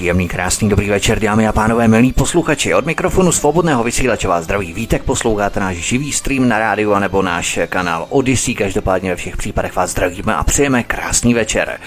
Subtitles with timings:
[0.00, 2.74] Příjemný, krásný, dobrý večer, dámy a pánové, milí posluchači.
[2.74, 7.58] Od mikrofonu svobodného vysílače vás zdraví vítek, posloucháte náš živý stream na rádiu anebo náš
[7.68, 8.54] kanál Odyssey.
[8.54, 11.80] Každopádně ve všech případech vás zdravíme a přejeme krásný večer.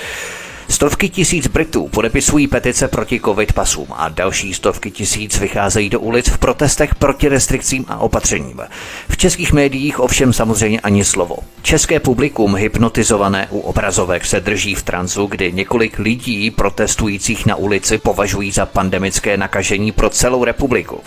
[0.69, 6.29] Stovky tisíc Britů podepisují petice proti covid pasům a další stovky tisíc vycházejí do ulic
[6.29, 8.61] v protestech proti restrikcím a opatřením.
[9.09, 11.37] V českých médiích ovšem samozřejmě ani slovo.
[11.61, 17.97] České publikum hypnotizované u obrazovek se drží v tranzu, kdy několik lidí protestujících na ulici
[17.97, 21.01] považují za pandemické nakažení pro celou republiku.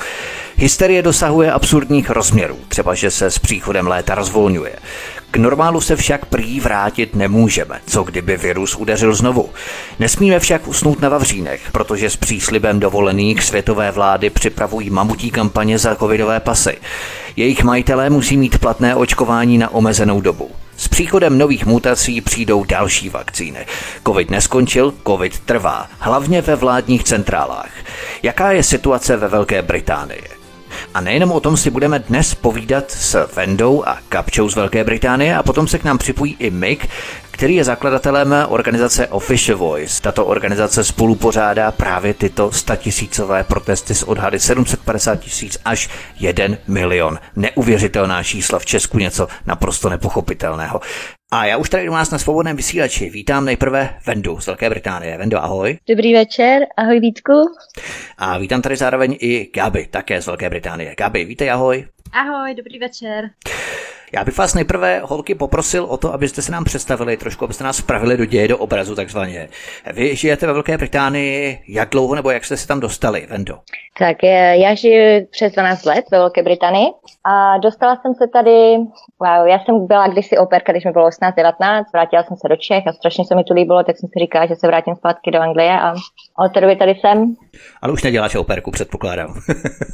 [0.59, 4.77] Hysterie dosahuje absurdních rozměrů, třeba že se s příchodem léta rozvolňuje.
[5.31, 9.51] K normálu se však prý vrátit nemůžeme, co kdyby virus udeřil znovu.
[9.99, 15.97] Nesmíme však usnout na Vavřínech, protože s příslibem dovolených světové vlády připravují mamutí kampaně za
[15.97, 16.79] covidové pasy.
[17.37, 20.51] Jejich majitelé musí mít platné očkování na omezenou dobu.
[20.77, 23.67] S příchodem nových mutací přijdou další vakcíny.
[24.07, 27.71] Covid neskončil, covid trvá, hlavně ve vládních centrálách.
[28.23, 30.46] Jaká je situace ve Velké Británii?
[30.95, 35.37] A nejenom o tom si budeme dnes povídat s Vendou a Kapčou z Velké Británie
[35.37, 36.89] a potom se k nám připojí i Mick,
[37.37, 40.03] který je zakladatelem organizace Official Voice.
[40.03, 45.89] Tato organizace spolupořádá právě tyto statisícové protesty s odhady 750 tisíc až
[46.21, 47.19] 1 milion.
[47.37, 50.81] Neuvěřitelná čísla v Česku, něco naprosto nepochopitelného.
[51.33, 55.19] A já už tady u nás na svobodném vysílači vítám nejprve Vendu z Velké Británie.
[55.19, 55.79] Vendo, ahoj.
[55.89, 57.33] Dobrý večer, ahoj Vítku.
[58.19, 60.95] A vítám tady zároveň i Gabi, také z Velké Británie.
[60.99, 61.87] Gabi, vítej, ahoj.
[62.13, 63.31] Ahoj, dobrý večer.
[64.13, 67.79] Já bych vás nejprve, holky, poprosil o to, abyste se nám představili trošku, abyste nás
[67.79, 69.49] vpravili do děje, do obrazu takzvaně.
[69.93, 73.59] Vy žijete ve Velké Británii, jak dlouho nebo jak jste se tam dostali, Vendo?
[73.99, 76.87] Tak eh, já žiju přes 12 let ve Velké Británii
[77.25, 78.77] a dostala jsem se tady,
[79.21, 82.87] wow, já jsem byla kdysi operka, když mi bylo 18-19, vrátila jsem se do Čech
[82.87, 85.41] a strašně se mi to líbilo, tak jsem si říkala, že se vrátím zpátky do
[85.41, 85.95] Anglie a
[86.45, 87.35] od té doby tady jsem.
[87.83, 89.35] Ale už neděláš operku, předpokládám.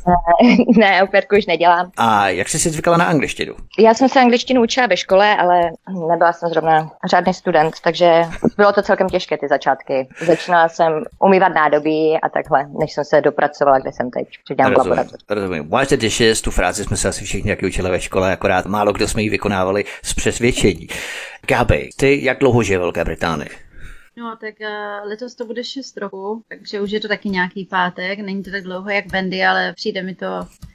[0.79, 1.91] ne, operku už nedělám.
[1.97, 3.55] A jak jsi si zvykala na angličtinu?
[3.79, 5.61] Já jsem se angličtinu učila ve škole, ale
[6.09, 8.23] nebyla jsem zrovna řádný student, takže
[8.57, 10.09] bylo to celkem těžké ty začátky.
[10.27, 14.29] Začínala jsem umývat nádobí a takhle, než jsem se dopracovala, kde jsem teď.
[14.45, 15.69] Přidělám rozumím, rozumím.
[15.69, 18.93] Wash the dishes, tu frázi jsme se asi všichni jak učili ve škole, akorát málo
[18.93, 20.89] kdo jsme ji vykonávali z přesvědčení.
[21.47, 23.49] Gabi, ty jak dlouho žije Velké Británie?
[24.17, 28.19] No, tak uh, letos to bude 6 roku, takže už je to taky nějaký pátek.
[28.19, 30.27] Není to tak dlouho jak Bendy, ale přijde mi to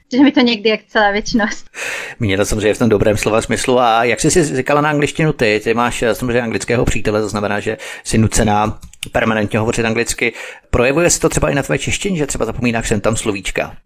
[0.08, 1.70] Přijde mi to někdy jak celá věčnost.
[2.18, 3.78] Mně to samozřejmě v tom dobrém slova smyslu.
[3.78, 5.60] A jak jsi si říkala na angličtinu ty?
[5.64, 8.78] Ty máš eh, samozřejmě anglického přítele, to znamená, že jsi nucená
[9.12, 10.32] permanentně hovořit anglicky.
[10.70, 13.76] Projevuje se to třeba i na tvé češtině, že třeba zapomínáš sem tam slovíčka?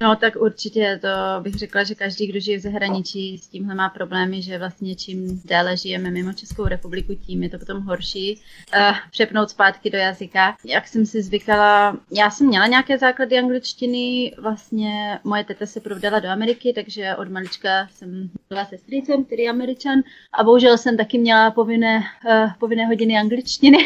[0.00, 1.08] No tak určitě to
[1.42, 5.42] bych řekla, že každý, kdo žije v zahraničí, s tímhle má problémy, že vlastně čím
[5.44, 8.40] déle žijeme mimo Českou republiku, tím je to potom horší.
[8.76, 10.56] Uh, přepnout zpátky do jazyka.
[10.64, 16.20] Jak jsem si zvykala, já jsem měla nějaké základy angličtiny, vlastně moje teta se provdala
[16.20, 19.98] do Ameriky, takže od malička jsem byla se strýcem, který je američan
[20.32, 23.78] a bohužel jsem taky měla povinné, uh, povinné hodiny angličtiny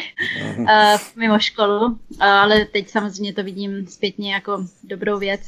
[0.58, 0.66] uh,
[1.16, 5.40] mimo školu, uh, ale teď samozřejmě to vidím zpětně jako dobrou věc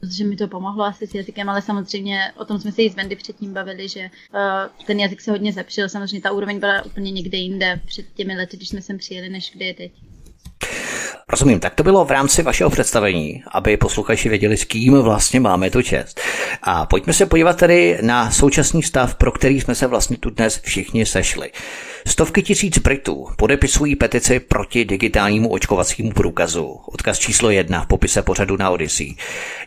[0.00, 2.94] protože mi to pomohlo asi s jazykem, ale samozřejmě o tom jsme se i s
[2.94, 5.88] Wendy předtím bavili, že uh, ten jazyk se hodně zlepšil.
[5.88, 9.50] Samozřejmě ta úroveň byla úplně někde jinde před těmi lety, když jsme sem přijeli, než
[9.54, 9.92] kde je teď.
[11.30, 15.70] Rozumím, tak to bylo v rámci vašeho představení, aby posluchači věděli, s kým vlastně máme
[15.70, 16.20] tu čest.
[16.62, 20.60] A pojďme se podívat tedy na současný stav, pro který jsme se vlastně tu dnes
[20.64, 21.50] všichni sešli.
[22.06, 26.80] Stovky tisíc Britů podepisují petici proti digitálnímu očkovacímu průkazu.
[26.86, 29.14] Odkaz číslo jedna v popise pořadu na Odyssey.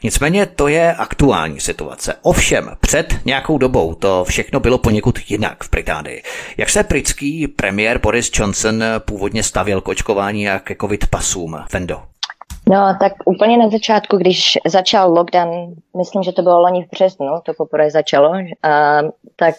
[0.03, 2.15] Nicméně to je aktuální situace.
[2.21, 6.23] Ovšem, před nějakou dobou to všechno bylo poněkud jinak v Británii.
[6.57, 11.50] Jak se britský premiér Boris Johnson původně stavěl k očkování a ke covid pasům?
[11.69, 12.01] Fendo.
[12.69, 17.27] No, tak úplně na začátku, když začal lockdown, myslím, že to bylo loni v březnu,
[17.43, 18.39] to poprvé začalo, uh,
[19.35, 19.55] tak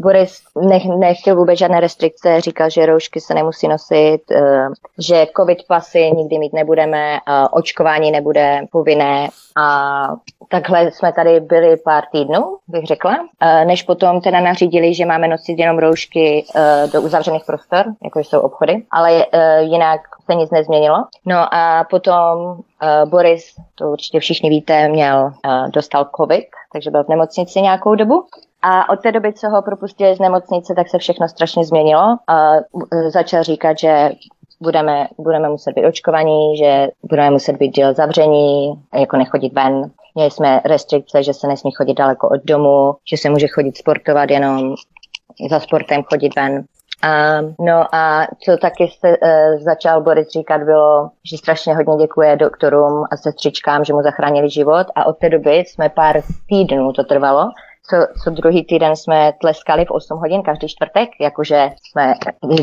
[0.00, 4.68] Boris nech, nechtěl vůbec žádné restrikce, říkal, že roušky se nemusí nosit, eh,
[4.98, 7.18] že covid pasy nikdy mít nebudeme,
[7.52, 10.06] očkování nebude povinné a
[10.48, 15.28] takhle jsme tady byli pár týdnů, bych řekla, eh, než potom teda nařídili, že máme
[15.28, 19.26] nosit jenom roušky eh, do uzavřených prostor, jako jsou obchody, ale
[19.60, 20.00] jinak
[20.30, 20.96] se nic nezměnilo.
[21.26, 22.56] No a potom
[23.04, 25.32] Boris, to určitě všichni víte, měl,
[25.68, 28.24] dostal covid, takže byl v nemocnici nějakou dobu.
[28.62, 32.16] A od té doby, co ho propustili z nemocnice, tak se všechno strašně změnilo.
[32.28, 32.52] A
[33.08, 34.10] začal říkat, že
[34.60, 39.90] budeme, budeme muset být očkovaní, že budeme muset být děl zavření, jako nechodit ven.
[40.14, 44.30] Měli jsme restrikce, že se nesmí chodit daleko od domu, že se může chodit sportovat
[44.30, 44.74] jenom
[45.50, 46.64] za sportem chodit ven.
[47.02, 52.36] A, no a co taky se, e, začal Boris říkat bylo, že strašně hodně děkuje
[52.36, 57.04] doktorům a sestřičkám, že mu zachránili život a od té doby jsme pár týdnů to
[57.04, 57.50] trvalo,
[57.90, 62.14] co, co druhý týden jsme tleskali v 8 hodin každý čtvrtek, jakože jsme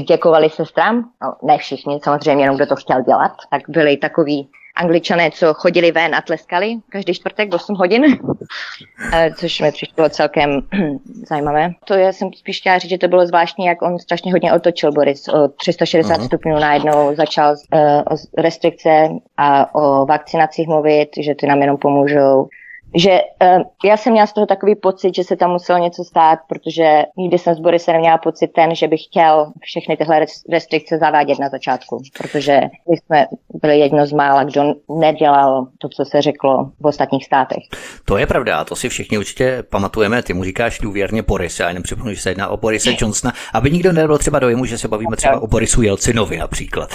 [0.08, 5.32] děkovali sestrám, no, ne všichni, samozřejmě jenom kdo to chtěl dělat, tak byli takový angličané,
[5.32, 8.04] co chodili ven a tleskali každý čtvrtek 8 hodin,
[9.14, 10.62] eh, což mi přišlo celkem
[11.30, 11.72] zajímavé.
[11.86, 14.92] To já jsem spíš chtěla říct, že to bylo zvláštní, jak on strašně hodně otočil
[14.92, 15.28] Boris.
[15.28, 16.26] O 360 uh-huh.
[16.26, 22.48] stupňů najednou začal uh, o restrikce a o vakcinacích mluvit, že ty nám jenom pomůžou
[22.96, 26.40] že uh, já jsem měla z toho takový pocit, že se tam muselo něco stát,
[26.50, 31.40] protože nikdy jsem s Borisem neměla pocit ten, že bych chtěl všechny tyhle restrikce zavádět
[31.40, 33.26] na začátku, protože my jsme
[33.62, 34.64] byli jedno z mála, kdo
[35.00, 37.64] nedělal to, co se řeklo v ostatních státech.
[38.06, 40.24] To je pravda, to si všichni určitě pamatujeme.
[40.24, 43.72] Ty mu říkáš důvěrně Boris, já jenom připomínám, že se jedná o Borise Johnsona, aby
[43.72, 46.90] nikdo nebyl třeba dojemu, že se bavíme třeba o Borisu Jelcinovi například.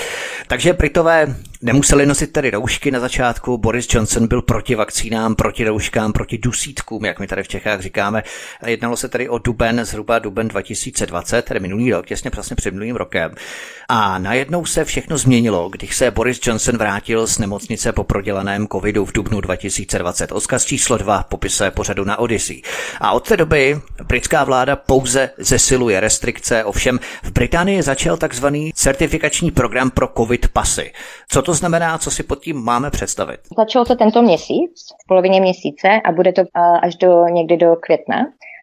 [0.48, 1.26] Takže Britové
[1.62, 6.38] nemuseli nosit tedy roušky na začátku, Boris Johnson byl proti vakcínám, proti rouškám rouškám proti
[6.38, 8.22] dusítkům, jak my tady v Čechách říkáme.
[8.66, 12.96] Jednalo se tady o duben, zhruba duben 2020, tedy minulý rok, těsně přesně před minulým
[12.96, 13.34] rokem.
[13.88, 19.04] A najednou se všechno změnilo, když se Boris Johnson vrátil z nemocnice po prodělaném covidu
[19.04, 20.32] v dubnu 2020.
[20.32, 22.62] Odkaz číslo 2 popise pořadu na Odyssey.
[23.00, 29.50] A od té doby britská vláda pouze zesiluje restrikce, ovšem v Británii začal takzvaný certifikační
[29.50, 30.92] program pro covid pasy.
[31.28, 33.40] Co to znamená, co si pod tím máme představit?
[33.56, 36.42] Začalo to tento měsíc, v polovině měsíce a bude to
[36.82, 38.16] až do někdy do května.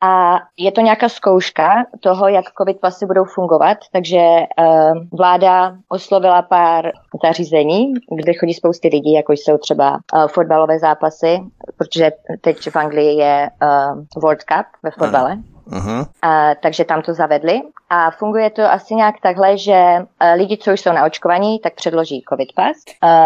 [0.04, 1.70] A je to nějaká zkouška
[2.00, 6.92] toho, jak covid pasy budou fungovat, takže uh, vláda oslovila pár
[7.24, 11.40] zařízení, kde chodí spousty lidí, jako jsou třeba uh, fotbalové zápasy,
[11.78, 12.12] protože
[12.42, 15.38] teď v Anglii je uh, World Cup ve fotbale.
[15.70, 16.08] Uh-huh.
[16.22, 20.74] A, takže tam to zavedli a funguje to asi nějak takhle, že uh, lidi, co
[20.74, 22.78] už jsou naočkovaní, tak předloží covid pas.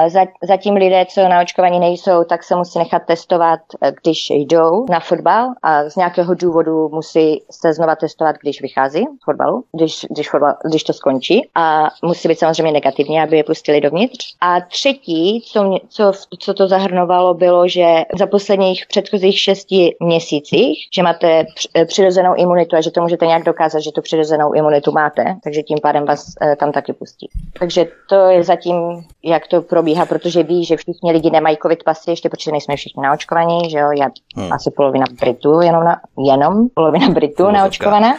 [0.08, 5.00] Za, zatím lidé, co naočkovaní nejsou, tak se musí nechat testovat, uh, když jdou na
[5.00, 10.30] fotbal a z nějakého důvodu musí se znova testovat, když vychází z fotbalu, když, když,
[10.30, 14.36] fotbal, když to skončí a musí být samozřejmě negativní, aby je pustili dovnitř.
[14.42, 17.86] A třetí, co, co, co to zahrnovalo, bylo, že
[18.20, 21.46] za posledních předchozích šesti měsících, že máte
[21.86, 25.78] přirozenou imunitu a že to můžete nějak dokázat, že tu přirozenou imunitu máte, takže tím
[25.82, 27.30] pádem vás e, tam taky pustí.
[27.60, 28.76] Takže to je zatím,
[29.24, 33.04] jak to probíhá, protože ví, že všichni lidi nemají covid pasy, ještě protože nejsme všichni
[33.04, 34.54] naočkovaní, že jo, já hmm.
[34.54, 38.16] asi polovina Britů, jenom, na, jenom polovina Britů naočkovaná.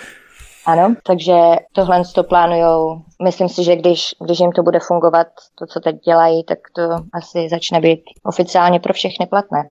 [0.66, 1.34] Ano, takže
[1.72, 3.02] tohle to plánujou.
[3.22, 5.26] Myslím si, že když, když jim to bude fungovat,
[5.58, 6.82] to, co teď dělají, tak to
[7.12, 9.68] asi začne být oficiálně pro všechny platné.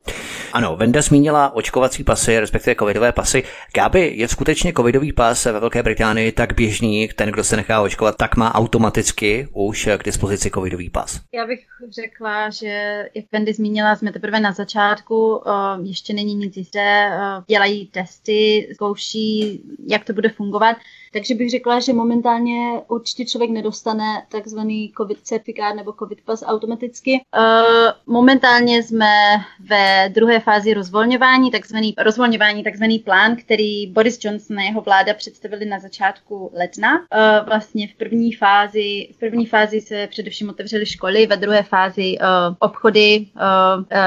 [0.53, 3.43] Ano, Venda zmínila očkovací pasy, respektive covidové pasy.
[3.75, 8.17] Gáby, je skutečně covidový pas ve Velké Británii tak běžný, ten, kdo se nechá očkovat,
[8.17, 11.19] tak má automaticky už k dispozici covidový pas?
[11.33, 11.59] Já bych
[11.89, 15.41] řekla, že jak Vendy zmínila, jsme teprve na začátku,
[15.83, 17.11] ještě není nic jisté,
[17.47, 20.77] dělají testy, zkouší, jak to bude fungovat.
[21.13, 27.21] Takže bych řekla, že momentálně určitě člověk nedostane takzvaný COVID certifikát nebo COVID pas automaticky.
[27.37, 29.15] Uh, momentálně jsme
[29.59, 35.65] ve druhé fázi rozvolňování, takzvaný rozvolňování, takzvaný plán, který Boris Johnson a jeho vláda představili
[35.65, 36.99] na začátku ledna.
[36.99, 42.17] Uh, vlastně v první fázi, v první fázi se především otevřely školy, ve druhé fázi
[42.19, 43.25] uh, obchody,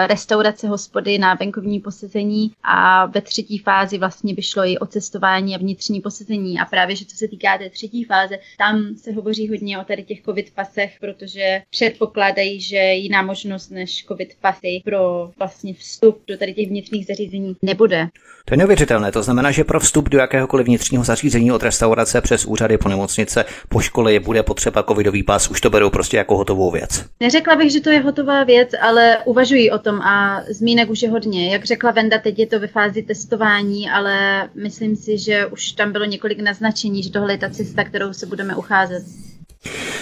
[0.06, 5.54] restaurace, hospody na venkovní posezení a ve třetí fázi vlastně by šlo i o cestování
[5.54, 9.48] a vnitřní posezení a právě že co se týká té třetí fáze, tam se hovoří
[9.48, 15.30] hodně o tady těch covid pasech, protože předpokládají, že jiná možnost než covid pasy pro
[15.38, 18.08] vlastně vstup do tady těch vnitřních zařízení nebude.
[18.44, 22.44] To je neuvěřitelné, to znamená, že pro vstup do jakéhokoliv vnitřního zařízení od restaurace přes
[22.44, 26.70] úřady po nemocnice, po škole bude potřeba covidový pas, už to berou prostě jako hotovou
[26.70, 27.04] věc.
[27.20, 31.10] Neřekla bych, že to je hotová věc, ale uvažují o tom a zmínek už je
[31.10, 31.52] hodně.
[31.52, 35.92] Jak řekla Venda, teď je to ve fázi testování, ale myslím si, že už tam
[35.92, 39.25] bylo několik naznačení, že tohle je ta cesta, kterou se budeme ucházet.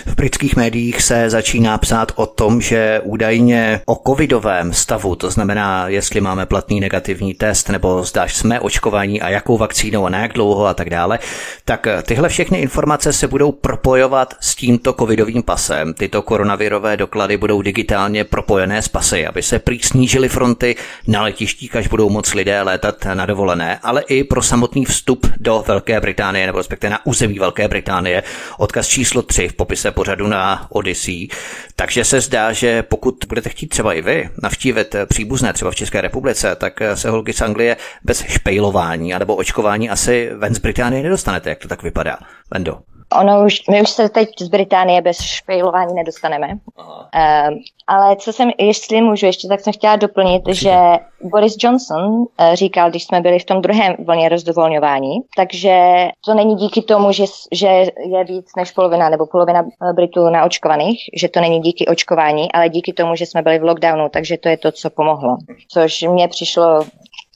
[0.06, 5.88] V britských médiích se začíná psát o tom, že údajně o covidovém stavu, to znamená,
[5.88, 10.33] jestli máme platný negativní test, nebo zdáš jsme očkování a jakou vakcínou a na jak
[10.33, 11.18] dlouho a tak dále,
[11.64, 15.94] tak tyhle všechny informace se budou propojovat s tímto covidovým pasem.
[15.94, 21.76] Tyto koronavirové doklady budou digitálně propojené s pasy, aby se prý snížily fronty na letištích,
[21.76, 26.47] až budou moc lidé létat na dovolené, ale i pro samotný vstup do Velké Británie,
[26.47, 28.23] nebo respektive na území Velké Británie.
[28.59, 31.29] Odkaz číslo 3 popise pořadu na Odyssey.
[31.77, 36.01] Takže se zdá, že pokud budete chtít třeba i vy navštívit příbuzné třeba v České
[36.01, 41.51] republice, tak se holky z Anglie bez špejlování nebo očkování asi ven z Británie nedostanete,
[41.51, 42.19] jak to tak vypadá.
[42.51, 42.94] Vendo.
[43.21, 46.49] Ono už, my už se teď z Británie bez špejlování nedostaneme.
[46.49, 47.56] Uh,
[47.87, 50.68] ale co jsem, jestli můžu ještě, tak jsem chtěla doplnit, Určitě.
[50.71, 50.76] že
[51.23, 55.78] Boris Johnson uh, říkal, když jsme byli v tom druhém vlně rozdovolňování, takže
[56.25, 57.66] to není díky tomu, že, že
[58.06, 62.68] je víc než polovina nebo polovina eh, Britů naočkovaných, že to není díky očkování, ale
[62.68, 65.37] díky tomu, že jsme byli v lockdownu, takže to je to, co pomohlo.
[65.68, 66.85] Což mně přišlo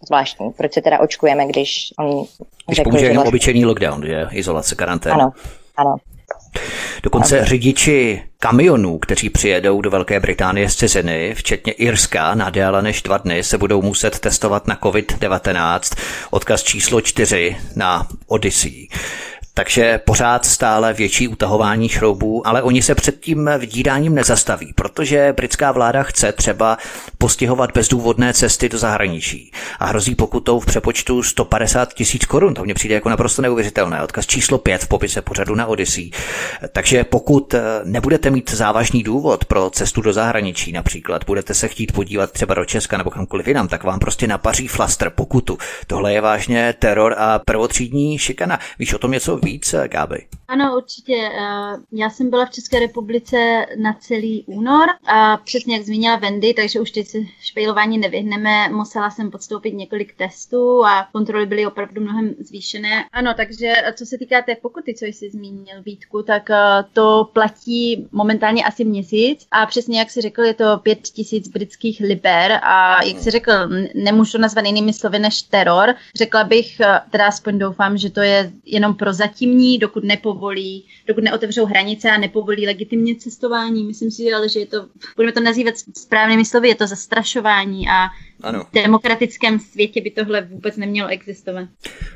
[0.07, 0.51] zvláštní.
[0.51, 2.25] Proč se teda očkujeme, když on
[2.67, 3.29] Když řekl, použije jenom vlastně...
[3.29, 4.27] obyčejný lockdown, že?
[4.33, 5.15] Izolace, karanténa.
[5.15, 5.31] Ano,
[5.79, 5.97] ano.
[7.03, 13.03] Dokonce řidiči kamionů, kteří přijedou do Velké Británie z ciziny, včetně Irska, na déle než
[13.03, 15.99] dva dny, se budou muset testovat na COVID-19.
[16.31, 18.89] Odkaz číslo 4 na Odyssey.
[19.59, 25.73] Takže pořád stále větší utahování šroubů, ale oni se před tím vydíráním nezastaví, protože britská
[25.73, 26.79] vláda chce třeba
[27.19, 32.55] postihovat bezdůvodné cesty do zahraničí a hrozí pokutou v přepočtu 150 tisíc korun.
[32.55, 34.03] To mně přijde jako naprosto neuvěřitelné.
[34.03, 36.11] Odkaz číslo 5 v popise pořadu na Odyssey.
[36.73, 41.93] Takže pokud eh, nebudete mít závažný důvod pro cestu do zahraničí, například budete se chtít
[41.93, 45.59] podívat třeba do Česka nebo kamkoliv jinam, tak vám prostě napaří flaster pokutu.
[45.87, 48.59] Tohle je vážně teror a prvotřídní šikana.
[48.79, 50.27] Víš o tom něco víc, Gáby?
[50.49, 51.31] Ano, určitě.
[51.33, 56.55] Eh, já jsem byla v České republice na celý únor a přesně jak zmínila Wendy,
[56.55, 58.69] takže už teď se špejlování nevyhneme.
[58.69, 63.05] Musela jsem podstoupit několik testů a kontroly byly opravdu mnohem zvýšené.
[63.13, 68.09] Ano, takže co se týká té pokuty, co jsi zmínil, Vítku, tak eh, to platí
[68.13, 73.05] momentálně asi měsíc a přesně jak jsi řekl, je to pět tisíc britských liber a
[73.05, 73.53] jak jsi řekl,
[73.95, 75.95] nemůžu to nazvat jinými slovy než teror.
[76.17, 81.25] Řekla bych, eh, teda aspoň doufám, že to je jenom pro zatímní, dokud nepovolí, dokud
[81.25, 83.85] neotevřou hranice a nepovolí legitimně cestování.
[83.85, 88.09] Myslím si, ale že je to, budeme to nazývat správnými slovy, je to zastrašování a
[88.43, 88.65] ano.
[88.73, 91.69] V demokratickém světě by tohle vůbec nemělo existovat.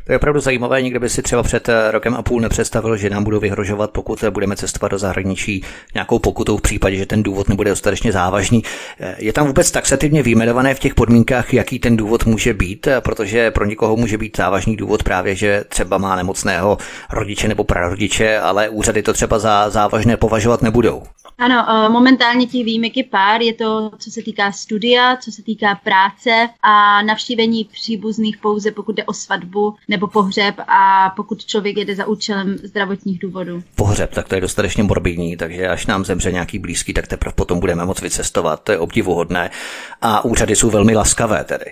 [0.06, 0.82] To je opravdu zajímavé.
[0.82, 4.24] Nikdo by si třeba před eh, rokem a půl nepředstavil, že nám budou vyhrožovat, pokud
[4.30, 5.64] budeme cestovat do zahraničí
[5.94, 8.62] nějakou pokutou v případě, že ten důvod nebude dostatečně závažný.
[9.00, 13.00] Eh, je tam vůbec taxativně vyjmenované v těch podmínkách, jaký ten důvod může být, eh,
[13.00, 16.78] protože pro někoho může být závažný důvod právě, že třeba má nemocného
[17.12, 21.02] rodiče nebo prarodiče, ale úřady to třeba za závažné považovat nebudou.
[21.38, 23.42] Ano, momentálně těch výjimek je pár.
[23.42, 28.96] Je to, co se týká studia, co se týká práce a navštívení příbuzných pouze, pokud
[28.96, 33.62] jde o svatbu nebo pohřeb a pokud člověk jede za účelem zdravotních důvodů.
[33.74, 37.60] Pohřeb, tak to je dostatečně morbidní, takže až nám zemře nějaký blízký, tak teprve potom
[37.60, 38.62] budeme moc vycestovat.
[38.62, 39.50] To je obdivuhodné
[40.00, 41.64] a úřady jsou velmi laskavé tedy.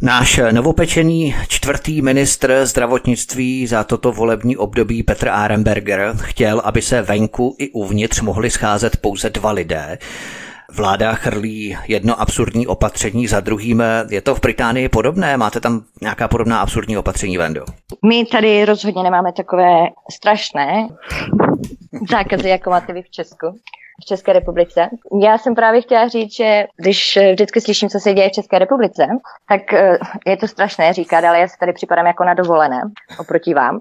[0.00, 7.56] Náš novopečený čtvrtý ministr zdravotnictví za toto volební období Petr Aremberger chtěl, aby se venku
[7.58, 9.98] i uvnitř mohli scházet pouze dva lidé.
[10.76, 13.82] Vláda chrlí jedno absurdní opatření za druhým.
[14.10, 15.36] Je to v Británii podobné?
[15.36, 17.64] Máte tam nějaká podobná absurdní opatření, Vendo?
[18.08, 20.88] My tady rozhodně nemáme takové strašné
[22.10, 23.46] zákazy, jako máte vy v Česku
[24.02, 24.88] v České republice.
[25.22, 29.06] Já jsem právě chtěla říct, že když vždycky slyším, co se děje v České republice,
[29.48, 32.82] tak eh, je to strašné říkat, ale já se tady připadám jako na dovolené
[33.18, 33.80] oproti vám,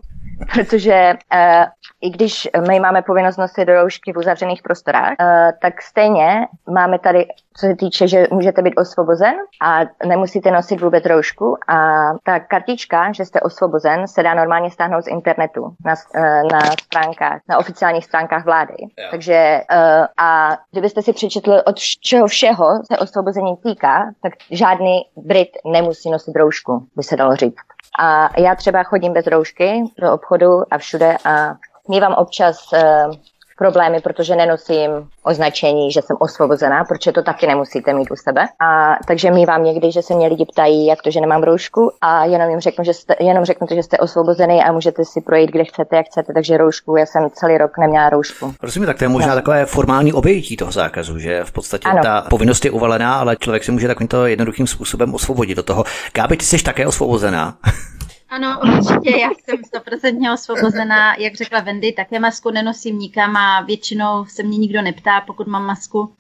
[0.54, 1.66] protože uh,
[2.02, 5.28] i když my máme povinnost nosit roušky v uzavřených prostorách, uh,
[5.62, 7.26] tak stejně máme tady,
[7.58, 11.78] co se týče, že můžete být osvobozen a nemusíte nosit vůbec roušku a
[12.24, 17.42] ta kartička, že jste osvobozen, se dá normálně stáhnout z internetu na, uh, na stránkách,
[17.50, 18.76] na oficiálních stránkách vlády.
[18.80, 19.12] Yeah.
[19.12, 25.50] Takže uh, a kdybyste si přečetli, od čeho všeho se osvobození týká, tak žádný Brit
[25.66, 27.56] nemusí nosit roušku, by se dalo říct.
[28.00, 31.56] A já třeba chodím bez roušky do obchodu a všude a
[31.90, 33.16] mývám občas uh,
[33.58, 34.92] problémy, protože nenosím
[35.24, 38.48] označení, že jsem osvobozená, protože to taky nemusíte mít u sebe.
[38.60, 42.26] A takže mývám někdy, že se mě lidi ptají, jak to, že nemám roušku a
[42.26, 45.52] jenom jim řeknu, že jste, jenom řeknu to, že jste osvobozený a můžete si projít,
[45.52, 48.54] kde chcete, jak chcete, takže roušku, já jsem celý rok neměla roušku.
[48.62, 49.36] Rozumím, tak to je možná no.
[49.36, 52.04] takové formální obejití toho zákazu, že v podstatě ano.
[52.04, 55.84] ta povinnost je uvalená, ale člověk se může takovýmto jednoduchým způsobem osvobodit do toho.
[56.14, 57.58] Gáby, ty jsi také osvobozená.
[58.30, 61.16] Ano, určitě, já jsem stoprocentně osvobozená.
[61.16, 65.66] Jak řekla Wendy, také masku nenosím nikam a většinou se mě nikdo neptá, pokud mám
[65.66, 66.16] masku,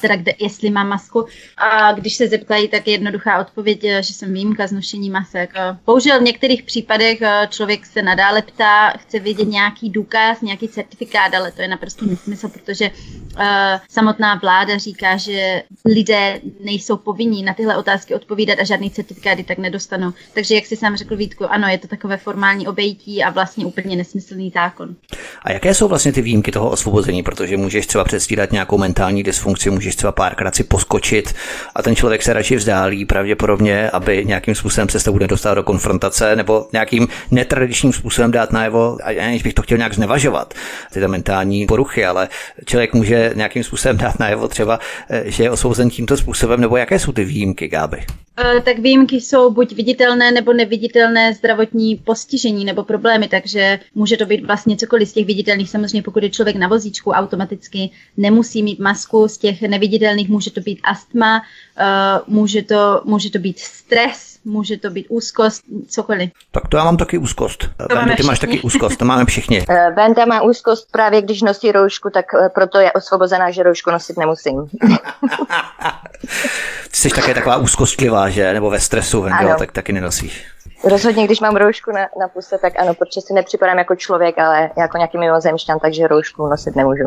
[0.00, 1.26] teda kde, jestli mám masku.
[1.56, 5.50] A když se zeptají, tak je jednoduchá odpověď, eh, že jsem výjimka z nošení masek.
[5.56, 11.34] Eh, bohužel v některých případech člověk se nadále ptá, chce vědět nějaký důkaz, nějaký certifikát,
[11.34, 12.90] ale to je naprosto nesmysl, protože
[13.90, 19.58] samotná vláda říká, že lidé nejsou povinní na tyhle otázky odpovídat a žádný certifikáty tak
[19.58, 20.12] nedostanou.
[20.34, 23.96] Takže jak si sám řekl Vítku, ano, je to takové formální obejití a vlastně úplně
[23.96, 24.96] nesmyslný zákon.
[25.42, 27.22] A jaké jsou vlastně ty výjimky toho osvobození?
[27.22, 31.34] Protože můžeš třeba předstírat nějakou mentální dysfunkci, můžeš třeba párkrát si poskočit
[31.74, 35.62] a ten člověk se radši vzdálí pravděpodobně, aby nějakým způsobem se s tebou nedostal do
[35.62, 40.54] konfrontace nebo nějakým netradičním způsobem dát najevo, aniž bych to chtěl nějak znevažovat,
[40.92, 42.28] ty mentální poruchy, ale
[42.64, 44.78] člověk může nějakým způsobem dát najevo třeba,
[45.10, 48.06] eh, že je osvobozen tímto způsobem, nebo jaké jsou ty výjimky, Gáby?
[48.44, 54.26] Eh, tak výjimky jsou buď viditelné nebo neviditelné zdravotní postižení nebo problémy, takže může to
[54.26, 55.70] být vlastně cokoliv z těch viditelných.
[55.70, 60.60] Samozřejmě pokud je člověk na vozíčku, automaticky nemusí mít masku, z těch neviditelných může to
[60.60, 61.42] být astma,
[61.78, 66.30] eh, může to, může to být stres, může to být úzkost, cokoliv.
[66.50, 67.58] Tak to já mám taky úzkost.
[67.88, 69.64] To Vende, ty máš taky úzkost, to máme všichni.
[69.70, 74.16] Eh, Venda má úzkost právě, když nosí roušku, tak proto je osvobozená, že roušku nosit
[74.18, 74.66] nemusím.
[76.90, 78.52] Ty jsi také taková úzkostlivá, že?
[78.52, 80.44] Nebo ve stresu, Vendel, tak taky nenosíš.
[80.84, 84.70] Rozhodně, když mám roušku na, na puse, tak ano, protože si nepřipadám jako člověk, ale
[84.78, 87.04] jako nějaký mimozemšťan, takže roušku nosit nemůžu.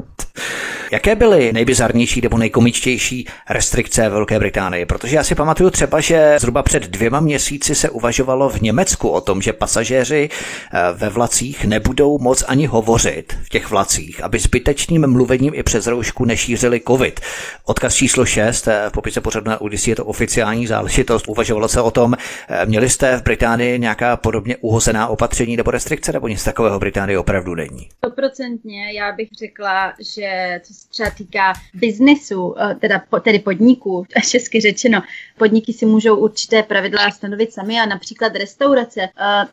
[0.92, 4.86] Jaké byly nejbizarnější nebo nejkomičtější restrikce Velké Británii?
[4.86, 9.22] Protože já si pamatuju třeba, že zhruba před dvěma měsíci se uvažovalo v Německu o
[9.22, 15.08] tom, že pasažéři eh, ve vlacích nebudou moc ani hovořit v těch vlacích, aby zbytečným
[15.08, 17.20] mluvením i přes roušku nešířili COVID.
[17.66, 21.28] Odkaz číslo 6 eh, v popise pořadu na Udisi je to oficiální záležitost.
[21.28, 22.14] Uvažovalo se o tom,
[22.50, 26.80] eh, měli jste v Británii nějaká podobně uhozená opatření nebo restrikce, nebo nic takového v
[26.80, 27.90] Británii opravdu není?
[27.98, 34.62] Stoprocentně, já bych řekla, že co se třeba týká biznesu, eh, teda, tedy podniků, česky
[34.62, 35.02] řečeno,
[35.38, 39.02] podniky si můžou určité pravidla stanovit sami a například restaurace.
[39.02, 39.46] Eh,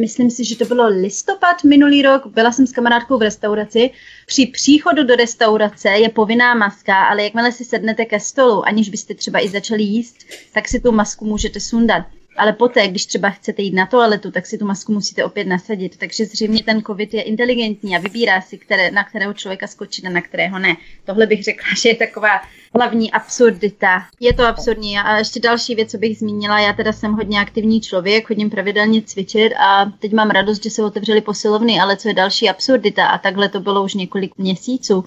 [0.00, 3.90] myslím si, že to bylo listopad minulý rok, byla jsem s kamarádkou v restauraci.
[4.26, 9.14] Při příchodu do restaurace je povinná maska, ale jakmile si sednete ke stolu, aniž byste
[9.14, 10.16] třeba i začali jíst,
[10.52, 14.46] tak si tu masku můžete sundat ale poté, když třeba chcete jít na toaletu, tak
[14.46, 15.96] si tu masku musíte opět nasadit.
[15.98, 20.10] Takže zřejmě ten COVID je inteligentní a vybírá si, které, na kterého člověka skočit a
[20.10, 20.76] na kterého ne.
[21.04, 22.40] Tohle bych řekla, že je taková
[22.74, 24.02] hlavní absurdita.
[24.20, 24.98] Je to absurdní.
[24.98, 29.02] A ještě další věc, co bych zmínila, já teda jsem hodně aktivní člověk, chodím pravidelně
[29.02, 33.18] cvičit a teď mám radost, že se otevřely posilovny, ale co je další absurdita a
[33.18, 35.06] takhle to bylo už několik měsíců, uh,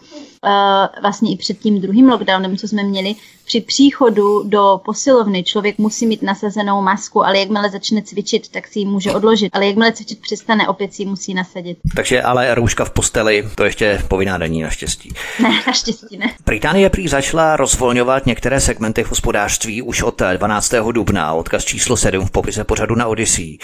[1.02, 3.16] vlastně i před tím druhým lockdownem, co jsme měli,
[3.50, 8.80] při příchodu do posilovny člověk musí mít nasazenou masku, ale jakmile začne cvičit, tak si
[8.80, 9.50] ji může odložit.
[9.56, 11.78] Ale jakmile cvičit přestane, opět si ji musí nasadit.
[11.96, 15.14] Takže ale rouška v posteli, to ještě povinná není naštěstí.
[15.42, 16.34] Ne, naštěstí ne.
[16.46, 20.74] Británie prý začala rozvolňovat některé segmenty hospodářství už od 12.
[20.92, 23.58] dubna, odkaz číslo 7 v popise pořadu na Odyssey.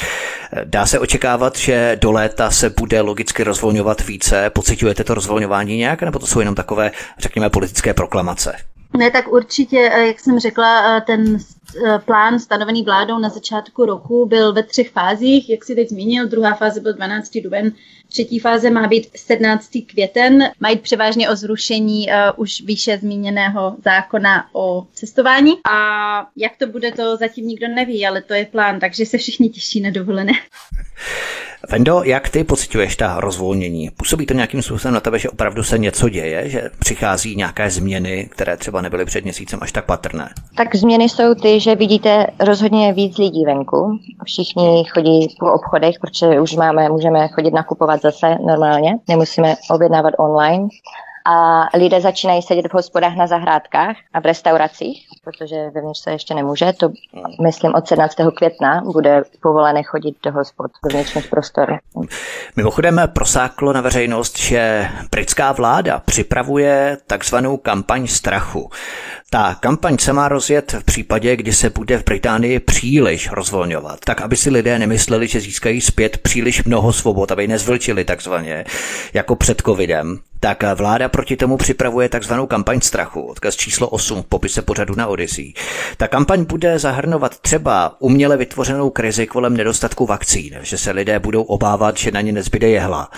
[0.64, 4.50] Dá se očekávat, že do léta se bude logicky rozvolňovat více.
[4.50, 8.56] Pocitujete to rozvolňování nějak, nebo to jsou jenom takové, řekněme, politické proklamace?
[8.98, 11.40] Ne, tak určitě, eh, jak jsem řekla, eh, ten eh,
[12.06, 16.28] plán stanovený vládou na začátku roku byl ve třech fázích, jak si teď zmínil.
[16.28, 17.32] Druhá fáze byl 12.
[17.44, 17.72] duben,
[18.10, 19.70] třetí fáze má být 17.
[19.92, 20.44] květen.
[20.60, 25.54] Mají převážně o zrušení uh, už výše zmíněného zákona o cestování.
[25.72, 29.50] A jak to bude, to zatím nikdo neví, ale to je plán, takže se všichni
[29.50, 30.34] těší na dovolené.
[31.70, 33.90] Vendo, jak ty pocituješ ta rozvolnění?
[33.98, 38.30] Působí to nějakým způsobem na tebe, že opravdu se něco děje, že přichází nějaké změny,
[38.32, 40.30] které třeba nebyly před měsícem až tak patrné?
[40.58, 44.00] Tak změny jsou ty, že vidíte rozhodně víc lidí venku.
[44.26, 50.68] Všichni chodí po obchodech, protože už máme, můžeme chodit nakupovat zase normálně, nemusíme objednávat online
[51.26, 56.34] a lidé začínají sedět v hospodách na zahrádkách a v restauracích, protože vevnitř se ještě
[56.34, 56.74] nemůže.
[56.74, 56.90] To
[57.44, 58.16] myslím od 17.
[58.36, 61.80] května bude povolené chodit do hospod v vnitřních prostor.
[62.56, 68.70] Mimochodem prosáklo na veřejnost, že britská vláda připravuje takzvanou kampaň strachu.
[69.36, 74.22] Ta kampaň se má rozjet v případě, kdy se bude v Británii příliš rozvolňovat, tak
[74.22, 78.66] aby si lidé nemysleli, že získají zpět příliš mnoho svobod, aby nezvlčili takzvaně,
[79.14, 84.26] jako před covidem tak vláda proti tomu připravuje takzvanou kampaň strachu, odkaz číslo 8 v
[84.26, 85.54] popise pořadu na Odyssey.
[85.98, 91.42] Ta kampaň bude zahrnovat třeba uměle vytvořenou krizi kolem nedostatku vakcín, že se lidé budou
[91.44, 93.10] obávat, že na ně nezbyde jehla.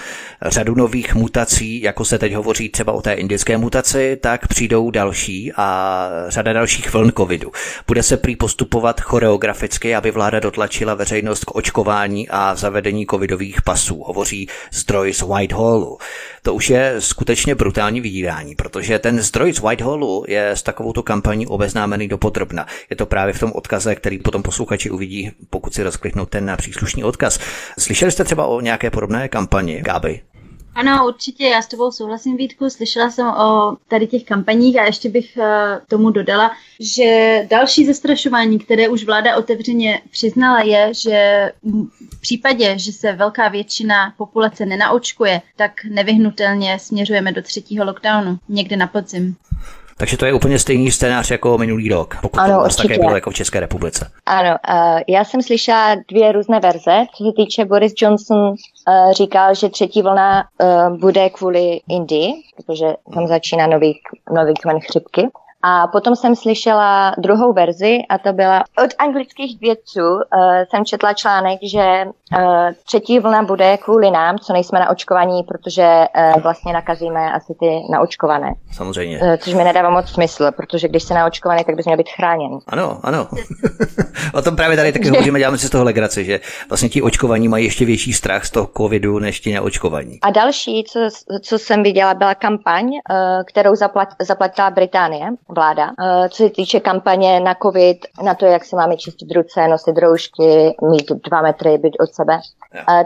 [0.46, 5.52] Řadu nových mutací, jako se teď hovoří třeba o té indické mutaci, tak přijdou další
[5.56, 7.52] a řada dalších vln covidu.
[7.88, 14.04] Bude se prý postupovat choreograficky, aby vláda dotlačila veřejnost k očkování a zavedení covidových pasů,
[14.04, 15.98] hovoří zdroj z Whitehallu.
[16.42, 21.48] To už je skutečně brutální vydírání, protože ten zdroj z Whitehallu je s takovouto kampaní
[21.48, 22.66] obeznámený do podrobna.
[22.90, 27.04] Je to právě v tom odkaze, který potom posluchači uvidí, pokud si rozkliknou ten příslušný
[27.04, 27.40] odkaz.
[27.80, 30.22] Slyšeli jste třeba o nějaké podobné kampani, Gáby?
[30.78, 32.70] Ano, určitě, já s tebou souhlasím, Vítku.
[32.70, 38.60] Slyšela jsem o tady těch kampaních a ještě bych eh, tomu dodala, že další zastrašování,
[38.60, 41.52] které už vláda otevřeně přiznala, je, že
[42.14, 48.78] v případě, že se velká většina populace nenaočkuje, tak nevyhnutelně směřujeme do třetího lockdownu někde
[48.78, 49.36] na podzim.
[49.98, 53.16] Takže to je úplně stejný scénář jako minulý rok, pokud ano, to vlastně také bylo
[53.16, 54.12] jako v České republice.
[54.26, 57.06] Ano, uh, já jsem slyšela dvě různé verze.
[57.16, 58.56] Co se týče Boris Johnson uh,
[59.12, 64.00] říkal, že třetí vlna uh, bude kvůli Indii, protože tam začíná nový,
[64.36, 65.28] nový kmen chřipky.
[65.64, 70.02] A potom jsem slyšela druhou verzi a to byla od anglických vědců.
[70.02, 70.20] Uh,
[70.70, 76.06] jsem četla článek, že uh, třetí vlna bude kvůli nám, co nejsme na očkovaní, protože
[76.36, 78.54] uh, vlastně nakazíme asi ty naočkované.
[78.72, 79.20] Samozřejmě.
[79.20, 82.52] Uh, což mi nedává moc smysl, protože když jsi naočkovaný, tak bys měl být chráněn.
[82.68, 83.28] Ano, ano.
[84.34, 86.40] o tom právě tady taky hovoříme, děláme si z toho legraci, že
[86.70, 90.20] vlastně ti očkovaní mají ještě větší strach z toho covidu než ti neočkovaní.
[90.22, 91.00] A další, co,
[91.42, 93.00] co jsem viděla, byla kampaň, uh,
[93.48, 95.92] kterou zaplat, zaplatila Británie vláda.
[96.00, 99.98] Eh, co se týče kampaně na COVID, na to, jak se máme čistit ruce, nosit
[99.98, 102.40] roušky, mít dva metry, být od sebe.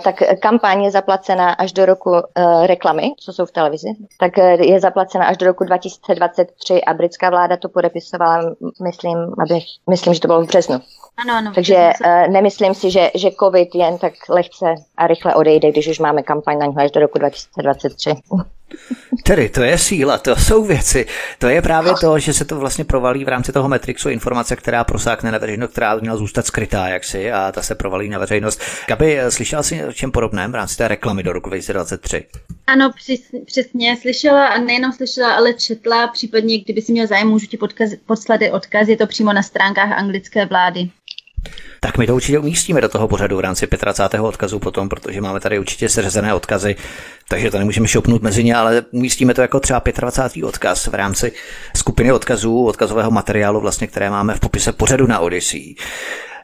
[0.04, 3.88] Tak kampaň je zaplacena až do roku eh, reklamy, co jsou v televizi,
[4.20, 9.64] tak eh, je zaplacena až do roku 2023 a britská vláda to podepisovala, myslím, abych,
[9.90, 10.82] myslím, že to bylo v březnu.
[11.18, 11.52] Ano, ano.
[11.56, 14.66] Takže uh, nemyslím si, že, že COVID jen tak lehce
[14.98, 18.16] a rychle odejde, když už máme kampaň na něj až do roku 2023.
[19.24, 21.06] Tedy to je síla, to jsou věci.
[21.40, 24.84] To je právě to, že se to vlastně provalí v rámci toho Matrixu informace, která
[24.84, 28.62] prosákne na veřejnost, která měla zůstat skrytá jaksi a ta se provalí na veřejnost.
[28.88, 32.26] Gabi, slyšela jsi o čem podobném v rámci té reklamy do roku 2023?
[32.68, 32.92] Ano,
[33.46, 33.98] přesně.
[34.02, 36.08] Slyšela a nejenom slyšela, ale četla.
[36.08, 39.92] Případně, kdyby si měl zájem, můžu ti podkaz, poslat odkaz, je to přímo na stránkách
[39.92, 40.90] anglické vlády.
[41.80, 44.22] Tak my to určitě umístíme do toho pořadu v rámci 25.
[44.22, 46.76] odkazu potom, protože máme tady určitě seřazené odkazy,
[47.30, 50.44] takže to nemůžeme šopnout mezi ně, ale umístíme to jako třeba 25.
[50.44, 51.32] odkaz v rámci
[51.78, 55.76] skupiny odkazů, odkazového materiálu, vlastně, které máme v popise pořadu na Odyssey.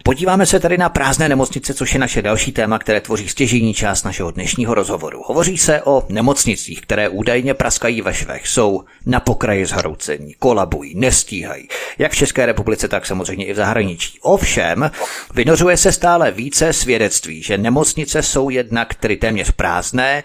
[0.08, 4.04] Podíváme se tady na prázdné nemocnice, což je naše další téma, které tvoří stěžení část
[4.04, 5.22] našeho dnešního rozhovoru.
[5.26, 11.68] Hovoří se o nemocnicích, které údajně praskají ve švech, jsou na pokraji zhroucení, kolabují, nestíhají,
[11.98, 14.20] jak v České republice, tak samozřejmě i v zahraničí.
[14.22, 14.92] Ovšem,
[15.34, 20.24] vynořuje se stále více svědectví, že nemocnice jsou jednak tedy téměř prázdné,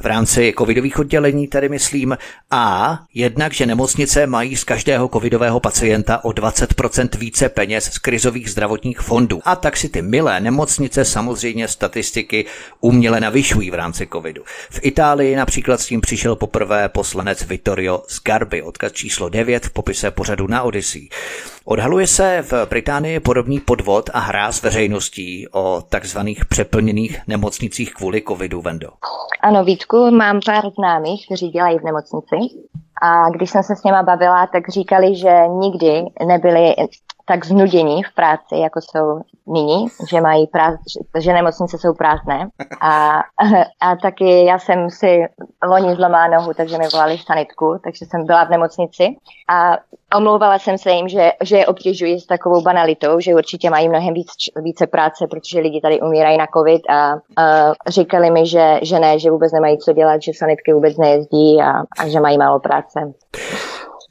[0.00, 2.16] v rámci covidových oddělení tedy myslím,
[2.50, 8.50] a jednak, že nemocnice mají z každého covidového pacienta o 20% více peněz z krizových
[8.50, 9.40] zdravotních fondů fondů.
[9.44, 12.46] A tak si ty milé nemocnice samozřejmě statistiky
[12.80, 14.42] uměle navyšují v rámci covidu.
[14.70, 20.10] V Itálii například s tím přišel poprvé poslanec Vittorio Sgarbi, odkaz číslo 9 v popise
[20.10, 21.08] pořadu na Odyssey.
[21.64, 28.22] Odhaluje se v Británii podobný podvod a hra s veřejností o takzvaných přeplněných nemocnicích kvůli
[28.28, 28.88] covidu, Vendo.
[29.42, 32.36] Ano, Vítku, mám pár známých, kteří dělají v nemocnici.
[33.02, 36.74] A když jsem se s něma bavila, tak říkali, že nikdy nebyli
[37.24, 40.74] tak znudění v práci, jako jsou nyní, že mají práz,
[41.18, 42.48] že nemocnice jsou prázdné.
[42.80, 43.20] A,
[43.80, 45.24] a taky já jsem si
[45.66, 49.16] loni zlomila nohu, takže mi volali sanitku, takže jsem byla v nemocnici
[49.48, 49.78] a
[50.16, 54.14] omlouvala jsem se jim, že, že je obtěžuji s takovou banalitou, že určitě mají mnohem
[54.14, 58.98] víc, více práce, protože lidi tady umírají na covid a, a říkali mi, že, že
[58.98, 62.60] ne, že vůbec nemají co dělat, že sanitky vůbec nejezdí a, a že mají málo
[62.60, 63.12] práce.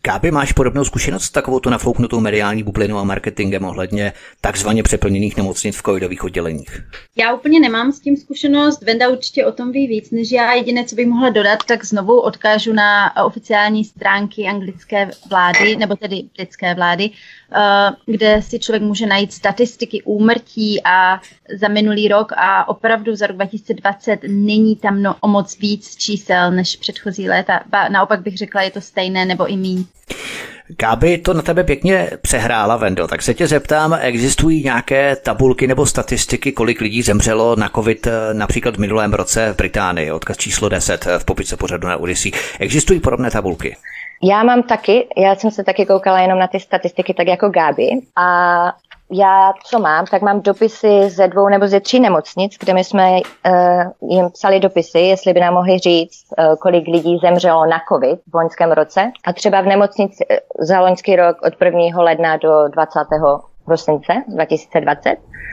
[0.05, 5.37] Káby, máš podobnou zkušenost s takovou tu nafouknutou mediální bublinou a marketingem ohledně takzvaně přeplněných
[5.37, 6.83] nemocnic v covidových odděleních?
[7.15, 10.53] Já úplně nemám s tím zkušenost, Venda určitě o tom ví víc než já.
[10.53, 16.23] Jediné, co bych mohla dodat, tak znovu odkážu na oficiální stránky anglické vlády, nebo tedy
[16.37, 17.09] britské vlády,
[18.05, 21.21] kde si člověk může najít statistiky úmrtí a
[21.59, 26.51] za minulý rok a opravdu za rok 2020 není tam no, o moc víc čísel
[26.51, 27.59] než předchozí léta.
[27.69, 29.85] Ba, naopak bych řekla, je to stejné nebo i míň.
[30.67, 35.85] Gáby to na tebe pěkně přehrála, Vendo, tak se tě zeptám, existují nějaké tabulky nebo
[35.85, 40.69] statistiky, kolik lidí zemřelo na COVID eh, například v minulém roce v Británii, odkaz číslo
[40.69, 42.31] 10 v popise pořadu na Odyssey.
[42.59, 43.75] Existují podobné tabulky?
[44.23, 47.89] Já mám taky, já jsem se taky koukala jenom na ty statistiky, tak jako Gáby.
[48.15, 48.73] A
[49.11, 53.11] já, co mám, tak mám dopisy ze dvou nebo ze tří nemocnic, kde my jsme
[53.11, 58.19] uh, jim psali dopisy, jestli by nám mohli říct, uh, kolik lidí zemřelo na COVID
[58.31, 59.11] v loňském roce.
[59.25, 62.01] A třeba v nemocnici uh, za loňský rok od 1.
[62.03, 62.99] ledna do 20.
[63.65, 65.09] prosince 2020,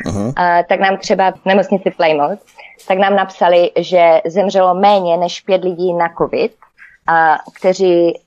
[0.06, 0.26] uh-huh.
[0.26, 0.32] uh,
[0.68, 2.40] tak nám třeba v nemocnici Plymouth,
[2.88, 6.52] tak nám napsali, že zemřelo méně než pět lidí na COVID,
[7.06, 8.20] a kteří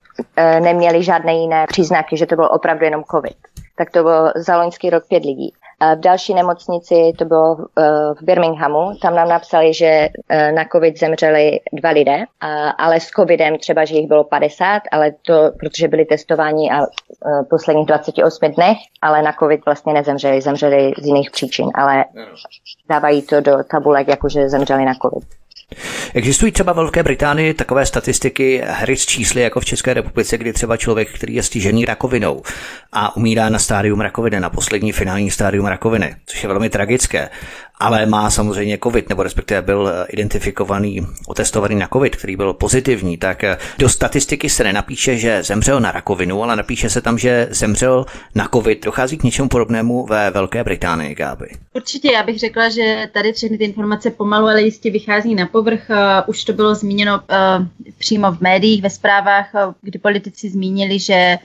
[0.60, 3.38] neměli žádné jiné příznaky, že to bylo opravdu jenom COVID
[3.76, 5.54] tak to bylo za loňský rok pět lidí.
[5.96, 7.84] V další nemocnici, to bylo eh,
[8.20, 12.26] v Birminghamu, tam nám napsali, že eh, na covid zemřeli dva lidé,
[12.78, 17.44] ale s covidem třeba, že jich bylo 50, ale to, protože byli testováni a eh,
[17.50, 22.06] posledních 28 dnech, ale na covid vlastně nezemřeli, zemřeli z jiných příčin, ale
[22.90, 25.43] dávají to do tabulek, jakože zemřeli na covid.
[26.14, 30.54] Existují třeba v Velké Británii takové statistiky hry s čísly jako v České republice, kdy
[30.54, 32.42] třeba člověk, který je stižený rakovinou
[32.92, 37.30] a umírá na stádium rakoviny, na poslední finální stádium rakoviny, což je velmi tragické,
[37.80, 43.44] ale má samozřejmě COVID, nebo respektive byl identifikovaný, otestovaný na COVID, který byl pozitivní, tak
[43.78, 48.50] do statistiky se nenapíše, že zemřel na rakovinu, ale napíše se tam, že zemřel na
[48.54, 48.86] COVID.
[48.86, 51.48] Dochází k něčemu podobnému ve Velké Británii, Gáby.
[51.74, 55.90] Určitě, já bych řekla, že tady všechny ty informace pomalu, ale jistě vychází na povrch.
[55.90, 57.66] Uh, už to bylo zmíněno uh,
[57.98, 61.38] přímo v médiích, ve zprávách, uh, kdy politici zmínili, že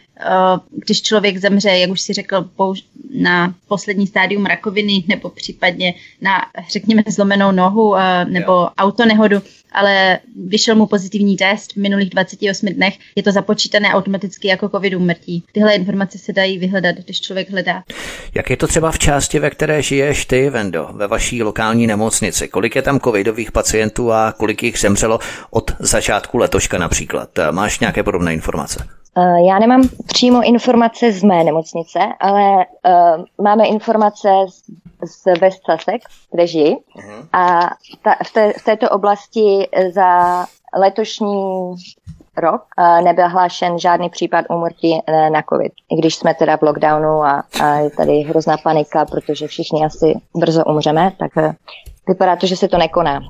[0.71, 2.51] když člověk zemře, jak už si řekl,
[3.15, 6.43] na poslední stádium rakoviny nebo případně na,
[6.73, 7.95] řekněme, zlomenou nohu
[8.25, 8.69] nebo jo.
[8.79, 9.39] autonehodu,
[9.73, 14.95] ale vyšel mu pozitivní test v minulých 28 dnech, je to započítané automaticky jako covid
[14.95, 15.45] úmrtí.
[15.53, 17.83] Tyhle informace se dají vyhledat, když člověk hledá.
[18.35, 22.49] Jak je to třeba v části, ve které žiješ ty, Vendo, ve vaší lokální nemocnici?
[22.49, 25.19] Kolik je tam covidových pacientů a kolik jich zemřelo
[25.51, 27.31] od začátku letoška například?
[27.51, 28.98] Máš nějaké podobné informace?
[29.19, 34.63] Eh, já nemám přímo informace z mé nemocnice, ale uh, máme informace z,
[35.05, 36.77] z West Sussex, kde žiji.
[36.77, 37.29] Uh-huh.
[37.33, 37.71] A
[38.03, 40.45] ta, v, té, v této oblasti za
[40.79, 41.75] letošní
[42.37, 45.73] rok uh, nebyl hlášen žádný případ úmrtí uh, na COVID.
[45.91, 50.15] I když jsme teda v lockdownu a, a je tady hrozná panika, protože všichni asi
[50.35, 51.53] brzo umřeme, tak uh,
[52.09, 53.21] vypadá to, že se to nekoná.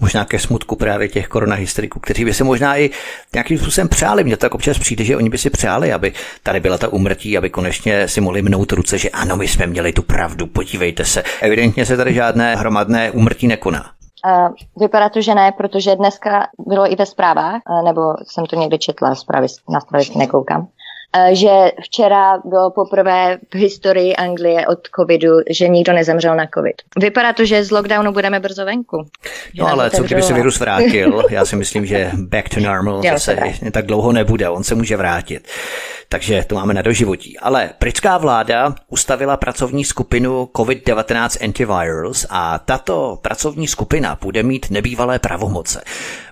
[0.00, 2.90] Možná ke smutku právě těch koronahysteriků, kteří by se možná i
[3.34, 4.24] nějakým způsobem přáli.
[4.24, 7.50] Mně tak občas přijde, že oni by si přáli, aby tady byla ta umrtí, aby
[7.50, 11.22] konečně si mohli mnout ruce, že ano, my jsme měli tu pravdu, podívejte se.
[11.40, 13.84] Evidentně se tady žádné hromadné umrtí nekoná.
[14.26, 14.48] Uh,
[14.80, 19.14] vypadá to, že ne, protože dneska bylo i ve zprávách, nebo jsem to někde četla,
[19.14, 20.66] zprávy, na zprávy nekoukám,
[21.32, 21.50] že
[21.82, 26.74] včera bylo poprvé v historii Anglie od covidu, že nikdo nezemřel na covid.
[26.98, 29.06] Vypadá to, že z lockdownu budeme brzo venku.
[29.54, 31.22] No ale co kdyby se virus vrátil?
[31.30, 33.38] Já si myslím, že back to normal zase
[33.72, 35.48] tak dlouho nebude, on se může vrátit
[36.08, 37.38] takže to máme na doživotí.
[37.38, 45.18] Ale britská vláda ustavila pracovní skupinu COVID-19 Antivirals a tato pracovní skupina bude mít nebývalé
[45.18, 45.82] pravomoce.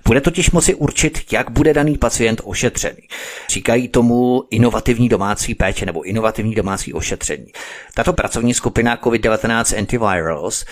[0.05, 3.01] Bude totiž moci určit, jak bude daný pacient ošetřený.
[3.49, 7.47] Říkají tomu inovativní domácí péče nebo inovativní domácí ošetření.
[7.93, 10.65] Tato pracovní skupina COVID-19 Antivirals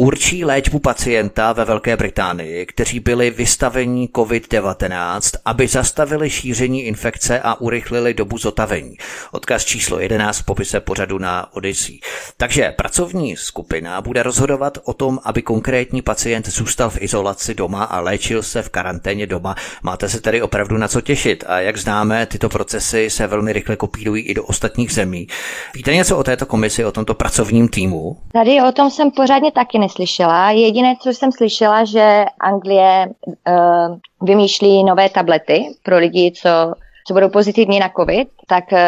[0.00, 7.60] určí léčbu pacienta ve Velké Británii, kteří byli vystaveni COVID-19, aby zastavili šíření infekce a
[7.60, 8.96] urychlili dobu zotavení.
[9.32, 11.98] Odkaz číslo 11 v popise pořadu na Odyssey.
[12.36, 18.00] Takže pracovní skupina bude rozhodovat o tom, aby konkrétní pacient zůstal v izolaci doma a
[18.00, 19.54] léčil se v karanténě doma.
[19.82, 23.76] Máte se tedy opravdu na co těšit a jak známe, tyto procesy se velmi rychle
[23.76, 25.26] kopírují i do ostatních zemí.
[25.74, 28.16] Víte něco o této komisi, o tomto pracovním týmu?
[28.32, 30.50] Tady o tom jsem pořádně taky neslyšela.
[30.50, 36.74] Jediné, co jsem slyšela, že Anglie uh, vymýšlí nové tablety pro lidi, co,
[37.06, 38.78] co budou pozitivní na COVID, tak uh,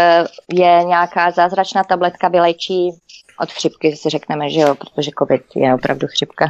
[0.53, 2.91] je nějaká zázračná tabletka vylečí
[3.41, 6.47] od chřipky, si řekneme, že jo, protože COVID je opravdu chřipka.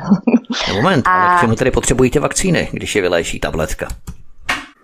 [0.75, 1.11] Moment, a...
[1.11, 3.89] ale k čemu tedy potřebujete vakcíny, když je vyléčí tabletka?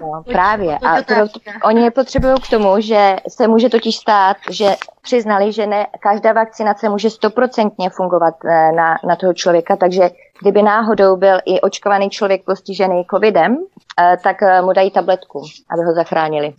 [0.01, 0.79] No, právě.
[0.79, 1.17] A pro,
[1.65, 4.67] oni je potřebují k tomu, že se může totiž stát, že
[5.03, 10.11] přiznali, že ne každá vakcinace může stoprocentně fungovat eh, na, na toho člověka, takže
[10.43, 13.57] kdyby náhodou byl i očkovaný člověk postižený covidem,
[14.01, 16.55] eh, tak eh, mu dají tabletku, aby ho zachránili.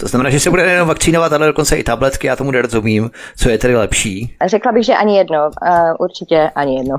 [0.00, 3.10] To znamená, že se bude jenom vakcínovat, ale dokonce i tabletky, já tomu nerozumím.
[3.36, 4.36] Co je tedy lepší?
[4.46, 5.50] Řekla bych, že ani jedno.
[5.98, 6.96] Určitě ani jedno.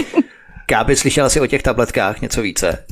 [0.66, 2.84] Káby, slyšela jsi o těch tabletkách něco více?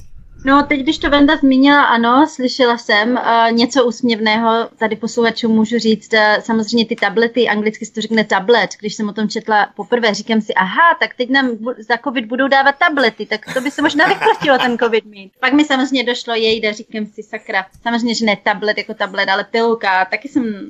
[0.47, 5.79] No, teď, když to Venda zmínila, ano, slyšela jsem uh, něco úsměvného, tady posluchačům můžu
[5.79, 9.69] říct, uh, samozřejmě ty tablety, anglicky se to řekne tablet, když jsem o tom četla
[9.77, 13.71] poprvé, říkám si, aha, tak teď nám za covid budou dávat tablety, tak to by
[13.71, 15.33] se možná vyplatilo ten covid mít.
[15.41, 19.45] Pak mi samozřejmě došlo jejde, říkám si, sakra, samozřejmě, že ne tablet jako tablet, ale
[19.45, 20.69] pilka, taky jsem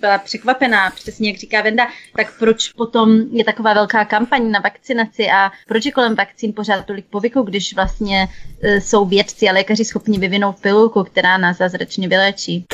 [0.00, 5.26] byla překvapená, přesně jak říká Venda, tak proč potom je taková velká kampaň na vakcinaci
[5.30, 8.28] a proč je kolem vakcín pořád tolik povyku, když vlastně
[8.64, 12.66] uh, jsou vědci a lékaři schopni vyvinout pilulku, která nás zázračně vylečí.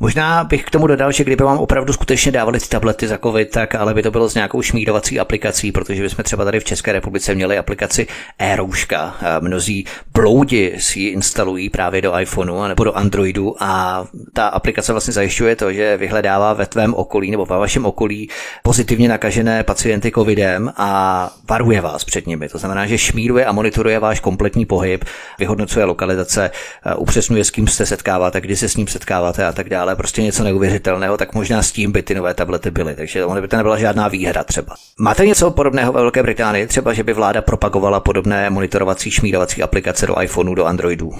[0.00, 3.50] Možná bych k tomu dodal, že kdyby vám opravdu skutečně dávali ty tablety za COVID,
[3.50, 6.92] tak ale by to bylo s nějakou šmírovací aplikací, protože bychom třeba tady v České
[6.92, 8.06] republice měli aplikaci
[8.38, 9.14] e-rouška.
[9.40, 15.12] Mnozí bloudi si ji instalují právě do iPhoneu nebo do Androidu a ta aplikace vlastně
[15.12, 18.28] zajišťuje to, že vyhledává ve tvém okolí nebo ve vašem okolí
[18.62, 22.48] pozitivně nakažené pacienty covidem a varuje vás před nimi.
[22.48, 25.04] To znamená, že šmíruje a monitoruje váš kompletní pohyb,
[25.38, 26.50] vyhodnocuje lokalizace,
[26.96, 30.44] upřesňuje, s kým se setkáváte, kdy se s ním setkáváte a tak dále, prostě něco
[30.44, 32.94] neuvěřitelného, tak možná s tím by ty nové tablety byly.
[32.94, 34.74] Takže ono by to nebyla žádná výhra třeba.
[34.98, 40.06] Máte něco podobného ve Velké Británii, třeba, že by vláda propagovala podobné monitorovací, šmírovací aplikace
[40.06, 41.12] do iPhoneu, do Androidů?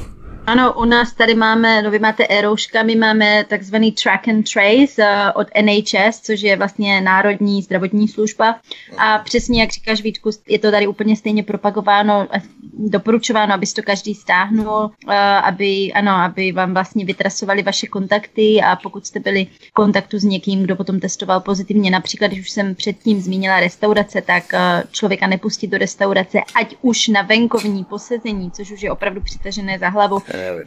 [0.46, 2.42] Ano, u nás tady máme, no vy máte e
[2.84, 8.56] my máme takzvaný track and trace uh, od NHS, což je vlastně Národní zdravotní služba.
[8.98, 12.28] A přesně jak říkáš Vítku, je to tady úplně stejně propagováno,
[12.72, 18.76] doporučováno, aby to každý stáhnul, uh, aby, ano, aby vám vlastně vytrasovali vaše kontakty a
[18.76, 22.74] pokud jste byli v kontaktu s někým, kdo potom testoval pozitivně, například když už jsem
[22.74, 28.70] předtím zmínila restaurace, tak uh, člověka nepustit do restaurace, ať už na venkovní posezení, což
[28.70, 30.18] už je opravdu přitažené za hlavu,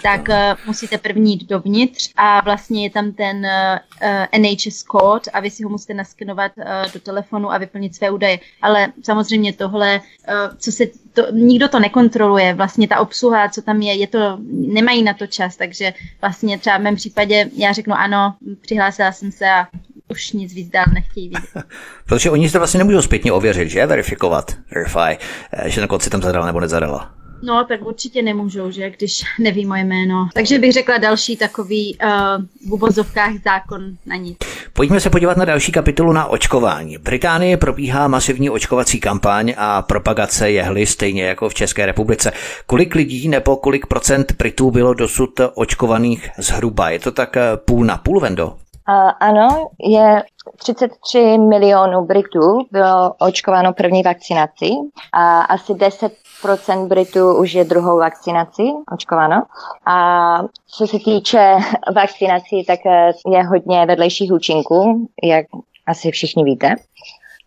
[0.02, 5.28] tak uh, musíte první jít dovnitř a vlastně je tam ten uh, eh, NHS kód
[5.34, 8.40] a vy si ho musíte naskenovat uh, do telefonu a vyplnit své údaje.
[8.62, 13.82] Ale samozřejmě tohle, uh, co se to, nikdo to nekontroluje, vlastně ta obsluha, co tam
[13.82, 17.94] je, je to, nemají na to čas, takže vlastně třeba v mém případě já řeknu
[17.94, 19.68] ano, přihlásila jsem se a
[20.08, 21.50] už nic víc dál nechtějí vidět.
[22.06, 23.86] Protože oni to vlastně nemůžou zpětně ověřit, že?
[23.86, 25.26] Verifikovat, verify,
[25.66, 27.23] že na konci tam zadala nebo nezadala.
[27.46, 30.30] No, tak určitě nemůžou, že, když neví moje jméno.
[30.34, 32.10] Takže bych řekla další takový uh,
[32.70, 34.38] v uvozovkách zákon na nic.
[34.74, 36.98] Pojďme se podívat na další kapitolu na očkování.
[36.98, 42.32] V Británii probíhá masivní očkovací kampaň a propagace jehly stejně jako v České republice.
[42.66, 46.90] Kolik lidí nebo kolik procent Britů bylo dosud očkovaných zhruba?
[46.90, 48.63] Je to tak eh, půl na půl, Vendo?
[48.90, 50.24] Uh, ano, je
[50.58, 54.76] 33 milionů Britů bylo očkováno první vakcinací
[55.14, 59.44] a asi 10 procent Britů už je druhou vakcinací očkováno.
[59.86, 61.56] A co se týče
[61.96, 65.46] vakcinací, tak eh, je hodně vedlejších účinků, jak
[65.88, 66.76] asi všichni víte.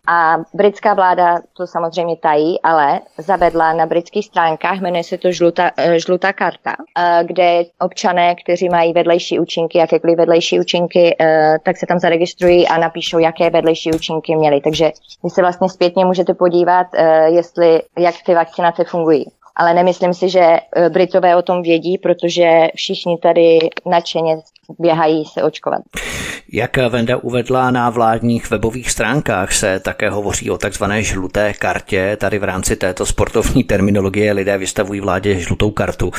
[0.07, 5.71] A britská vláda to samozřejmě tají, ale zavedla na britských stránkách, jmenuje se to žlutá,
[5.77, 11.77] eh, žlutá karta, eh, kde občané, kteří mají vedlejší účinky, jakékoliv vedlejší účinky, eh, tak
[11.77, 14.61] se tam zaregistrují a napíšou, jaké vedlejší účinky měli.
[14.61, 14.93] Takže
[15.25, 16.87] vy se vlastně zpětně můžete podívat,
[17.27, 20.57] jestli, jak ty vakcinace fungují ale nemyslím si, že
[20.89, 24.37] Britové o tom vědí, protože všichni tady nadšeně
[24.79, 25.81] běhají se očkovat.
[26.53, 32.17] Jak Venda uvedla na vládních webových stránkách, se také hovoří o takzvané žluté kartě.
[32.21, 36.11] Tady v rámci této sportovní terminologie lidé vystavují vládě žlutou kartu,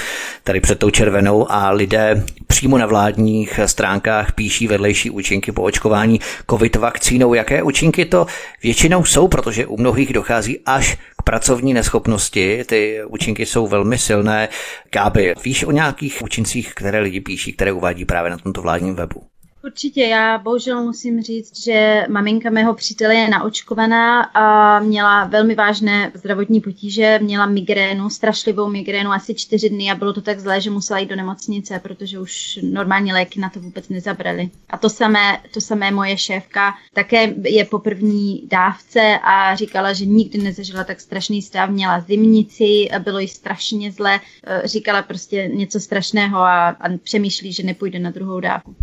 [0.43, 6.19] tady před tou červenou a lidé přímo na vládních stránkách píší vedlejší účinky po očkování
[6.49, 7.33] COVID vakcínou.
[7.33, 8.25] Jaké účinky to
[8.63, 12.63] většinou jsou, protože u mnohých dochází až pracovní neschopnosti.
[12.63, 14.49] Ty účinky jsou velmi silné.
[14.91, 19.23] Gáby, víš o nějakých účincích, které lidi píší, které uvádí právě na tomto vládním webu?
[19.63, 26.11] Určitě, já bohužel musím říct, že maminka mého přítele je naočkovaná a měla velmi vážné
[26.13, 30.69] zdravotní potíže, měla migrénu, strašlivou migrénu asi čtyři dny a bylo to tak zlé, že
[30.69, 34.49] musela jít do nemocnice, protože už normální léky na to vůbec nezabrali.
[34.69, 40.05] A to samé, to samé moje šéfka také je po první dávce a říkala, že
[40.05, 44.19] nikdy nezažila tak strašný stav, měla zimnici, bylo jí strašně zle,
[44.63, 48.75] říkala prostě něco strašného a, a přemýšlí, že nepůjde na druhou dávku.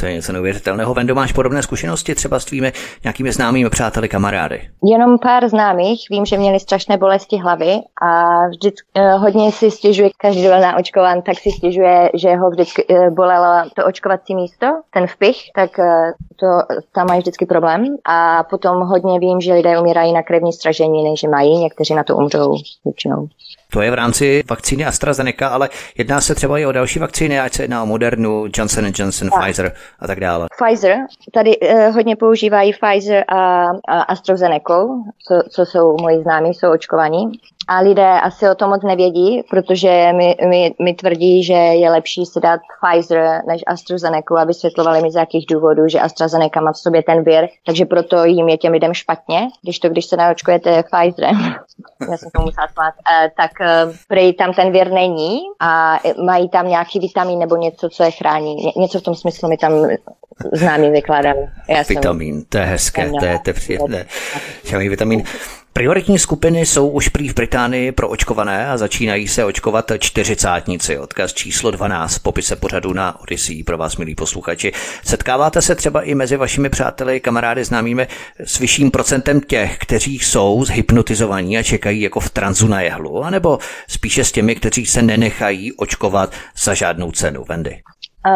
[0.00, 0.94] To je něco neuvěřitelného.
[0.94, 2.72] Vendo, máš podobné zkušenosti třeba s tvými
[3.04, 4.60] nějakými známými přáteli, kamarády?
[4.84, 6.06] Jenom pár známých.
[6.10, 10.76] Vím, že měli strašné bolesti hlavy a vždycky eh, hodně si stěžuje, každý byl na
[10.76, 15.78] očkován, tak si stěžuje, že ho vždycky eh, bolelo to očkovací místo, ten vpich, tak
[15.78, 16.46] eh, to,
[16.94, 17.96] tam mají vždycky problém.
[18.04, 22.16] A potom hodně vím, že lidé umírají na krevní stražení, než mají, někteří na to
[22.16, 23.28] umřou většinou.
[23.72, 27.52] To je v rámci vakcíny AstraZeneca, ale jedná se třeba i o další vakcíny, ať
[27.52, 29.42] se jedná o Modernu, Johnson Johnson, tak.
[29.42, 30.46] Pfizer a tak dále.
[30.62, 30.96] Pfizer,
[31.34, 34.88] tady uh, hodně používají Pfizer a, a AstraZeneca,
[35.28, 37.32] co, co jsou moji známí, jsou očkovaní.
[37.68, 42.26] A lidé asi o tom moc nevědí, protože mi, mi, mi tvrdí, že je lepší
[42.26, 46.78] si dát Pfizer než AstraZeneca a vysvětlovali mi z jakých důvodů, že AstraZeneca má v
[46.78, 50.82] sobě ten vir, takže proto jim je těm lidem špatně, když to, když se naočkujete
[50.82, 51.36] Pfizerem,
[52.10, 56.48] já jsem to musela smát, uh, tak uh, prej tam ten vir není a mají
[56.48, 58.54] tam nějaký vitamin nebo něco, co je chrání.
[58.54, 59.72] Ně, něco v tom smyslu mi tam
[60.52, 61.48] známý vykládali.
[61.88, 64.06] Vitamin, to je hezké, to je, to je příjemné.
[64.88, 65.24] vitamin.
[65.78, 70.98] Prioritní skupiny jsou už prý v Británii pro očkované a začínají se očkovat čtyřicátníci.
[70.98, 74.72] Odkaz číslo 12 v popise pořadu na Odyssey pro vás, milí posluchači.
[75.04, 78.06] Setkáváte se třeba i mezi vašimi přáteli, kamarády, známými
[78.44, 83.58] s vyšším procentem těch, kteří jsou zhypnotizovaní a čekají jako v tranzu na jehlu, anebo
[83.88, 87.82] spíše s těmi, kteří se nenechají očkovat za žádnou cenu, Wendy?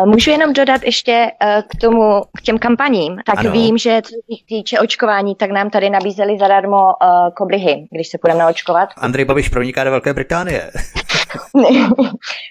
[0.04, 3.16] Můžu jenom dodat ještě eh, k tomu, k těm kampaním.
[3.26, 3.50] Tak ano.
[3.50, 8.18] vím, že co se týče očkování, tak nám tady nabízeli zadarmo uh, koblihy, když se
[8.18, 8.88] půjdeme naočkovat.
[8.96, 10.70] Andrej Babiš proniká do Velké Británie.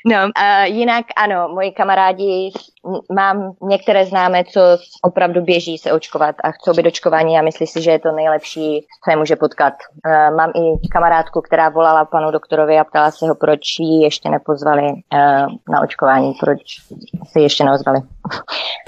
[0.06, 2.52] no, uh, jinak ano, moji kamarádi,
[3.16, 4.62] mám některé známé, co
[5.02, 8.86] opravdu běží se očkovat a chcou být očkování a myslí si, že je to nejlepší,
[9.04, 9.74] co je může potkat.
[10.06, 14.30] Uh, mám i kamarádku, která volala panu doktorovi a ptala se ho, proč ji ještě
[14.30, 16.62] nepozvali uh, na očkování, proč
[17.32, 18.02] se ještě neozvali.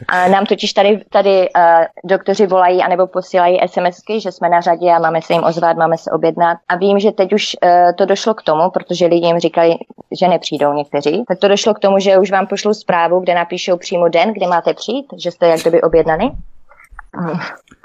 [0.07, 1.63] A nám totiž tady, tady uh,
[2.03, 5.97] doktoři volají anebo posílají SMSky, že jsme na řadě a máme se jim ozvat, máme
[5.97, 6.57] se objednat.
[6.67, 9.75] A vím, že teď už uh, to došlo k tomu, protože lidi jim říkali,
[10.19, 13.77] že nepřijdou někteří, tak to došlo k tomu, že už vám pošlu zprávu, kde napíšou
[13.77, 16.31] přímo den, kdy máte přijít, že jste jak kdyby objednani.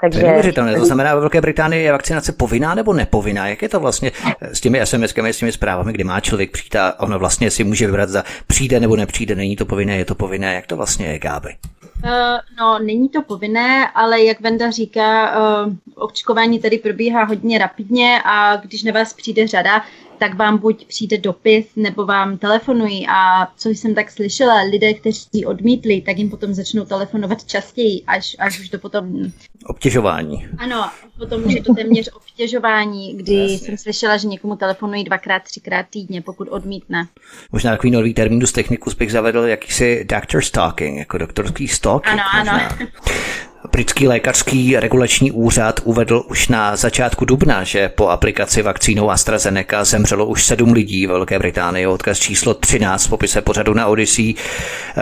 [0.01, 0.19] Takže...
[0.19, 0.75] To je neuvěřitelné.
[0.75, 3.47] To znamená, ve Velké Británii je vakcinace povinná nebo nepovinná?
[3.47, 4.11] Jak je to vlastně
[4.41, 7.85] s těmi SMS-kami, s těmi zprávami, kdy má člověk přijít a ono vlastně si může
[7.85, 10.55] vybrat za přijde nebo nepřijde, není to povinné, je to povinné.
[10.55, 11.55] Jak to vlastně je, Gáby?
[12.03, 12.11] Uh,
[12.59, 18.55] no, není to povinné, ale jak Venda říká, uh, očkování tady probíhá hodně rapidně a
[18.55, 19.81] když na vás přijde řada,
[20.19, 25.45] tak vám buď přijde dopis, nebo vám telefonují a co jsem tak slyšela, lidé, kteří
[25.45, 29.25] odmítli, tak jim potom začnou telefonovat častěji, až, až už to potom...
[29.65, 30.47] Obtěžování.
[30.57, 33.57] Ano, potom už je to téměř obtěžování, kdy Jasně.
[33.57, 37.07] jsem slyšela, že někomu telefonují dvakrát, třikrát týdně, pokud odmítne.
[37.51, 42.19] Možná takový nový termín z techniku bych zavedl jakýsi doctor stalking, jako doktorský stalking.
[42.19, 42.67] Ano, možná.
[42.67, 42.87] ano.
[43.71, 50.25] Britský lékařský regulační úřad uvedl už na začátku dubna, že po aplikaci vakcínou AstraZeneca zemřelo
[50.25, 51.87] už sedm lidí v Velké Británii.
[51.87, 54.35] Odkaz číslo 13 v popise pořadu na Odyssey.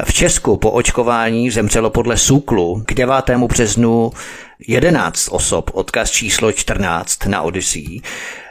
[0.03, 3.15] V Česku po očkování zemřelo podle SÚKLu k 9.
[3.47, 4.11] březnu
[4.67, 5.71] 11 osob.
[5.73, 8.01] Odkaz číslo 14 na Odyssey.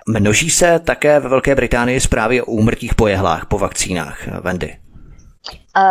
[0.08, 4.18] Množí se také ve Velké Británii zprávy o úmrtích po jehlách po vakcínách.
[4.40, 4.85] Wendy.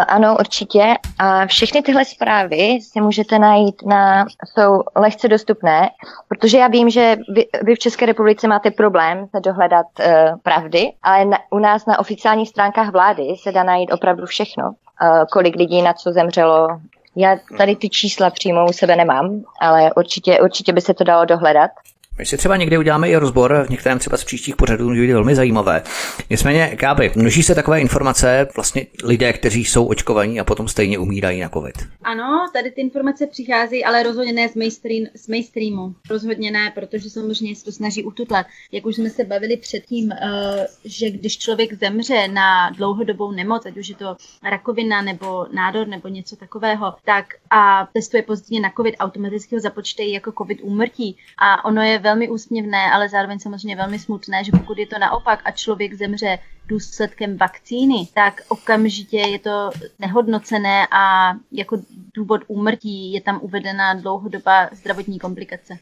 [0.08, 0.96] Ano, určitě.
[1.20, 5.90] A všechny tyhle zprávy si můžete najít na, jsou lehce dostupné,
[6.28, 10.06] protože já vím, že vy, vy v České republice máte problém dohledat uh,
[10.44, 14.64] pravdy, ale na, u nás na oficiálních stránkách vlády se dá najít opravdu všechno.
[14.68, 16.68] Uh, kolik lidí na co zemřelo.
[17.16, 21.26] Já tady ty čísla přímo u sebe nemám, ale určitě, určitě by se to dalo
[21.26, 21.72] dohledat.
[22.18, 25.36] My si třeba někdy uděláme i rozbor v některém třeba z příštích pořadů, být velmi
[25.36, 25.84] zajímavé.
[26.30, 31.42] Nicméně, Káby, množí se takové informace, vlastně lidé, kteří jsou očkovaní a potom stejně umírají
[31.42, 31.76] na COVID.
[32.04, 35.96] Ano, tady ty informace přichází, ale rozhodně ne z, mainstream, z mainstreamu.
[36.10, 38.46] Rozhodně ne, protože samozřejmě se to snaží ututlat.
[38.72, 40.18] Jak už jsme se bavili předtím, uh,
[40.86, 46.08] že když člověk zemře na dlouhodobou nemoc, ať už je to rakovina nebo nádor nebo
[46.08, 51.18] něco takového, tak a testuje pozitivně na COVID, automaticky ho započtejí jako COVID úmrtí.
[51.38, 55.42] A ono je velmi úsměvné, ale zároveň samozřejmě velmi smutné, že pokud je to naopak
[55.46, 61.78] a člověk zemře důsledkem vakcíny, tak okamžitě je to nehodnocené a jako
[62.16, 65.78] důvod úmrtí je tam uvedena dlouhodobá zdravotní komplikace.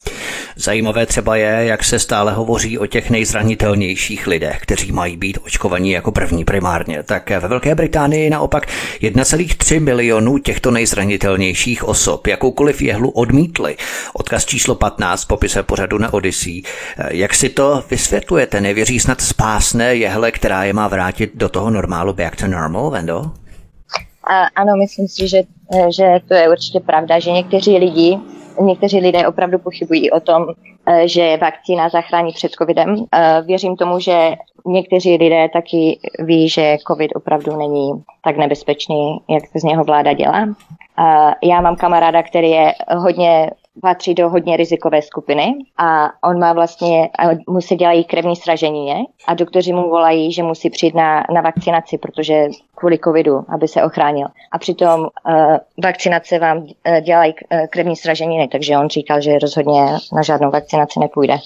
[0.56, 5.92] Zajímavé třeba je, jak se stále hovoří o těch nejzranitelnějších lidech, kteří mají být očkovaní
[5.92, 7.04] jako první primárně.
[7.04, 8.68] Tak ve Velké Británii naopak
[9.02, 13.78] 1,3 milionů těchto nejzranitelnějších osob jakoukoliv jehlu odmítli.
[14.14, 16.62] Odkaz číslo 15 popise pořadu na Odyssey.
[17.10, 18.62] Jak si to vysvětlujete?
[18.62, 23.32] Nevěří snad spásné jehle, která je má vrátit do toho normálu back to normal, Vendo?
[24.24, 25.44] A, ano, myslím si, že,
[25.90, 28.20] že to je určitě pravda, že někteří lidi,
[28.62, 30.46] někteří lidé opravdu pochybují o tom,
[30.86, 32.96] eh, že vakcína zachrání před covidem.
[33.12, 37.92] Eh, věřím tomu, že někteří lidé taky ví, že covid opravdu není
[38.24, 40.48] tak nebezpečný, jak z něho vláda dělá.
[41.44, 43.52] Já mám kamaráda, který je hodně
[43.82, 47.10] patří do hodně rizikové skupiny a on má vlastně,
[47.50, 51.98] mu se dělají krevní sražení a doktoři mu volají, že musí přijít na, na vakcinaci,
[51.98, 52.48] protože
[52.84, 54.28] kvůli covidu, aby se ochránil.
[54.52, 55.08] A přitom uh,
[55.84, 56.68] vakcinace vám uh,
[57.02, 57.34] dělají
[57.70, 59.82] krevní sraženiny, takže on říkal, že rozhodně
[60.16, 61.38] na žádnou vakcinaci nepůjde.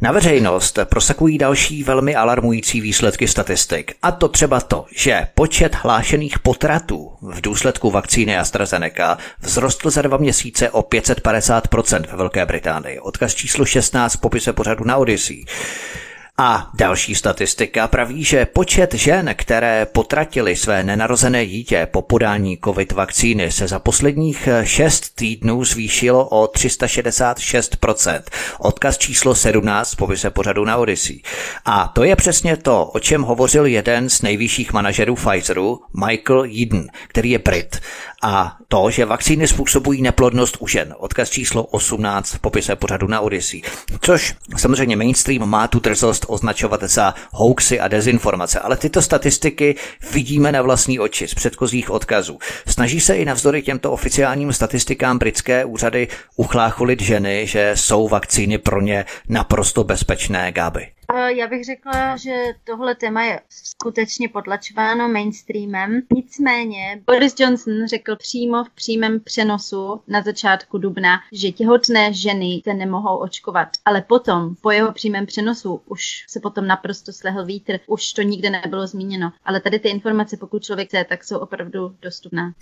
[0.00, 3.92] Na veřejnost prosakují další velmi alarmující výsledky statistik.
[4.02, 10.16] A to třeba to, že počet hlášených potratů v důsledku vakcíny AstraZeneca vzrostl za dva
[10.16, 13.00] měsíce o 550% ve Velké Británii.
[13.00, 15.44] Odkaz číslo 16 v popise pořadu na Odyssey.
[16.42, 22.92] A další statistika praví, že počet žen, které potratili své nenarozené dítě po podání COVID
[22.92, 28.22] vakcíny, se za posledních 6 týdnů zvýšilo o 366%.
[28.58, 31.22] Odkaz číslo 17 povise pořadu na Odyssey.
[31.64, 36.86] A to je přesně to, o čem hovořil jeden z nejvyšších manažerů Pfizeru, Michael Eden,
[37.08, 37.80] který je Brit
[38.22, 40.94] a to, že vakcíny způsobují neplodnost u žen.
[40.98, 43.62] Odkaz číslo 18 v popise pořadu na Odyssey.
[44.00, 49.76] Což samozřejmě mainstream má tu drzost označovat za hoaxy a dezinformace, ale tyto statistiky
[50.12, 52.38] vidíme na vlastní oči z předchozích odkazů.
[52.66, 58.80] Snaží se i navzdory těmto oficiálním statistikám britské úřady uchlácholit ženy, že jsou vakcíny pro
[58.80, 60.88] ně naprosto bezpečné gáby.
[61.26, 66.02] Já bych řekla, že tohle téma je skutečně potlačováno mainstreamem.
[66.14, 72.74] Nicméně Boris Johnson řekl přímo v přímém přenosu na začátku dubna, že těhotné ženy se
[72.74, 73.68] nemohou očkovat.
[73.84, 78.50] Ale potom, po jeho přímém přenosu, už se potom naprosto slehl vítr, už to nikde
[78.50, 79.32] nebylo zmíněno.
[79.44, 82.52] Ale tady ty informace, pokud člověk chce, tak jsou opravdu dostupné.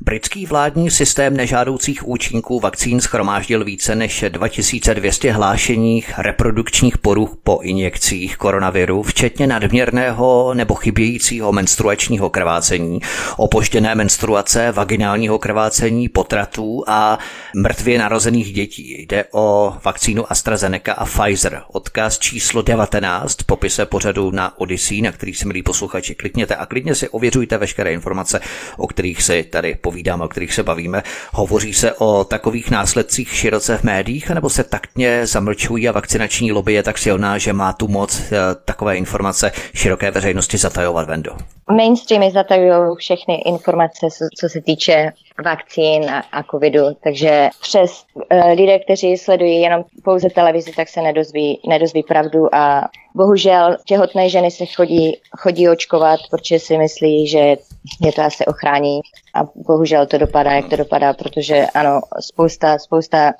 [0.00, 8.36] Britský vládní systém nežádoucích účinků vakcín schromáždil více než 2200 hlášeních reprodukčních poruch po injekcích
[8.36, 13.00] koronaviru, včetně nadměrného nebo chybějícího menstruačního krvácení,
[13.36, 17.18] opožděné menstruace, vaginálního krvácení, potratů a
[17.56, 19.06] mrtvě narozených dětí.
[19.08, 21.62] Jde o vakcínu AstraZeneca a Pfizer.
[21.72, 26.94] Odkaz číslo 19 popise pořadu na Odyssey, na který si milí posluchači klikněte a klidně
[26.94, 28.40] si ověřujte veškeré informace,
[28.76, 31.02] o kterých si tady povídáme, o kterých se bavíme.
[31.32, 36.72] Hovoří se o takových následcích široce v médiích, anebo se taktně zamlčují a vakcinační lobby
[36.72, 41.36] je tak silná, že má tu moc eh, takové informace široké veřejnosti zatajovat, Vendo?
[41.70, 44.06] Mainstreamy zatajují všechny informace,
[44.40, 45.12] co se týče
[45.44, 51.60] vakcín a, covidu, takže přes uh, lidé, kteří sledují jenom pouze televizi, tak se nedozví,
[51.68, 52.54] nedozví pravdu.
[52.54, 57.56] A bohužel těhotné ženy se chodí, chodí očkovat, protože si myslí, že
[58.00, 59.00] je to asi ochrání.
[59.34, 63.32] A bohužel to dopadá, jak to dopadá, protože ano, spousta, spousta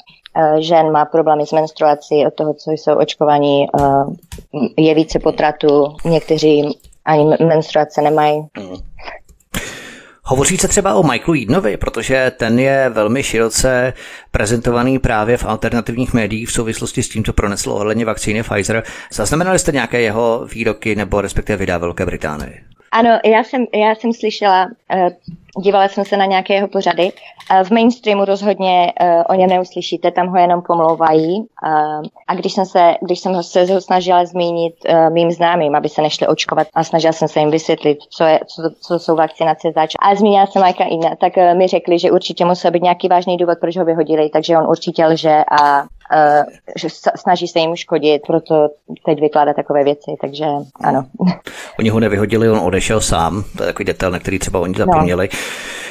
[0.58, 4.14] žen má problémy s menstruací od toho, co jsou očkovaní, uh,
[4.76, 8.40] je více potratu, někteří ani menstruace nemají.
[8.40, 8.76] Mm.
[10.26, 13.92] Hovoří se třeba o Michaelu Eadonovi, protože ten je velmi široce
[14.30, 18.82] prezentovaný právě v alternativních médiích v souvislosti s tímto proneslo ohledně vakcíny Pfizer.
[19.12, 22.60] Zaznamenali jste nějaké jeho výroky nebo respektive videa Velké Británie?
[22.94, 25.08] Ano, já jsem, já jsem slyšela, uh,
[25.62, 27.12] dívala jsem se na nějaké jeho pořady.
[27.12, 31.46] Uh, v mainstreamu rozhodně uh, o něm neuslyšíte, tam ho jenom pomlouvají.
[32.28, 34.74] A když jsem se, když jsem se ho snažila zmínit
[35.12, 38.62] mým známým, aby se nešli očkovat a snažila jsem se jim vysvětlit, co, je, co,
[38.80, 39.94] co jsou vakcinace zač.
[39.98, 43.58] A zmínila jsem Majka Ina, tak mi řekli, že určitě musel být nějaký vážný důvod,
[43.60, 45.84] proč ho vyhodili, takže on určitě lže a
[46.76, 48.68] že snaží se jim škodit, proto
[49.06, 50.44] teď vykládá takové věci, takže
[50.80, 51.06] ano.
[51.78, 55.28] Oni ho nevyhodili, on odešel sám, to je takový detail, na který třeba oni zapomněli.
[55.32, 55.38] No.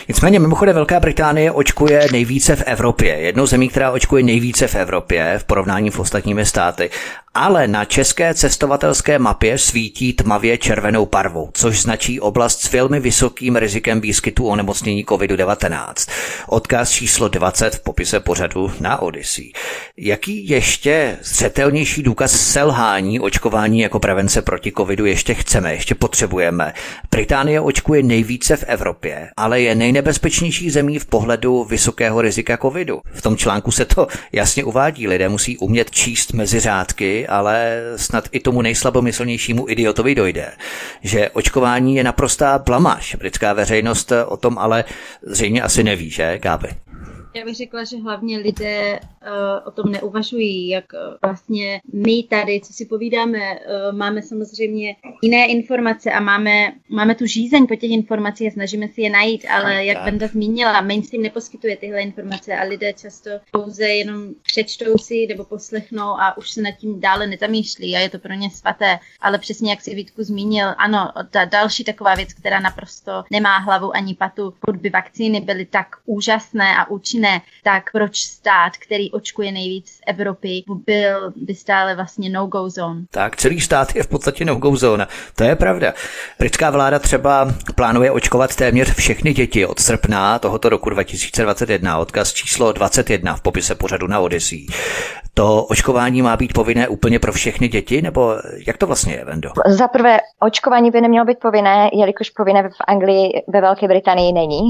[0.08, 3.16] Nicméně mimochodem Velká Británie očkuje nejvíce v Evropě.
[3.16, 6.90] Jednou zemí, která očkuje nejvíce v Evropě v porovnání s ostatními státy
[7.36, 13.56] ale na české cestovatelské mapě svítí tmavě červenou barvou, což značí oblast s velmi vysokým
[13.56, 16.10] rizikem výskytu onemocnění COVID-19.
[16.48, 19.52] Odkaz číslo 20 v popise pořadu na Odyssey.
[19.98, 26.74] Jaký ještě zřetelnější důkaz selhání očkování jako prevence proti covidu ještě chceme, ještě potřebujeme?
[27.12, 33.02] Británie očkuje nejvíce v Evropě, ale je nejnebezpečnější zemí v pohledu vysokého rizika covidu.
[33.14, 35.08] V tom článku se to jasně uvádí.
[35.08, 40.52] Lidé musí umět číst mezi řádky ale snad i tomu nejslabomyslnějšímu idiotovi dojde,
[41.02, 43.16] že očkování je naprostá blamáž.
[43.16, 44.84] Britská veřejnost o tom ale
[45.22, 46.83] zřejmě asi neví, že, Gáby?
[47.36, 52.62] Já bych řekla, že hlavně lidé uh, o tom neuvažují, jak uh, vlastně my tady,
[52.62, 57.92] co si povídáme, uh, máme samozřejmě jiné informace a máme, máme tu žízeň po těch
[57.92, 62.64] informacích a snažíme si je najít, ale jak Benda zmínila, mainstream neposkytuje tyhle informace a
[62.64, 67.96] lidé často pouze jenom přečtou si nebo poslechnou a už se nad tím dále nezamýšlí
[67.96, 69.00] a je to pro ně svaté.
[69.22, 73.96] Ale přesně jak si Vítku zmínil, ano, ta další taková věc, která naprosto nemá hlavu
[73.96, 79.12] ani patu, pokud by vakcíny byly tak úžasné a účinné, ne, tak proč stát, který
[79.12, 83.02] očkuje nejvíc z Evropy, byl by stále vlastně no-go zone?
[83.12, 85.08] Tak, celý stát je v podstatě no-go zóna.
[85.36, 85.94] To je pravda.
[86.40, 91.98] Britská vláda třeba plánuje očkovat téměř všechny děti od srpna tohoto roku 2021.
[91.98, 94.68] Odkaz číslo 21 v popise pořadu na Odyssey.
[95.34, 98.36] To očkování má být povinné úplně pro všechny děti, nebo
[98.68, 99.50] jak to vlastně je, Vendo?
[99.68, 104.62] Za prvé, očkování by nemělo být povinné, jelikož povinné v Anglii, ve Velké Británii není.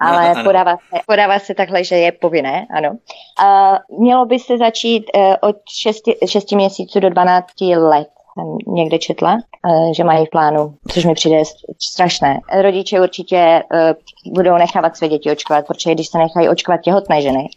[0.00, 0.44] Ale ano, ano.
[0.44, 2.96] Podává, se, podává se takhle, že je povinné, ano.
[3.44, 7.46] A mělo by se začít uh, od 6, 6 měsíců do 12
[7.76, 11.42] let jsem někde četla, uh, že mají v plánu, což mi přijde
[11.78, 12.40] strašné.
[12.62, 17.48] Rodiče určitě uh, budou nechávat své děti očkovat, protože když se nechají očkovat těhotné ženy,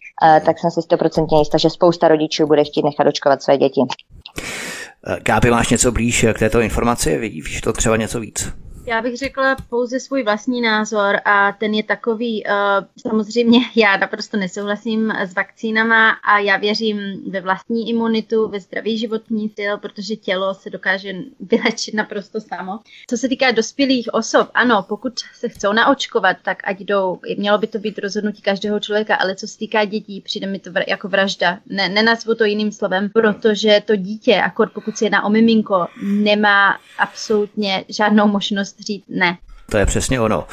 [0.45, 3.81] tak jsem si stoprocentně jistá, že spousta rodičů bude chtít nechat očkovat své děti.
[5.21, 7.17] Gáby, máš něco blíž k této informaci?
[7.17, 8.62] Vidíš to třeba něco víc?
[8.85, 12.51] Já bych řekla pouze svůj vlastní názor a ten je takový, uh,
[12.97, 19.49] samozřejmě já naprosto nesouhlasím s vakcínama a já věřím ve vlastní imunitu, ve zdravý životní
[19.49, 22.79] styl, protože tělo se dokáže vylečit naprosto samo.
[23.09, 27.67] Co se týká dospělých osob, ano, pokud se chcou naočkovat, tak ať jdou, mělo by
[27.67, 31.59] to být rozhodnutí každého člověka, ale co se týká dětí, přijde mi to jako vražda.
[31.69, 36.77] Ne, nenazvu to jiným slovem, protože to dítě, akor pokud se jedná o miminko, nemá
[36.97, 39.37] absolutně žádnou možnost říct ne.
[39.73, 40.47] To je přesně ono.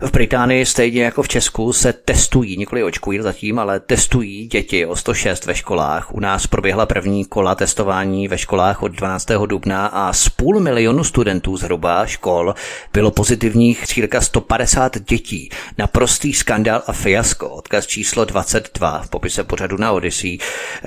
[0.00, 4.96] V Británii stejně jako v Česku se testují, nikoli očkují zatím, ale testují děti o
[4.96, 6.14] 106 ve školách.
[6.14, 9.26] U nás proběhla první kola testování ve školách od 12.
[9.46, 12.54] dubna a z půl milionu studentů zhruba škol
[12.92, 15.50] bylo pozitivních cirka 150 dětí.
[15.78, 17.48] Naprostý skandál a fiasko.
[17.48, 20.38] Odkaz číslo 22 v popise pořadu na Odyssey.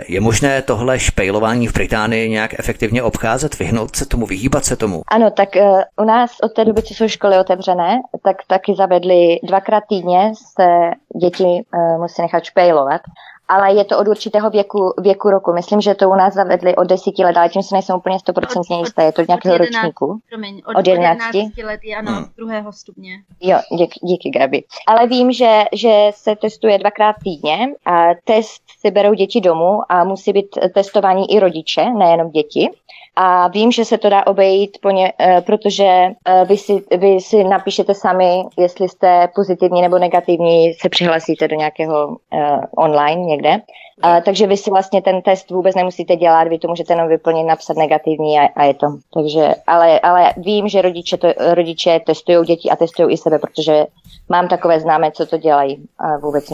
[0.08, 5.02] Je možné tohle špejlování v Británii nějak efektivně obcházet, vyhnout se tomu, vyhýbat se tomu?
[5.08, 7.64] Ano, tak uh, u nás od té doby, co jsou školy otevřené,
[8.24, 10.91] tak taky zavedli dvakrát týdně se
[11.22, 13.01] děti uh, musí nechat špejlovat,
[13.47, 15.53] ale je to od určitého věku, věku roku.
[15.53, 18.80] Myslím, že to u nás zavedli od desíti let, ale tím se nejsem úplně stoprocentně
[18.80, 19.03] jistá.
[19.03, 20.20] Je to od nějakého od 11, ročníku?
[20.30, 21.30] Promiň, od, od 11.
[21.30, 22.26] Od 11 let, ano, hmm.
[22.38, 23.11] druhého stupně.
[23.41, 24.63] Jo, díky, díky Gabi.
[24.88, 30.03] Ale vím, že, že se testuje dvakrát týdně a test si berou děti domů a
[30.03, 32.70] musí být testování i rodiče, nejenom děti.
[33.16, 37.43] A vím, že se to dá obejít, ně, uh, protože uh, vy, si, vy si
[37.43, 42.16] napíšete sami, jestli jste pozitivní nebo negativní, se přihlásíte do nějakého uh,
[42.78, 43.61] online někde.
[44.04, 47.43] Uh, takže vy si vlastně ten test vůbec nemusíte dělat, vy to můžete jenom vyplnit,
[47.43, 48.88] napsat negativní a, a je to.
[49.14, 53.86] Takže, ale, ale vím, že rodiče, to, rodiče testují děti a testují i sebe, protože
[54.30, 56.54] mám takové známé, co to dělají a vůbec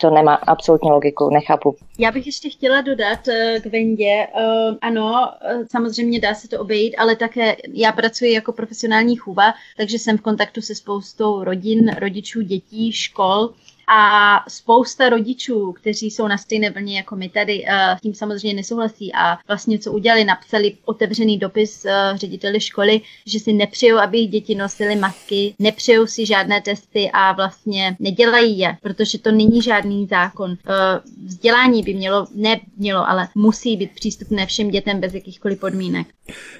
[0.00, 1.76] to nemá absolutně logiku, nechápu.
[1.98, 3.18] Já bych ještě chtěla dodat
[3.62, 5.30] k Vendě, uh, ano,
[5.70, 10.18] samozřejmě samozřejmě dá se to obejít, ale také já pracuji jako profesionální chůva, takže jsem
[10.18, 13.50] v kontaktu se spoustou rodin, rodičů, dětí, škol
[13.88, 18.54] a spousta rodičů, kteří jsou na stejné vlně jako my tady, eh, s tím samozřejmě
[18.54, 24.18] nesouhlasí a vlastně co udělali, napsali otevřený dopis eh, řediteli školy, že si nepřejou, aby
[24.18, 29.62] jejich děti nosily masky, nepřejou si žádné testy a vlastně nedělají je, protože to není
[29.62, 30.56] žádný zákon.
[30.68, 36.06] Eh, vzdělání by mělo, ne mělo, ale musí být přístupné všem dětem bez jakýchkoliv podmínek.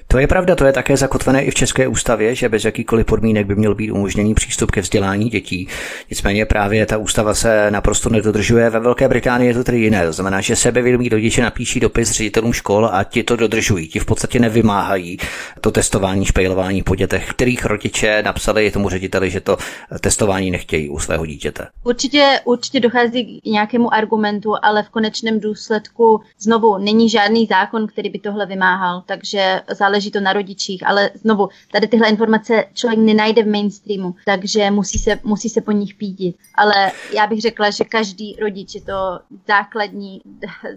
[0.07, 3.47] To je pravda, to je také zakotvené i v České ústavě, že bez jakýchkoliv podmínek
[3.47, 5.67] by měl být umožněný přístup ke vzdělání dětí.
[6.09, 8.69] Nicméně právě ta ústava se naprosto nedodržuje.
[8.69, 10.05] Ve Velké Británii je to tedy jiné.
[10.05, 13.87] To znamená, že sebevědomí rodiče napíší dopis ředitelům škol a ti to dodržují.
[13.87, 15.17] Ti v podstatě nevymáhají
[15.61, 19.57] to testování, špejlování po dětech, kterých rodiče napsali tomu řediteli, že to
[20.01, 21.67] testování nechtějí u svého dítěte.
[21.83, 28.09] Určitě, určitě dochází k nějakému argumentu, ale v konečném důsledku znovu není žádný zákon, který
[28.09, 33.43] by tohle vymáhal, takže záleží to na rodičích, ale znovu, tady tyhle informace člověk nenajde
[33.43, 36.35] v mainstreamu, takže musí se, musí se po nich pídit.
[36.55, 40.21] Ale já bych řekla, že každý rodič je to základní,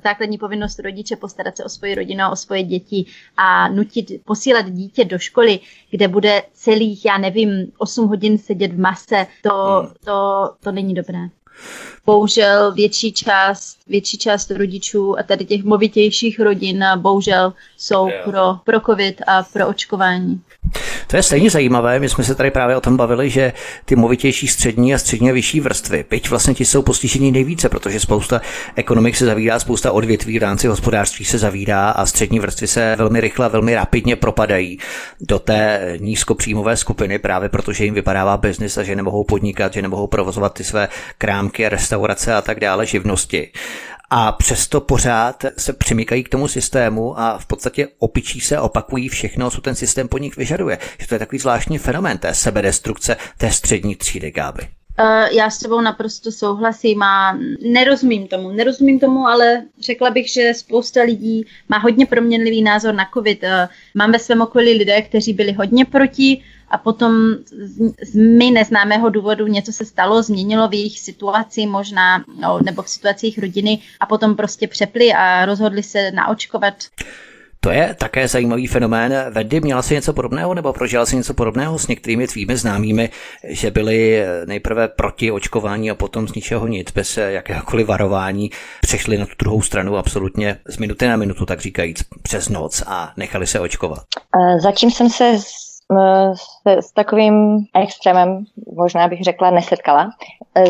[0.05, 3.07] základní povinnost rodiče postarat se o svoji rodinu, o svoje děti
[3.37, 5.61] a nutit, posílat dítě do školy,
[5.91, 11.19] kde bude celých, já nevím, 8 hodin sedět v mase, to, to, to není dobré.
[12.07, 18.25] Bohužel větší část, větší část rodičů a tady těch movitějších rodin bohužel jsou yeah.
[18.25, 20.41] pro, pro covid a pro očkování.
[21.07, 23.53] To je stejně zajímavé, my jsme se tady právě o tom bavili, že
[23.85, 28.41] ty movitější střední a středně vyšší vrstvy, byť vlastně ti jsou postižení nejvíce, protože spousta
[28.77, 33.21] ekonomik se zavírá, spousta odvětví v rámci hospodářství se zavírá a střední vrstvy se velmi
[33.21, 34.79] rychle, velmi rapidně propadají
[35.21, 40.07] do té nízkopříjmové skupiny, právě protože jim vypadává biznis a že nemohou podnikat, že nemohou
[40.07, 43.53] provozovat ty své krámky a restaurace a tak dále, živnosti
[44.11, 49.51] a přesto pořád se přimykají k tomu systému a v podstatě opičí se opakují všechno,
[49.51, 50.79] co ten systém po nich vyžaduje.
[50.99, 54.69] Že to je takový zvláštní fenomén té sebedestrukce té střední třídy, Gáby.
[55.01, 57.39] Uh, já s tebou naprosto souhlasím a
[57.73, 58.53] nerozumím tomu.
[58.53, 63.43] Nerozumím tomu, ale řekla bych, že spousta lidí má hodně proměnlivý názor na COVID.
[63.43, 63.49] Uh,
[63.95, 67.13] mám ve svém okolí lidé, kteří byli hodně proti a potom
[67.57, 72.83] z, z my neznámého důvodu něco se stalo, změnilo v jejich situaci možná, no, nebo
[72.83, 76.75] v situacích rodiny a potom prostě přepli a rozhodli se naočkovat.
[77.61, 79.15] To je také zajímavý fenomén.
[79.31, 83.11] Veddy, měla si něco podobného nebo prožila si něco podobného s některými tvými známými,
[83.49, 88.51] že byli nejprve proti očkování a potom z ničeho nic, bez jakéhokoliv varování,
[88.81, 93.13] přešli na tu druhou stranu absolutně z minuty na minutu, tak říkajíc, přes noc a
[93.17, 94.03] nechali se očkovat?
[94.63, 95.39] Zatím jsem se
[96.35, 98.45] s, s takovým extrémem,
[98.77, 100.11] možná bych řekla, nesetkala.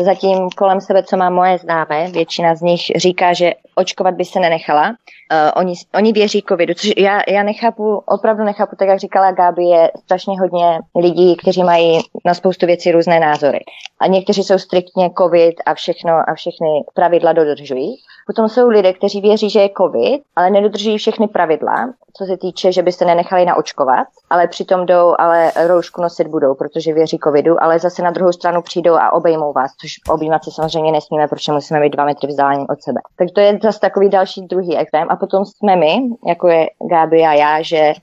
[0.03, 4.39] Zatím kolem sebe, co má moje známé, většina z nich říká, že očkovat by se
[4.39, 4.95] nenechala.
[5.31, 9.63] Uh, oni, oni věří covidu, což já, já nechápu, opravdu nechápu, tak jak říkala Gáby,
[9.63, 13.59] je strašně hodně lidí, kteří mají na spoustu věcí různé názory.
[13.99, 17.95] A někteří jsou striktně covid a všechno a všechny pravidla dodržují.
[18.27, 22.71] Potom jsou lidé, kteří věří, že je covid, ale nedodržují všechny pravidla, co se týče,
[22.71, 27.63] že by se nenechali naočkovat, ale přitom jdou, ale roušku nosit budou, protože věří covidu,
[27.63, 31.51] ale zase na druhou stranu přijdou a obejmou vás, což objímat se samozřejmě nesmíme, protože
[31.51, 33.01] musíme být dva metry vzdálením od sebe.
[33.17, 35.07] Tak to je zase takový další druhý extrém.
[35.09, 35.97] A potom jsme my,
[36.27, 37.93] jako je Gáby a já, že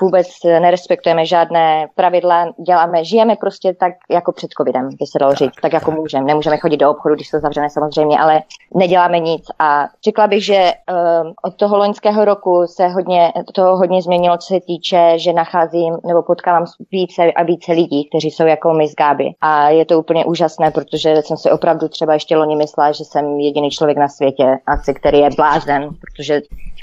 [0.00, 5.60] vůbec nerespektujeme žádné pravidla, děláme, žijeme prostě tak jako před covidem, by se dalo říct,
[5.62, 6.24] tak jako můžeme.
[6.24, 8.42] Nemůžeme chodit do obchodu, když to zavřeme samozřejmě, ale
[8.74, 9.44] neděláme nic.
[9.58, 14.54] A řekla bych, že uh, od toho loňského roku se hodně, toho hodně změnilo, co
[14.54, 18.94] se týče, že nacházím nebo potkávám více a více lidí, kteří jsou jako my z
[18.94, 19.30] Gáby.
[19.40, 23.40] A je to úplně úžasné, protože jsem si opravdu třeba ještě loni myslela, že jsem
[23.40, 26.40] jediný člověk na světě, asi který je blázen, protože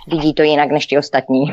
[0.08, 1.46] vidí to jinak než ti ostatní.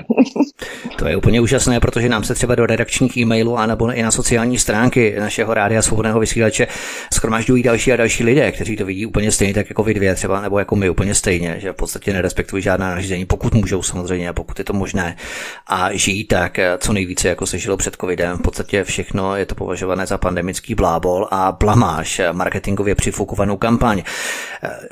[0.98, 4.10] to je úplně úžasné, protože nám se třeba do redakčních e-mailů a nebo i na
[4.10, 6.66] sociální stránky našeho rádia svobodného vysílače
[7.14, 10.40] schromažďují další a další lidé, kteří to vidí úplně stejně tak jako vy dvě třeba,
[10.40, 14.32] nebo jako my úplně stejně, že v podstatě nerespektují žádná nařízení, pokud můžou samozřejmě a
[14.32, 15.16] pokud je to možné
[15.66, 18.38] a žijí tak co nejvíce, jako se žilo před covidem.
[18.38, 24.02] V podstatě všechno je to považované za pandemický blábol a blamáž, marketingově přifukovanou kampaň.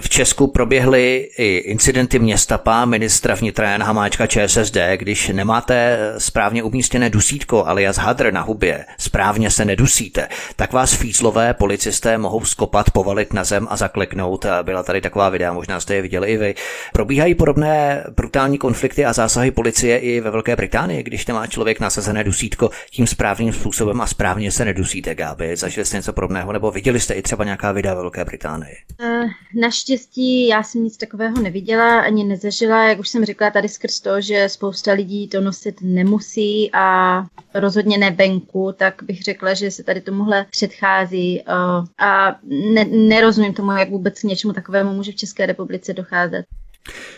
[0.00, 6.62] V Česku proběhly i incidenty města Pá, ministra vnitra Jan Hamáčka ČSSD, když nemáte správně
[6.62, 12.90] umístěné dusítko alias hadr na hubě, správně se nedusíte, tak vás fízlové policisté mohou skopat,
[12.90, 14.46] povalit na zem a zakleknout.
[14.62, 16.54] Byla tady taková videa, možná jste je viděli i vy.
[16.92, 22.24] Probíhají podobné brutální konflikty a zásahy policie i ve Velké Británii, když nemá člověk nasazené
[22.24, 25.56] dusítko tím správným způsobem a správně se nedusíte, Gáby.
[25.56, 28.76] Zažili jste něco podobného nebo viděli jste i třeba nějaká videa ve Velké Británii?
[29.02, 34.00] Uh, naštěstí já jsem nic takového neviděla ani nezažila, jak už jsem řekla tady skrz
[34.00, 39.70] to, že spousta lidí to nosit nemusí a rozhodně ne venku, tak bych řekla, že
[39.70, 42.36] se tady tomuhle předchází uh, a
[42.74, 46.44] ne, nerozumím tomu, jak vůbec k něčemu takovému může v České republice docházet.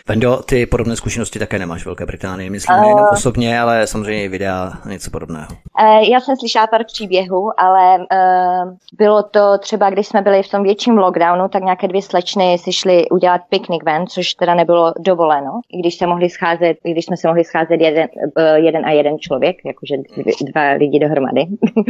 [0.07, 4.23] Vendo, ty podobné zkušenosti také nemáš v Velké Británii, myslím, uh, nejenom osobně, ale samozřejmě
[4.23, 5.47] i videa, něco podobného.
[5.81, 10.49] Uh, já jsem slyšela pár příběhů, ale uh, bylo to třeba, když jsme byli v
[10.49, 14.93] tom větším lockdownu, tak nějaké dvě slečny si šly udělat piknik ven, což teda nebylo
[14.99, 18.07] dovoleno, i když se mohli scházet, i když jsme se mohli scházet jeden,
[18.37, 19.95] uh, jeden a jeden člověk, jakože
[20.41, 21.45] dva lidi dohromady,
[21.75, 21.83] uh,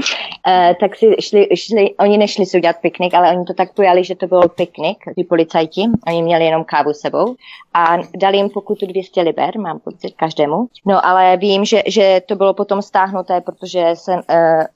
[0.79, 4.15] tak si šli, šli, oni nešli si udělat piknik, ale oni to tak pojali, že
[4.15, 7.35] to byl piknik, ty policajti, oni měli jenom kávu s sebou
[7.73, 10.67] a dali jim pokutu 200 liber, mám pocit, každému.
[10.85, 14.21] No ale vím, že, že to bylo potom stáhnuté, protože se uh,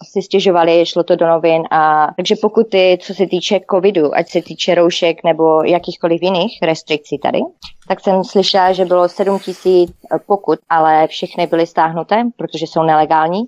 [0.04, 4.42] si stěžovali, šlo to do novin a takže pokuty, co se týče covidu, ať se
[4.42, 7.40] týče roušek nebo jakýchkoliv jiných restrikcí tady,
[7.88, 9.92] tak jsem slyšela, že bylo 7 tisíc
[10.26, 13.44] pokut, ale všechny byly stáhnuté, protože jsou nelegální.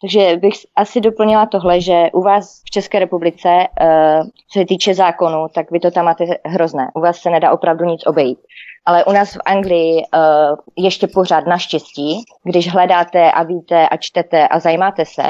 [0.00, 4.94] Takže bych asi doplnila tohle, že u vás v České republice, uh, co se týče
[4.94, 6.90] zákonu, tak vy to tam máte hrozné.
[6.94, 8.38] U vás se nedá opravdu nic obejít.
[8.86, 14.48] Ale u nás v Anglii uh, ještě pořád naštěstí, když hledáte a víte a čtete
[14.48, 15.22] a zajímáte se,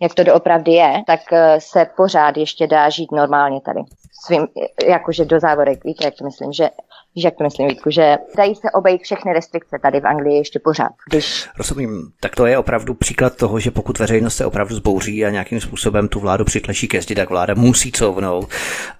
[0.00, 1.20] jak to doopravdy je, tak
[1.58, 3.80] se pořád ještě dá žít normálně tady.
[4.24, 4.46] Svým,
[4.88, 6.70] jakože do závorek, víte, jak to myslím, že
[7.14, 10.58] Víš, jak to myslím, Vítku, že dají se obejít všechny restrikce tady v Anglii ještě
[10.58, 10.92] pořád.
[11.10, 11.48] Když...
[11.58, 12.12] Rozumím.
[12.20, 16.08] Tak to je opravdu příklad toho, že pokud veřejnost se opravdu zbouří a nějakým způsobem
[16.08, 18.48] tu vládu přitlačí ke zdi, tak vláda musí couvnout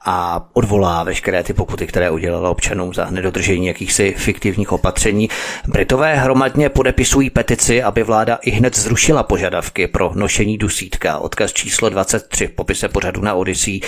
[0.05, 5.29] a odvolá veškeré ty pokuty, které udělala občanům za nedodržení jakýchsi fiktivních opatření.
[5.69, 11.19] Britové hromadně podepisují petici, aby vláda i hned zrušila požadavky pro nošení dusítka.
[11.19, 13.81] Odkaz číslo 23 v popise pořadu na Odyssey.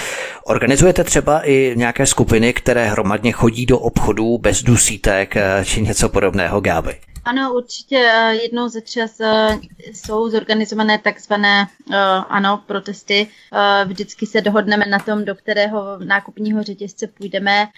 [0.45, 5.83] Organizujete třeba i nějaké skupiny, které hromadně chodí do obchodu obchodů bez dusítek eh, či
[5.83, 6.97] něco podobného, Gáby?
[7.25, 9.59] Ano, určitě eh, jednou ze čas eh,
[9.93, 11.97] jsou zorganizované takzvané eh,
[12.29, 13.27] ano, protesty.
[13.85, 17.69] Vždycky se dohodneme na tom, do kterého nákupního řetězce půjdeme.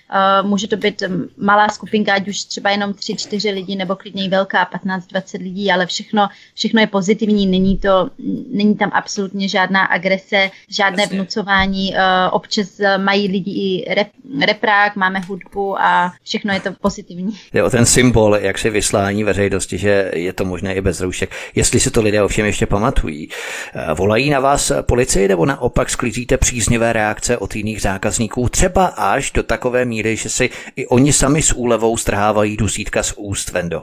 [0.42, 1.02] Může to být
[1.36, 5.86] malá skupinka, ať už třeba jenom 3-4 lidi, nebo klidně i velká, 15-20 lidí, ale
[5.86, 7.46] všechno, všechno je pozitivní.
[7.46, 8.10] Není, to,
[8.52, 11.16] není tam absolutně žádná agrese, žádné Jasně.
[11.16, 11.94] vnucování.
[12.30, 14.08] Občas mají lidi i rep,
[14.46, 17.38] reprák, máme hudbu a všechno je to pozitivní.
[17.52, 21.30] Je o ten symbol, jak si vyslání veřejnosti, že je to možné i bez roušek.
[21.54, 23.28] Jestli si to lidé ovšem ještě pamatují.
[23.74, 29.30] Eh, volají na vás policii nebo naopak sklízíte příznivé reakce od jiných zákazníků, třeba až
[29.30, 33.82] do takové míry, že si i oni sami s úlevou strhávají dusítka z úst Vendo?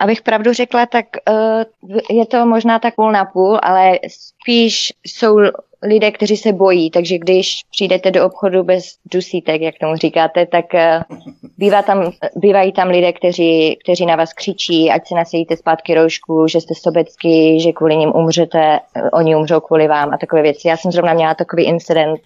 [0.00, 5.36] Abych pravdu řekla, tak uh, je to možná tak půl na půl, ale spíš jsou
[5.82, 10.64] lidé, kteří se bojí, takže když přijdete do obchodu bez dusítek, jak tomu říkáte, tak
[10.74, 11.16] uh,
[11.58, 16.46] bývá tam, bývají tam lidé, kteří, kteří na vás křičí, ať si nasadíte zpátky roušku,
[16.46, 18.80] že jste sobecký, že kvůli ním umřete,
[19.12, 20.68] oni umřou kvůli vám a takové věci.
[20.68, 22.20] Já jsem zrovna měla takový incident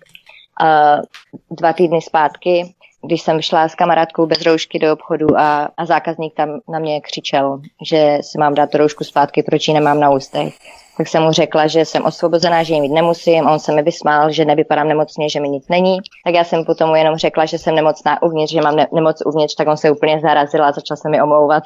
[0.63, 1.03] uh,
[1.51, 2.75] dva týdny zpátky,
[3.07, 7.01] když jsem šla s kamarádkou bez roušky do obchodu a, a zákazník tam na mě
[7.01, 10.55] křičel, že si mám dát roušku zpátky, proč ji nemám na ústech.
[10.97, 13.47] Tak jsem mu řekla, že jsem osvobozená, že ji mít nemusím.
[13.47, 15.99] On se mi vysmál, že nevypadám nemocně, že mi nic není.
[16.25, 19.23] Tak já jsem potom mu jenom řekla, že jsem nemocná uvnitř, že mám ne- nemoc
[19.27, 21.63] uvnitř, tak on se úplně zarazil a začal se mi omlouvat.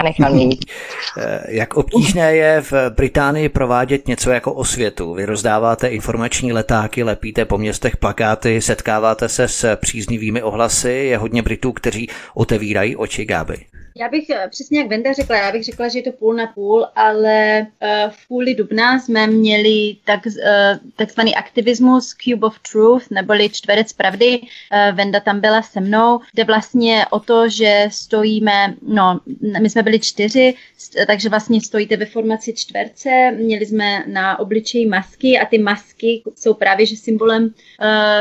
[0.00, 0.64] a nechal mě jít.
[1.18, 5.14] Eh, jak obtížné je v Británii provádět něco jako osvětu?
[5.14, 11.42] Vy rozdáváte informační letáky, lepíte po městech plakáty, setkáváte se s příznivými ohlasy, je hodně
[11.42, 13.56] Britů, kteří otevírají oči Gáby.
[13.96, 16.46] Já bych eh, přesně jak Venda řekla, já bych řekla, že je to půl na
[16.46, 23.10] půl, ale uh, v půli dubna jsme měli tak, uh, takzvaný aktivismus Cube of Truth,
[23.10, 24.40] neboli čtverec pravdy.
[24.92, 29.20] Venda tam byla se mnou, kde vlastně o to, že stojíme, no,
[29.60, 30.54] my jsme byli čtyři,
[31.06, 36.54] takže vlastně stojíte ve formaci čtverce, měli jsme na obličeji masky a ty masky jsou
[36.54, 37.54] právě že symbolem,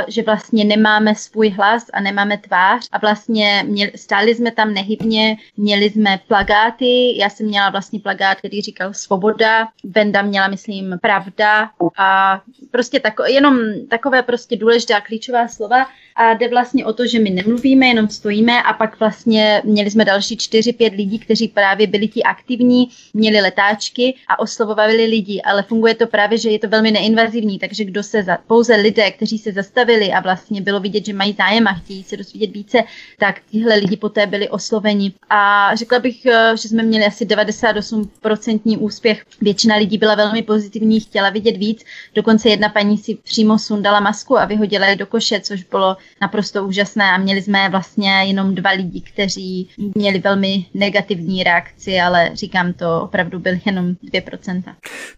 [0.07, 2.87] že vlastně nemáme svůj hlas a nemáme tvář.
[2.91, 3.65] A vlastně
[3.95, 9.67] stáli jsme tam nehybně, Měli jsme plagáty, já jsem měla vlastně plagát, který říkal svoboda,
[9.83, 12.41] Benda měla, myslím, pravda a
[12.71, 13.59] prostě tako, jenom
[13.89, 15.85] takové prostě důležitá klíčová slova
[16.15, 20.05] a jde vlastně o to, že my nemluvíme, jenom stojíme a pak vlastně měli jsme
[20.05, 25.63] další čtyři, pět lidí, kteří právě byli ti aktivní, měli letáčky a oslovovali lidi, ale
[25.63, 29.37] funguje to právě, že je to velmi neinvazivní, takže kdo se za, pouze lidé, kteří
[29.37, 32.83] se zastavili a vlastně bylo vidět, že mají zájem a chtějí se dozvědět více,
[33.19, 35.13] tak tihle lidi poté byli osloveni.
[35.29, 39.25] A řekla bych, eh, že jsme měli asi 98% úspěch.
[39.41, 41.83] Většina lidí byla velmi pozitivní, chtěla vidět víc.
[42.15, 46.63] Dokonce jedna paní si přímo sundala masku a vyhodila je do koše, což bylo naprosto
[46.63, 52.73] úžasné a měli jsme vlastně jenom dva lidi, kteří měli velmi negativní reakci, ale říkám
[52.73, 54.63] to, opravdu byl jenom 2%.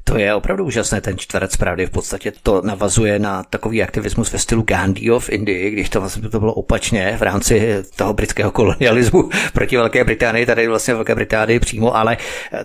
[0.04, 4.40] To je opravdu úžasné, ten čtverec pravdy v podstatě to navazuje na takový aktivismus ve
[4.40, 9.30] stylu Gandhi v Indii, když to vlastně to bylo opačně v rámci toho britského kolonialismu
[9.54, 12.18] proti Velké Británii, tady vlastně Velké Británii přímo, ale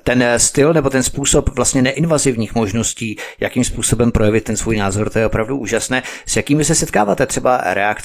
[0.02, 5.18] ten styl nebo ten způsob vlastně neinvazivních možností, jakým způsobem projevit ten svůj názor, to
[5.18, 6.02] je opravdu úžasné.
[6.26, 7.56] S jakými se setkáváte třeba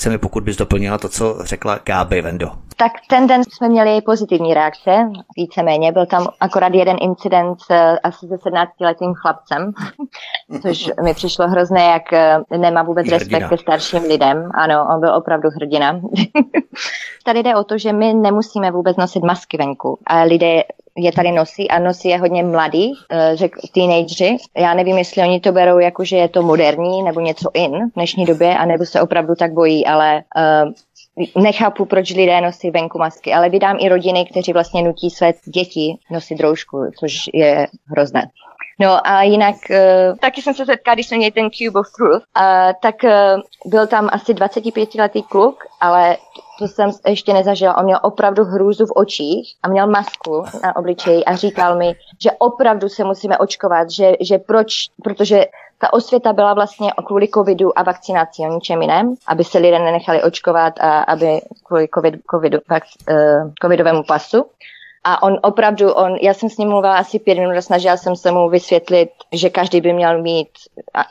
[0.06, 2.52] reakcemi reakcemi, pokud bys doplnila to, co řekla Gáby Vendo.
[2.78, 5.92] Tak ten den jsme měli pozitivní reakce, víceméně.
[5.92, 9.72] Byl tam akorát jeden incident s asi se 17-letým chlapcem,
[10.62, 13.20] což mi přišlo hrozné, jak eh, nemá vůbec hrdina.
[13.20, 14.50] respekt ke starším lidem.
[14.54, 16.00] Ano, on byl opravdu hrdina.
[17.24, 20.64] Tady jde o to, že my nemusíme vůbec nosit masky venku, ale lidé
[20.98, 24.38] je tady nosí a nosí je hodně mladí, eh, řek teenageři.
[24.58, 27.94] Já nevím, jestli oni to berou jako, že je to moderní nebo něco in v
[27.94, 30.24] dnešní době, anebo se opravdu tak bojí, ale
[31.36, 35.34] uh, nechápu, proč lidé nosí venku masky, ale vydám i rodiny, kteří vlastně nutí své
[35.46, 38.30] děti nosit roušku, což je hrozné.
[38.80, 42.24] No a jinak, uh, taky jsem se setkala, když jsem měl ten Cube of Truth,
[42.40, 43.12] uh, tak uh,
[43.72, 46.18] byl tam asi 25-letý kluk, ale
[46.60, 47.78] to jsem ještě nezažila.
[47.78, 52.32] On měl opravdu hrůzu v očích a měl masku na obličeji a říkal mi, že
[52.32, 55.46] opravdu se musíme očkovat, že, že proč, protože
[55.78, 60.24] ta osvěta byla vlastně kvůli covidu a vakcinaci, o ničem jiném, aby se lidé nenechali
[60.24, 64.46] očkovat a aby kvůli COVID, COVIDu, vak, uh, covidovému pasu.
[65.08, 68.16] A on opravdu, on, já jsem s ním mluvila asi pět minut a snažila jsem
[68.16, 70.48] se mu vysvětlit, že každý by měl mít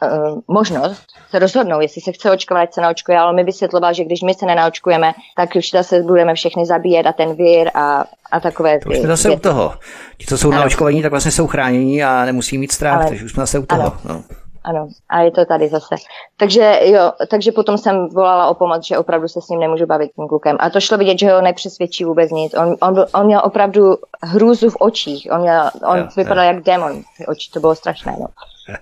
[0.03, 4.05] uh, možnost se rozhodnout, jestli se chce očkovat, ať se naočkuje, ale mi vysvětloval, že
[4.05, 8.40] když my se nenaočkujeme, tak už zase budeme všechny zabíjet a ten vír a, a
[8.40, 9.40] takové to už jsme zase věci.
[9.40, 9.74] u toho.
[10.18, 10.59] Ti, co jsou ano.
[10.59, 13.66] naočkovaní, tak vlastně jsou chráněni a nemusí mít strach, ale, takže už jsme zase u
[13.66, 13.92] toho.
[14.05, 14.22] No.
[14.65, 14.89] Ano.
[15.09, 15.95] A je to tady zase.
[16.37, 20.11] Takže jo, takže potom jsem volala o pomoc, že opravdu se s ním nemůžu bavit
[20.17, 20.57] tím klukem.
[20.61, 22.55] A to šlo vidět, že ho nepřesvědčí vůbec nic.
[22.55, 25.29] On, on, on měl opravdu hrůzu v očích.
[25.33, 26.53] On, měl, on jo, vypadal jo.
[26.53, 27.03] jak demon.
[27.29, 28.17] Oči, to bylo strašné.
[28.21, 28.27] No.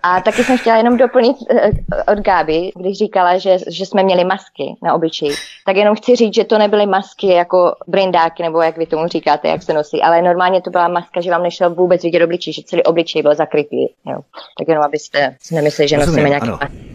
[0.02, 1.70] A taky jsem chtěla jenom doplnit eh,
[2.12, 5.32] od Gáby, když říkala, že, že jsme měli masky na obličeji.
[5.66, 9.48] Tak jenom chci říct, že to nebyly masky jako brindáky, nebo jak vy tomu říkáte,
[9.48, 12.62] jak se nosí, ale normálně to byla maska, že vám nešlo vůbec vidět obličej, že
[12.62, 13.86] celý obličej byl zakrytý.
[14.06, 14.18] Jo.
[14.58, 16.92] Tak jenom abyste si nemysleli, že Rozumím, nosíme nějaké masky.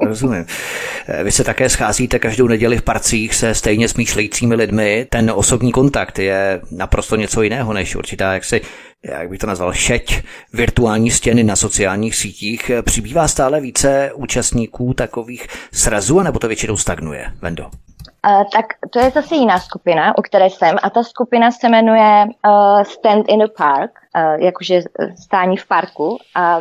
[0.00, 0.46] Rozumím.
[1.08, 5.06] Eh, vy se také scházíte každou neděli v parcích se stejně smýšlejícími lidmi.
[5.10, 8.60] Ten osobní kontakt je naprosto něco jiného než určitá, jak si
[9.08, 12.70] jak bych to nazval, šeť virtuální stěny na sociálních sítích.
[12.82, 17.64] Přibývá stále více účastníků takových srazů, nebo to většinou stagnuje, Vendo?
[17.64, 22.24] Uh, tak to je zase jiná skupina, o které jsem a ta skupina se jmenuje
[22.24, 24.80] uh, Stand in the Park, uh, jakože
[25.16, 26.60] stání v parku a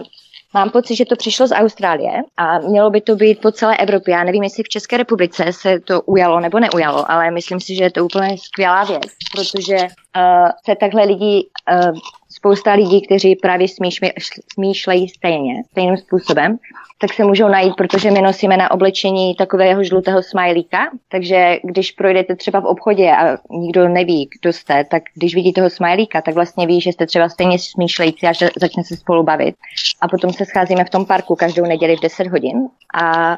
[0.56, 4.14] Mám pocit, že to přišlo z Austrálie a mělo by to být po celé Evropě.
[4.14, 7.84] Já nevím, jestli v České republice se to ujalo nebo neujalo, ale myslím si, že
[7.84, 12.00] je to úplně skvělá věc, protože uh, se takhle lidi uh,
[12.46, 13.68] spousta lidí, kteří právě
[14.54, 16.58] smýšlejí stejně, stejným způsobem,
[16.98, 22.36] tak se můžou najít, protože my nosíme na oblečení takového žlutého smajlíka, takže když projdete
[22.36, 26.68] třeba v obchodě a nikdo neví, kdo jste, tak když vidí toho smajlíka, tak vlastně
[26.68, 29.56] ví, že jste třeba stejně smýšlející a že začne se spolu bavit.
[30.02, 33.38] A potom se scházíme v tom parku každou neděli v 10 hodin a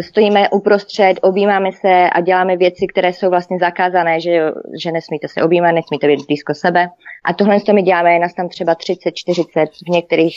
[0.00, 4.40] stojíme uprostřed, objímáme se a děláme věci, které jsou vlastně zakázané, že,
[4.82, 6.88] že nesmíte se objímat, nesmíte být blízko sebe.
[7.24, 10.36] A tohle to my děláme, je nás tam třeba 30, 40, v některých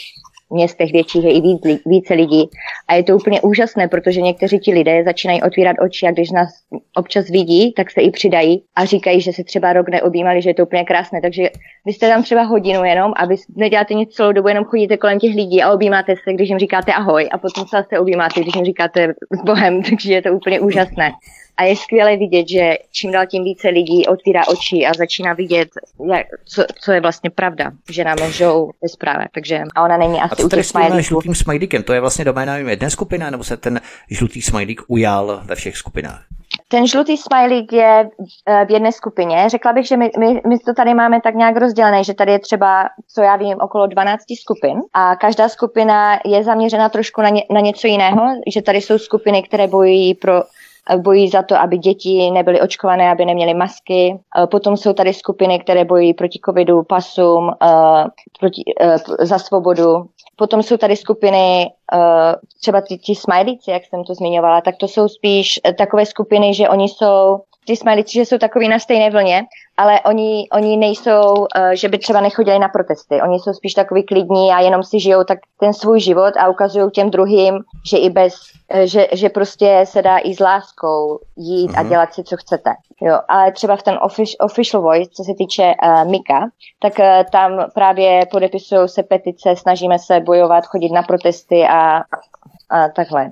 [0.52, 2.48] městech větších je i víc, více lidí.
[2.88, 6.48] A je to úplně úžasné, protože někteří ti lidé začínají otvírat oči a když nás
[6.96, 10.54] občas vidí, tak se i přidají a říkají, že se třeba rok neobjímali, že je
[10.54, 11.20] to úplně krásné.
[11.20, 11.50] Takže
[11.86, 15.18] vy jste tam třeba hodinu jenom a vy neděláte nic celou dobu, jenom chodíte kolem
[15.18, 18.54] těch lidí a objímáte se, když jim říkáte ahoj a potom se zase objímáte, když
[18.54, 21.10] jim říkáte Bohem, takže je to úplně úžasné.
[21.56, 25.68] A je skvělé vidět, že čím dál tím více lidí otvírá oči a začíná vidět,
[26.12, 29.26] jak, co, co je vlastně pravda, že nám lžou ve zprávě.
[29.34, 31.82] Takže a ona není asi a co tady s tím žlutým smajlíkem?
[31.82, 33.80] To je vlastně doména jedné skupiny, nebo se ten
[34.10, 36.24] žlutý smajlík ujal ve všech skupinách?
[36.68, 38.10] Ten žlutý smajlík je
[38.46, 39.44] eh, v jedné skupině.
[39.48, 42.38] Řekla bych, že my, my, my to tady máme tak nějak rozdělené, že tady je
[42.38, 47.44] třeba, co já vím, okolo 12 skupin a každá skupina je zaměřena trošku na, ně,
[47.50, 48.22] na něco jiného,
[48.52, 50.42] že tady jsou skupiny, které bojují pro
[50.96, 54.18] bojí za to, aby děti nebyly očkované, aby neměly masky.
[54.50, 57.50] Potom jsou tady skupiny, které bojí proti covidu, pasům,
[58.40, 58.62] proti,
[59.20, 60.04] za svobodu.
[60.36, 61.70] Potom jsou tady skupiny,
[62.60, 66.68] třeba ti, ti smajlíci, jak jsem to zmiňovala, tak to jsou spíš takové skupiny, že
[66.68, 69.42] oni jsou ty smajlíci, že jsou takový na stejné vlně,
[69.76, 73.22] ale oni, oni nejsou, uh, že by třeba nechodili na protesty.
[73.22, 76.90] Oni jsou spíš takový klidní a jenom si žijou tak ten svůj život a ukazují
[76.90, 77.58] těm druhým,
[77.90, 78.34] že i bez,
[78.74, 81.78] uh, že, že prostě se dá i s láskou jít mm-hmm.
[81.78, 81.90] a mhm.
[81.90, 82.70] dělat si, co chcete.
[83.02, 86.48] Jo, ale třeba v ten offic, official voice, co se týče uh, Mika,
[86.82, 92.02] tak uh, tam právě podepisují se petice, snažíme se bojovat, chodit na protesty a,
[92.70, 93.30] a takhle.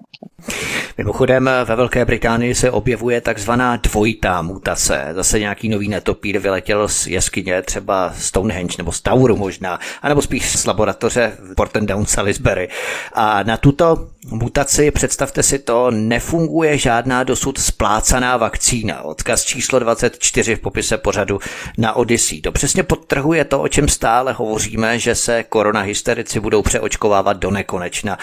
[1.00, 5.08] Mimochodem ve Velké Británii se objevuje takzvaná dvojitá mutace.
[5.12, 10.58] Zase nějaký nový netopír vyletěl z jeskyně, třeba Stonehenge nebo z Tauru možná, anebo spíš
[10.58, 12.68] z laboratoře Porten Down Salisbury.
[13.12, 19.02] A na tuto mutaci, představte si to, nefunguje žádná dosud splácaná vakcína.
[19.02, 21.38] Odkaz číslo 24 v popise pořadu
[21.78, 22.40] na Odyssey.
[22.40, 28.18] To přesně podtrhuje to, o čem stále hovoříme, že se koronahysterici budou přeočkovávat do nekonečna,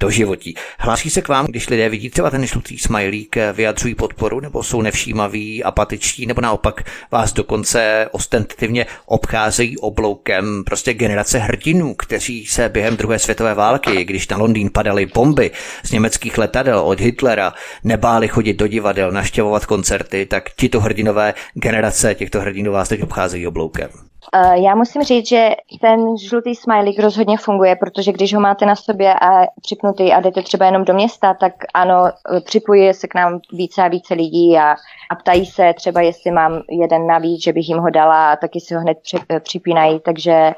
[0.00, 0.54] do životí.
[0.78, 4.82] Hlásí se k vám, když lidé vidí třeba ten žlutý smajlík, vyjadřují podporu, nebo jsou
[4.82, 12.96] nevšímaví, apatičtí, nebo naopak vás dokonce ostentativně obcházejí obloukem prostě generace hrdinů, kteří se během
[12.96, 15.51] druhé světové války, když na Londýn padaly bomby
[15.82, 17.52] z německých letadel od Hitlera,
[17.84, 23.46] nebáli chodit do divadel, naštěvovat koncerty, tak tito hrdinové generace těchto hrdinů vás teď obcházejí
[23.46, 23.88] obloukem.
[24.36, 25.50] Uh, já musím říct, že
[25.80, 30.42] ten žlutý smajlík rozhodně funguje, protože když ho máte na sobě a připnutý a jdete
[30.42, 32.10] třeba jenom do města, tak ano,
[32.44, 34.74] připojuje se k nám více a více lidí a,
[35.10, 38.60] a ptají se třeba, jestli mám jeden navíc, že bych jim ho dala a taky
[38.60, 40.52] si ho hned při, připínají, takže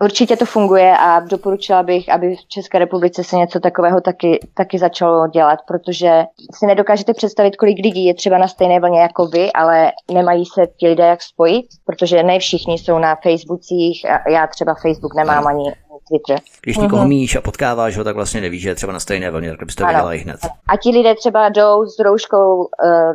[0.00, 4.78] Určitě to funguje a doporučila bych, aby v České republice se něco takového taky, taky
[4.78, 9.52] začalo dělat, protože si nedokážete představit, kolik lidí je třeba na stejné vlně jako vy,
[9.52, 14.74] ale nemají se ti lidé jak spojit, protože ne všichni jsou na Facebookích, já třeba
[14.74, 15.72] Facebook nemám ani
[16.08, 16.40] Twitter.
[16.62, 17.08] Když někoho uh-huh.
[17.08, 19.82] míš a potkáváš ho, tak vlastně nevíš, že je třeba na stejné vlně, tak byste
[19.82, 20.40] to viděla i hned.
[20.68, 22.66] A ti lidé třeba jdou s rouškou uh,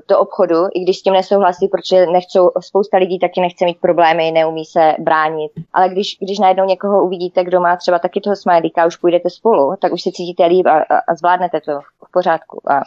[0.07, 4.31] do obchodu, i když s tím nesouhlasí, protože nechcou, spousta lidí taky nechce mít problémy,
[4.31, 5.51] neumí se bránit.
[5.73, 9.75] Ale když, když najednou někoho uvidíte, kdo má třeba taky toho smajlíka, už půjdete spolu,
[9.81, 12.71] tak už se cítíte líp a, a, a zvládnete to v pořádku.
[12.71, 12.81] A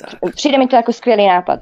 [0.00, 0.32] tak.
[0.34, 1.60] Přijde mi to jako skvělý nápad.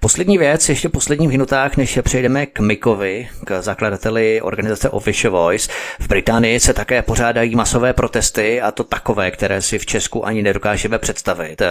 [0.00, 5.70] Poslední věc, ještě v posledních minutách, než přejdeme k Mikovi, k zakladateli organizace Official Voice.
[6.00, 10.42] V Británii se také pořádají masové protesty a to takové, které si v Česku ani
[10.42, 11.62] nedokážeme představit.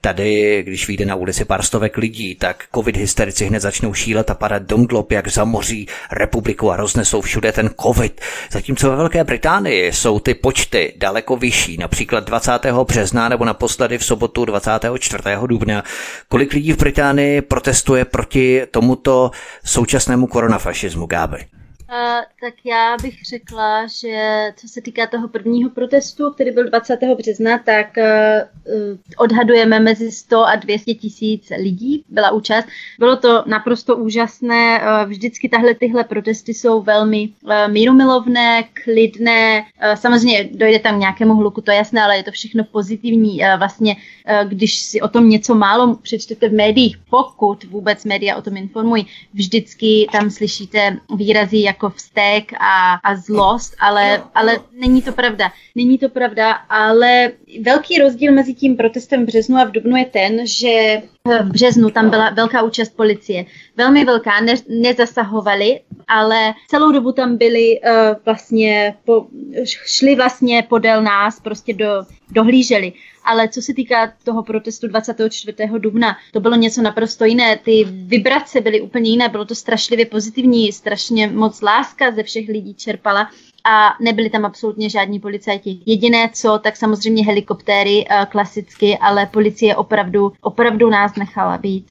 [0.00, 4.34] Tady, když vyjde na ulici pár stovek lidí, tak covid hysterici hned začnou šílet a
[4.34, 8.20] padat domdlop, jak zamoří republiku a roznesou všude ten covid.
[8.50, 12.52] Zatímco ve Velké Británii jsou ty počty daleko vyšší, například 20.
[12.84, 15.22] března nebo naposledy v sobotu 24.
[15.46, 15.84] dubna.
[16.28, 19.30] Kolik lidí v Británii protestuje proti tomuto
[19.64, 21.57] současnému koronafašismu, Gáby?
[21.90, 26.98] Uh, tak já bych řekla, že co se týká toho prvního protestu, který byl 20.
[27.18, 32.68] března, tak uh, odhadujeme mezi 100 a 200 tisíc lidí byla účast.
[32.98, 34.80] Bylo to naprosto úžasné.
[34.80, 39.60] Uh, vždycky tahle tyhle protesty jsou velmi uh, mírumilovné, klidné.
[39.60, 43.40] Uh, samozřejmě dojde tam nějakému hluku, to je jasné, ale je to všechno pozitivní.
[43.40, 48.36] Uh, vlastně, uh, když si o tom něco málo přečtete v médiích, pokud vůbec média
[48.36, 54.58] o tom informují, vždycky tam slyšíte výrazy, jak jako vztek a, a zlost, ale, ale
[54.72, 55.52] není to pravda.
[55.74, 60.04] Není to pravda, ale velký rozdíl mezi tím protestem v březnu a v dubnu je
[60.04, 63.44] ten, že v březnu tam byla velká účast policie.
[63.76, 69.26] Velmi velká, ne, nezasahovali, ale celou dobu tam byli uh, vlastně, po,
[69.64, 72.92] šli vlastně podél nás, prostě do, dohlíželi.
[73.28, 75.52] Ale co se týká toho protestu 24.
[75.78, 77.56] dubna, to bylo něco naprosto jiné.
[77.56, 82.74] Ty vibrace byly úplně jiné, bylo to strašlivě pozitivní, strašně moc láska ze všech lidí
[82.74, 83.30] čerpala
[83.64, 85.78] a nebyli tam absolutně žádní policajti.
[85.86, 91.86] Jediné co, tak samozřejmě helikoptéry uh, klasicky, ale policie opravdu, opravdu nás nechala být.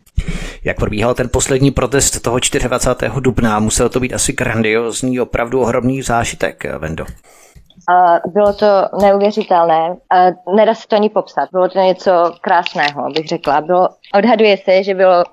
[0.63, 3.11] Jak probíhal ten poslední protest toho 24.
[3.19, 3.59] dubna?
[3.59, 7.05] Musel to být asi grandiozní, opravdu ohromný zážitek, Vendo.
[7.91, 8.65] Uh, bylo to
[9.01, 9.89] neuvěřitelné.
[9.89, 11.49] Uh, nedá se to ani popsat.
[11.51, 13.61] Bylo to něco krásného, bych řekla.
[13.61, 15.23] Bylo, odhaduje se, že bylo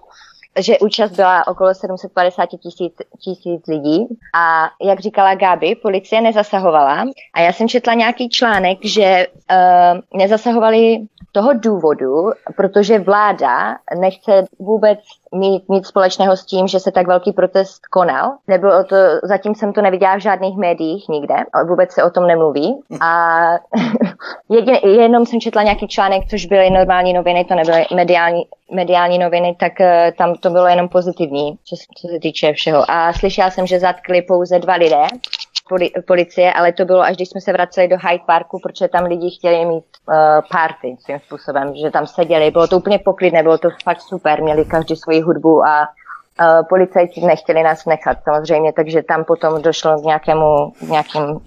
[0.59, 7.41] že účast byla okolo 750 tisíc, tisíc lidí a jak říkala Gabi, policie nezasahovala a
[7.41, 10.99] já jsem četla nějaký článek, že uh, nezasahovali
[11.33, 14.99] toho důvodu, protože vláda nechce vůbec
[15.35, 18.33] mít nic společného s tím, že se tak velký protest konal.
[18.49, 21.35] Nebylo to, zatím jsem to neviděla v žádných médiích nikde,
[21.69, 22.83] vůbec se o tom nemluví.
[23.01, 23.41] A
[24.49, 29.57] jedin, jenom jsem četla nějaký článek, což byly normální noviny, to nebyly mediální, mediální noviny,
[29.61, 29.87] tak uh,
[30.19, 32.91] tam to bylo jenom pozitivní, co, co se týče všeho.
[32.91, 35.07] A slyšela jsem, že zatkli pouze dva lidé,
[35.69, 39.05] poli, policie, ale to bylo až když jsme se vraceli do Hyde Parku, protože tam
[39.05, 40.15] lidi chtěli mít uh,
[40.53, 42.51] party svým způsobem, že tam seděli.
[42.51, 45.89] Bylo to úplně poklidné, bylo to fakt super, měli každý svoji hudbu a
[46.41, 51.41] uh, policajti nechtěli nás nechat samozřejmě, takže tam potom došlo k nějakému, nějakým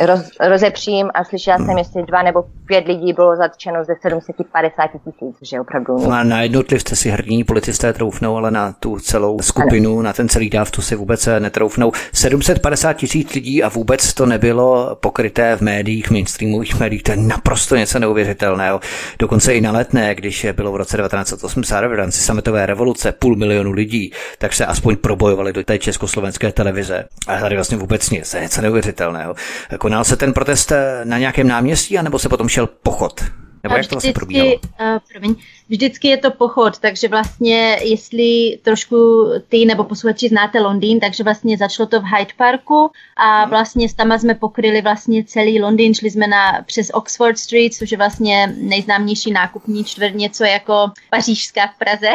[0.00, 1.78] roz, rozepřím a slyšela jsem, hmm.
[1.78, 5.98] jestli dva nebo pět lidí bylo zatčeno ze 750 tisíc, že opravdu.
[5.98, 10.02] No a na jednotlivce si hrdní policisté troufnou, ale na tu celou skupinu, ano.
[10.02, 11.92] na ten celý dáv, to si vůbec eh, netroufnou.
[12.12, 17.76] 750 tisíc lidí a vůbec to nebylo pokryté v médiích, mainstreamových médiích, to je naprosto
[17.76, 18.80] něco neuvěřitelného.
[19.18, 23.72] Dokonce i na letné, když bylo v roce 1980 v rámci sametové revoluce půl milionu
[23.72, 27.04] lidí, tak se aspoň probojovali do té československé televize.
[27.28, 29.34] A tady vlastně vůbec nic, to je něco neuvěřitelného.
[29.78, 33.20] Konal se ten protest eh, na nějakém náměstí, anebo se potom šel pochod?
[33.62, 34.52] Nebo jak to vlastně probíhalo?
[34.54, 35.34] Uh, promiň,
[35.68, 41.58] vždycky je to pochod, takže vlastně, jestli trošku ty nebo posluchači znáte Londýn, takže vlastně
[41.58, 43.50] začalo to v Hyde Parku a mhm.
[43.50, 47.90] vlastně s tam jsme pokryli vlastně celý Londýn, šli jsme na, přes Oxford Street, což
[47.90, 52.10] je vlastně nejznámější nákupní čtvrt, něco jako pařížská v Praze.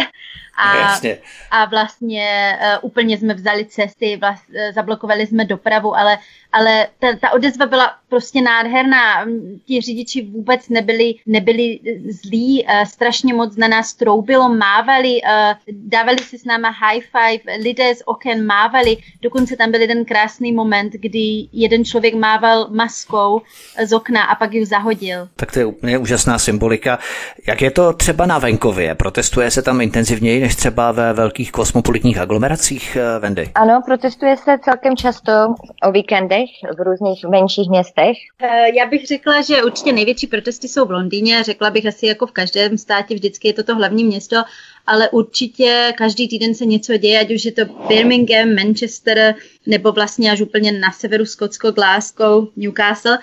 [0.58, 1.00] A,
[1.52, 6.18] a vlastně uh, úplně jsme vzali cesty, vlast, uh, zablokovali jsme dopravu, ale,
[6.54, 9.26] ale ta, ta odezva byla prostě nádherná.
[9.66, 11.80] Ti řidiči vůbec nebyli, nebyli
[12.10, 17.58] zlí, uh, strašně moc na nás troubilo, mávali, uh, dávali si s náma high five,
[17.58, 23.42] lidé z oken mávali, dokonce tam byl jeden krásný moment, kdy jeden člověk mával maskou
[23.86, 25.28] z okna a pak ji zahodil.
[25.36, 27.00] Tak to je úplně úžasná symbolika.
[27.48, 28.96] Jak je to třeba na venkově?
[28.96, 33.50] Protestuje se tam intenzivněji než třeba ve velkých kosmopolitních aglomeracích, eh, Vendy?
[33.56, 35.32] Ano, protestuje se celkem často
[35.88, 36.43] o víkendech
[36.78, 38.18] v různých menších městech.
[38.42, 41.44] Eh, já bych řekla, že určitě největší protesty jsou v Londýně.
[41.44, 44.36] Řekla bych asi jako v každém státě vždycky vždycky je to to hlavní město,
[44.88, 49.36] ale určitě každý týden se něco děje, ať už je to Birmingham, Manchester,
[49.66, 53.20] nebo vlastně až úplně na severu Skotsko, Glasgow, Newcastle.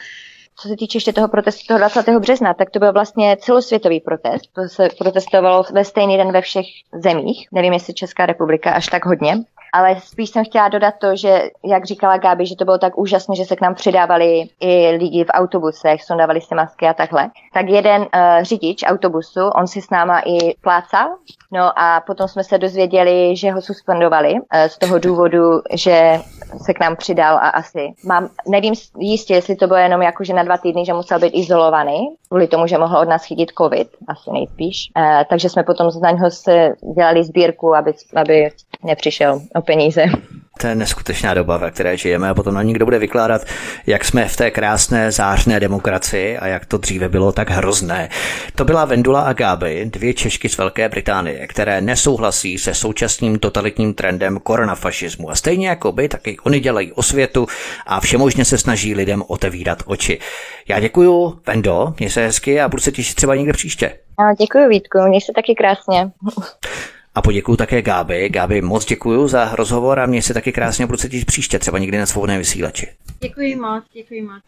[0.57, 2.18] Co se týče ještě toho protestu toho 20.
[2.18, 4.53] března, tak to byl vlastně celosvětový protest.
[4.53, 6.66] To se protestovalo ve stejný den ve všech
[7.03, 7.49] zemích.
[7.53, 9.45] Nevím, jestli Česká republika až tak hodně.
[9.73, 13.37] Ale spíš jsem chtěla dodat to, že, jak říkala Gáby, že to bylo tak úžasné,
[13.37, 17.31] že se k nám přidávali i lidi v autobusech, sundávali si masky a takhle.
[17.55, 18.07] Tak jeden uh,
[18.43, 21.09] řidič autobusu, on si s náma i plácal,
[21.53, 26.21] no a potom jsme se dozvěděli, že ho suspendovali uh, z toho důvodu, že
[26.64, 30.33] se k nám přidal a asi mám, nevím jistě, jestli to bylo jenom jako, že
[30.35, 31.99] na dva týdny, že musel být izolovaný,
[32.29, 34.91] kvůli tomu, že mohl od nás chytit covid, asi nejspíš.
[34.97, 36.29] Uh, takže jsme potom z něho
[36.97, 38.51] dělali sbírku, aby, aby
[38.85, 40.05] nepřišel o peníze.
[40.61, 43.43] To je neskutečná doba, ve které žijeme a potom na někdo bude vykládat,
[43.87, 48.09] jak jsme v té krásné zářné demokracii a jak to dříve bylo tak hrozné.
[48.55, 53.95] To byla Vendula a Gáby, dvě Češky z Velké Británie, které nesouhlasí se současným totalitním
[53.95, 57.47] trendem koronafašismu a stejně jako by, taky oni dělají osvětu
[57.87, 60.19] a všemožně se snaží lidem otevírat oči.
[60.69, 63.99] Já děkuju, Vendo, mě se hezky a budu se těšit třeba někde příště.
[64.39, 66.11] Děkuji Vítku, měj se taky krásně.
[67.14, 68.28] A poděkuju také Gáby.
[68.28, 71.99] Gáby, moc děkuji za rozhovor a mě se taky krásně budu cítit příště, třeba někdy
[71.99, 72.88] na svobodném vysílači.
[73.20, 74.42] Děkuji moc, děkuji moc.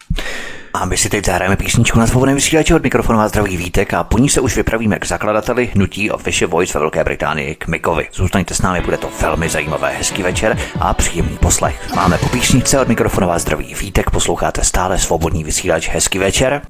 [0.75, 4.05] A my si teď zahrajeme písničku na svobodném vysílači od mikrofonu a zdravý Vítek a
[4.05, 8.09] po ní se už vypravíme k zakladateli hnutí Official Voice ve Velké Británii k Mikovi.
[8.13, 9.91] Zůstaňte s námi, bude to velmi zajímavé.
[9.91, 11.95] Hezký večer a příjemný poslech.
[11.95, 15.89] Máme po písničce od mikrofonu a zdravý Vítek, posloucháte stále svobodný vysílač.
[15.89, 16.63] Hezký večer.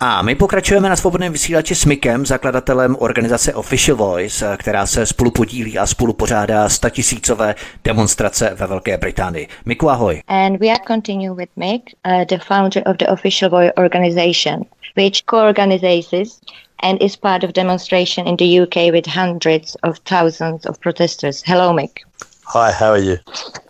[0.00, 5.30] A my pokračujeme na svobodném vysílači s Mikem, zakladatelem organizace Official Voice, která se spolu
[5.30, 7.54] podílí a spolu pořádá statisícové
[7.84, 9.48] demonstrace ve Velké Británii.
[9.64, 10.22] Miku, ahoj.
[10.28, 14.64] And we are continue with Mick, uh, the founder of the Official Voice organization,
[14.96, 16.40] which co-organizes
[16.82, 21.42] and is part of demonstration in the UK with hundreds of thousands of protesters.
[21.46, 22.04] Hello, Mick.
[22.44, 23.16] Hi, how are you?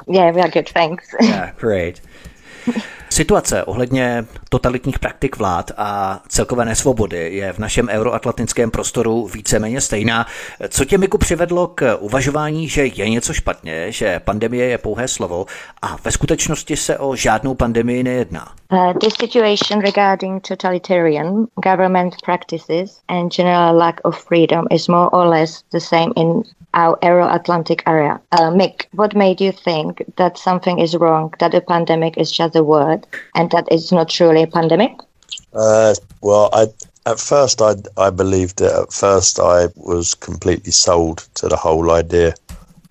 [0.08, 1.14] Yeah, we are good, thanks.
[1.20, 2.00] Yeah, great.
[3.14, 10.26] Situace ohledně totalitních praktik vlád a celkové nesvobody je v našem euroatlantickém prostoru víceméně stejná.
[10.68, 15.46] Co tě, Miku, přivedlo k uvažování, že je něco špatně, že pandemie je pouhé slovo
[15.82, 18.52] a ve skutečnosti se o žádnou pandemii nejedná?
[18.72, 25.26] Uh, the situation regarding totalitarian government practices and general lack of freedom is more or
[25.26, 26.42] less the same in
[26.74, 28.20] our Euro-Atlantic area.
[28.32, 32.56] Uh, Mick, what made you think that something is wrong, that a pandemic is just
[32.56, 34.92] a word, and that it's not truly a pandemic?
[35.52, 36.66] Uh, well, I
[37.06, 38.72] at first I I believed it.
[38.72, 42.34] At first, I was completely sold to the whole idea.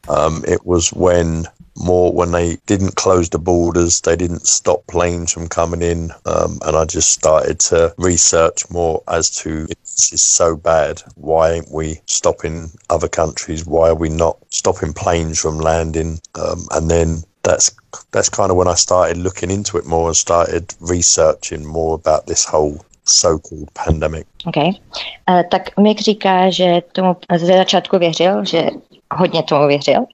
[0.08, 1.46] Um, it was when
[1.76, 6.60] more when they didn't close the borders, they didn't stop planes from coming in, um,
[6.66, 11.02] and I just started to research more as to this is so bad.
[11.16, 13.66] Why aren't we stopping other countries?
[13.66, 16.20] Why are we not stopping planes from landing?
[16.36, 17.72] Um, and then that's
[18.12, 22.28] that's kind of when I started looking into it more and started researching more about
[22.28, 24.26] this whole so-called pandemic.
[24.48, 24.80] Okay.
[25.28, 28.70] Uh, tak Mick říká, že tomu ze začátku věřil, že
[29.12, 30.06] hodně tomu věřil,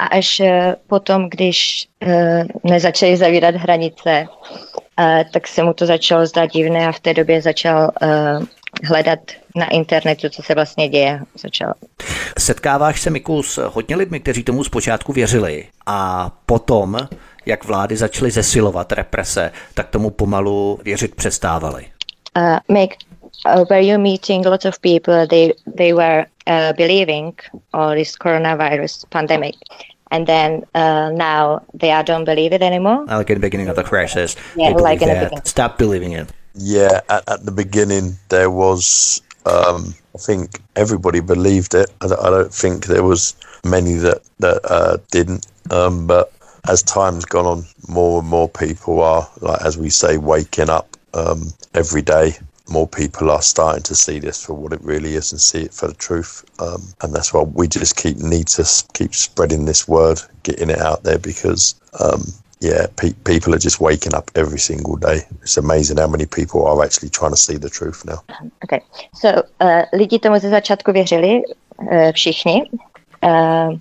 [0.00, 6.26] a až eh, potom, když uh, nezačali zavírat hranice, uh, tak se mu to začalo
[6.26, 7.90] zdát divné a v té době začal
[8.84, 9.18] hledat
[9.56, 11.20] na internetu, co se vlastně děje.
[11.42, 11.74] Začal.
[12.38, 17.08] Setkáváš se, Miku, s hodně lidmi, kteří tomu zpočátku věřili a potom,
[17.46, 21.86] jak vlády začaly zesilovat represe, tak tomu pomalu věřit přestávali.
[22.36, 22.94] Uh, Mick,
[23.46, 29.04] uh, were you meeting lots of people, they, they were uh, believing all this coronavirus
[29.08, 29.56] pandemic
[30.10, 33.04] and then uh, now they are don't believe it anymore.
[33.06, 35.44] Like in the beginning of the crisis, Yeah, they like believed in the beginning.
[35.44, 36.32] Stop believing it.
[36.54, 41.90] Yeah, at, at the beginning there was, um, I think everybody believed it.
[42.00, 43.34] I don't, I don't think there was
[43.64, 45.46] many that that uh, didn't.
[45.70, 46.32] Um, but
[46.68, 50.96] as time's gone on, more and more people are, like as we say, waking up
[51.14, 52.34] um, every day.
[52.70, 55.74] More people are starting to see this for what it really is and see it
[55.74, 56.44] for the truth.
[56.60, 58.64] Um, and that's why we just keep need to
[58.94, 62.22] keep spreading this word, getting it out there because um,
[62.60, 65.22] yeah, pe- people are just waking up every single day.
[65.42, 68.22] It's amazing how many people are actually trying to see the truth now.
[68.64, 68.82] Okay.
[69.14, 71.42] So, uh, lidi tomu ze začátku věřili,
[71.76, 72.62] uh, všichni,
[73.24, 73.78] uh,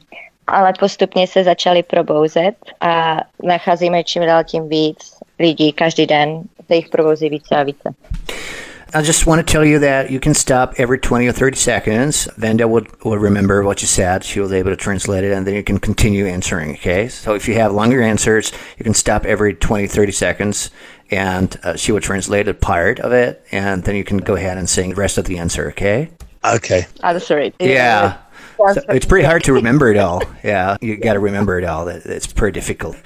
[0.47, 6.75] ale postupně se začali probouzet a nacházíme čím dál tím víc lidí každý den, se
[6.75, 7.89] jich probouzí více a více.
[8.91, 12.27] I just want to tell you that you can stop every 20 or 30 seconds.
[12.37, 14.23] Venda will, would remember what you said.
[14.23, 17.07] She was able to translate it, and then you can continue answering, okay?
[17.07, 20.71] So if you have longer answers, you can stop every 20, 30 seconds,
[21.11, 24.57] and uh, she will translate a part of it, and then you can go ahead
[24.57, 26.09] and sing the rest of the answer, okay?
[26.43, 26.87] Okay.
[27.03, 27.53] I'm sorry.
[27.59, 28.17] Yeah.
[28.57, 30.23] So it's pretty hard to remember it all.
[30.43, 31.87] Yeah, you got to remember it all.
[31.87, 32.97] It's pretty difficult.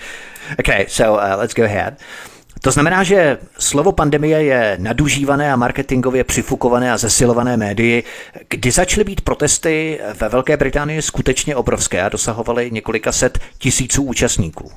[0.60, 1.99] Okay, so uh, let's go ahead.
[2.62, 8.04] To znamená, že slovo pandemie je nadužívané a marketingově přifukované a zesilované médii.
[8.50, 14.72] Kdy začaly být protesty ve Velké Británii skutečně obrovské a dosahovaly několika set tisíců účastníků?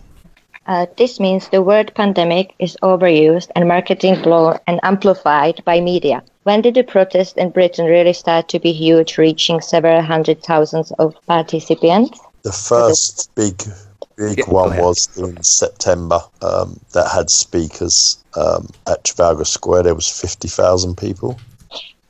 [0.68, 6.20] Uh, this means the word pandemic is overused and marketing blown and amplified by media.
[6.44, 10.92] When did the protest in Britain really start to be huge, reaching several hundred thousands
[10.98, 12.18] of participants?
[12.42, 13.62] The first big
[14.16, 19.84] big Yeah, one was in September um, that had speakers um, at Trafalgar Square.
[19.84, 21.36] There was fifty thousand people.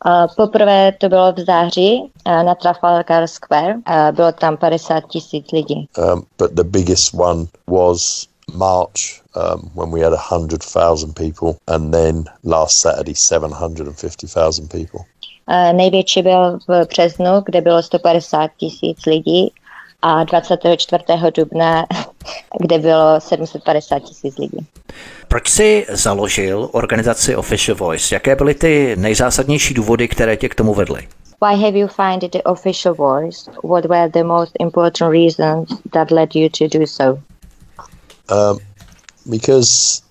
[0.05, 3.75] Uh, poprvé to bylo v září uh, na Trafalgar Square.
[3.75, 5.89] Uh, bylo tam 50 tisíc lidí.
[5.99, 11.93] Um, but the biggest one was March um, when we had hundred thousand people, and
[11.93, 15.01] then last Saturday seven hundred and fifty thousand people.
[15.49, 19.53] Uh, největší byl v březnu, kde bylo 150 tisíc lidí
[20.03, 21.05] a 24.
[21.37, 21.87] dubna,
[22.61, 24.67] kde bylo 750 tisíc lidí.
[25.29, 28.15] Proč jsi založil organizaci Official Voice?
[28.15, 31.09] Jaké byly ty nejzásadnější důvody, které tě k tomu vedly?
[31.41, 33.51] Why have you founded the official voice?
[33.63, 37.19] What were the most important reasons that led you to do so?
[38.31, 38.59] Um,
[39.27, 40.03] because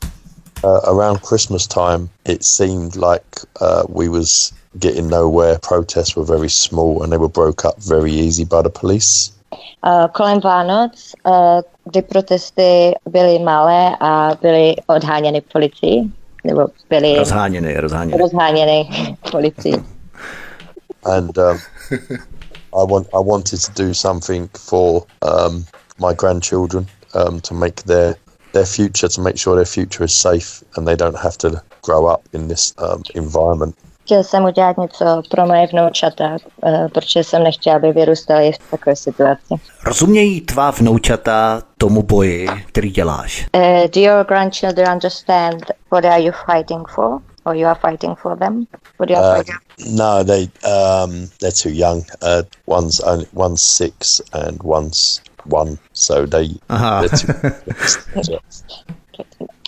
[0.63, 3.25] uh, around Christmas time, it seemed like
[3.59, 5.57] uh, we was getting nowhere.
[5.59, 9.31] Protests were very small, and they were broke up very easy by the police.
[9.85, 10.91] Uh, kolem Vánoc,
[11.85, 16.03] kdy protesty byly malé a byly odháněny policii,
[16.43, 18.17] nebo byly Rozháněny, rozháněny.
[18.17, 18.89] rozháněny
[19.31, 19.73] policii.
[21.05, 21.57] and um,
[22.73, 25.65] I want I wanted to do something for um,
[25.99, 28.15] my grandchildren um, to make their
[28.53, 32.05] their future to make sure their future is safe and they don't have to grow
[32.07, 33.75] up in this um, environment.
[34.05, 38.95] Chtěl jsem udělat něco pro moje vnoučata, uh, protože jsem nechtěla, aby vyrůstali v takové
[38.95, 39.53] situaci.
[39.85, 43.47] Rozumějí tvá vnoučata tomu boji, který děláš?
[43.55, 43.61] Uh,
[43.95, 47.19] do your grandchildren understand what are you fighting for?
[47.45, 48.65] Or you are fighting for them?
[48.99, 52.05] What you are Uh, fighting no, they um, they're too young.
[52.21, 57.07] Uh, one's only one's six and one's one, so they Aha.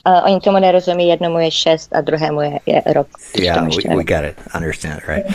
[0.07, 3.07] Uh, oni tomu nerozumí, jednomu je šest a druhému je, je rok.
[3.39, 4.35] Yeah, we, we get it.
[4.55, 5.25] Understand, right?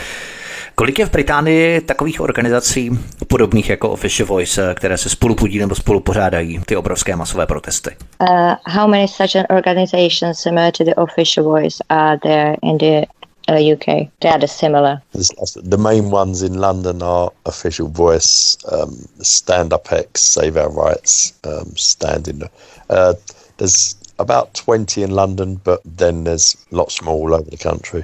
[0.75, 2.91] Kolik je v Británii takových organizací
[3.27, 7.45] podobných jako Official Voice, eh, které se spolu podílí nebo spolu pořádají ty obrovské masové
[7.45, 7.95] protesty?
[8.21, 8.27] Uh,
[8.67, 13.05] how many such an organizations similar to the official voice are there in the
[13.49, 13.85] uh, UK?
[14.19, 14.97] They are the similar.
[15.15, 20.71] There's- The main ones in London are Official Voice, um, Stand Up X, Save Our
[20.89, 22.43] Rights, um, Stand in.
[22.89, 23.13] Uh,
[23.57, 28.03] there's about 20 in London, but then there's lots more all over the country.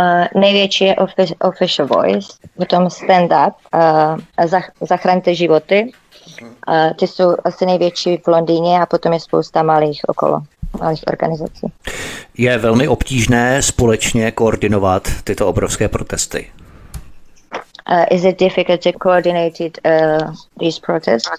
[0.00, 5.92] Uh, největší je offi- official voice, potom stand up, uh, zach- zachraňte životy.
[6.68, 10.42] Uh, ty jsou asi největší v Londýně a potom je spousta malých okolo,
[10.80, 11.72] malých organizací.
[12.38, 16.50] Je velmi obtížné společně koordinovat tyto obrovské protesty.
[17.90, 21.30] Uh, is it difficult to coordinate it, uh, these protests?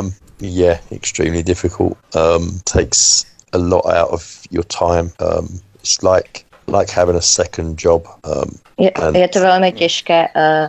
[0.00, 1.96] Um, yeah, extremely difficult.
[2.14, 5.12] Um, takes a lot out of your time.
[5.20, 8.02] Um, it's like like having a second job.
[8.24, 10.28] Um, Je, And- je to velmi těžké.
[10.36, 10.68] Uh,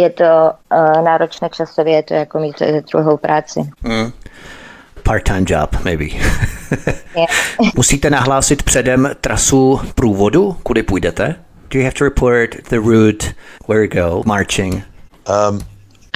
[0.00, 3.60] je to uh, náročné časově, je to jako mít uh, druhou práci.
[5.02, 6.04] Part-time job, maybe.
[7.76, 11.36] Musíte nahlásit předem trasu průvodu, kudy půjdete?
[11.70, 13.26] Do you have to report the route,
[13.68, 14.82] where you go, marching?
[15.28, 15.60] Um,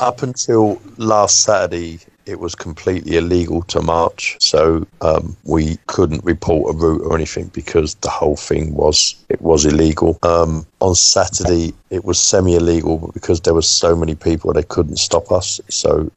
[0.09, 6.75] up until last Saturday, it was completely illegal to march, so um, we couldn't report
[6.75, 10.19] a route or anything because the whole thing was it was illegal.
[10.23, 14.99] Um, on Saturday, it was semi-illegal, but because there were so many people, they couldn't
[14.99, 15.61] stop us.
[15.69, 16.11] So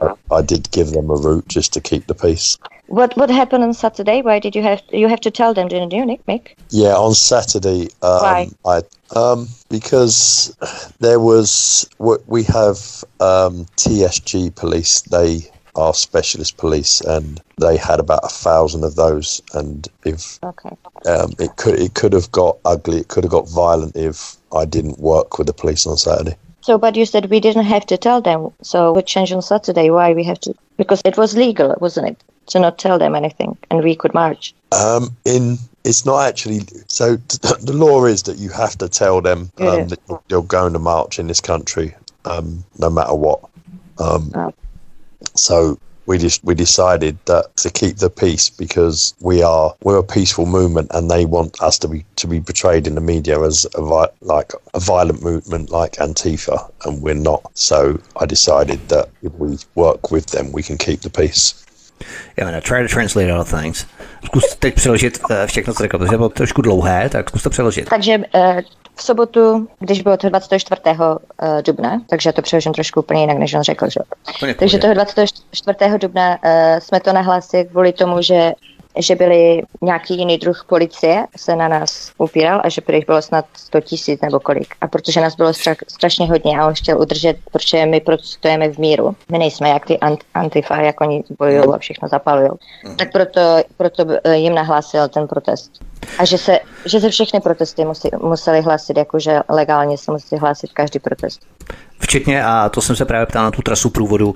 [0.00, 2.56] I, I did give them a route just to keep the peace.
[2.90, 4.20] What what happened on Saturday?
[4.20, 6.26] Why did you have you have to tell them, didn't you, Nick?
[6.26, 6.56] Mick?
[6.70, 8.48] Yeah, on Saturday, um, Why?
[8.64, 8.82] I
[9.16, 10.56] um, because
[10.98, 12.78] there was what we have
[13.20, 15.02] um, TSG police.
[15.02, 19.40] They are specialist police, and they had about a thousand of those.
[19.54, 20.70] And if Okay.
[21.06, 24.64] um, it could it could have got ugly, it could have got violent if I
[24.64, 26.36] didn't work with the police on Saturday.
[26.62, 28.50] So, but you said we didn't have to tell them.
[28.62, 29.90] So, what changed on Saturday?
[29.90, 30.54] Why we have to?
[30.76, 34.54] Because it was legal, wasn't it, to not tell them anything, and we could march.
[34.72, 37.16] Um, in it's not actually so.
[37.16, 41.18] The law is that you have to tell them um, that you're going to march
[41.18, 41.94] in this country,
[42.24, 43.40] um, no matter what.
[43.98, 44.52] Um, Oh.
[45.36, 50.02] So we just we decided that to keep the peace because we are we're a
[50.02, 53.66] peaceful movement and they want us to be to be portrayed in the media as
[53.74, 57.42] a vi- like a violent movement like Antifa and we're not.
[57.56, 61.64] So I decided that if we work with them, we can keep the peace.
[62.36, 63.86] I'm gonna try to translate all things.
[64.24, 67.88] Zkus teď přeložit eh, všechno, co řekl, protože bylo trošku dlouhé, tak zkus to přeložit.
[67.88, 68.62] Takže eh,
[68.94, 70.80] v sobotu, když bylo to 24.
[70.86, 74.00] eh, dubna, takže to přeložím trošku úplně jinak, než on řekl, že?
[74.58, 75.98] Takže toho 24.
[75.98, 76.38] dubna
[76.78, 78.52] jsme to nahlásili kvůli tomu, že
[78.96, 83.22] že byli nějaký jiný druh policie, se na nás upíral a že prý jich bylo
[83.22, 84.74] snad 100 tisíc nebo kolik.
[84.80, 88.78] A protože nás bylo stra- strašně hodně a on chtěl udržet, protože my protestujeme v
[88.78, 89.16] míru.
[89.32, 92.50] My nejsme jak ty ant- antifa, jak oni bojují a všechno zapalují.
[92.98, 93.40] Tak proto,
[93.76, 95.70] proto eh, jim nahlásil ten protest.
[96.18, 100.72] A že se, že se všechny protesty musí, museli hlásit, jakože legálně se musí hlásit
[100.72, 101.40] každý protest.
[102.00, 104.34] Včetně, a to jsem se právě ptal na tu trasu průvodu,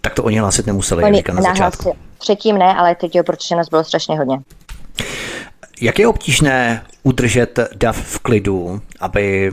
[0.00, 1.82] tak to oni hlásit nemuseli, jak Oni říkal na začátku.
[1.84, 4.38] nahlásili, předtím ne, ale teď jo, protože nás bylo strašně hodně.
[5.80, 9.52] Jak je obtížné udržet dav v klidu, aby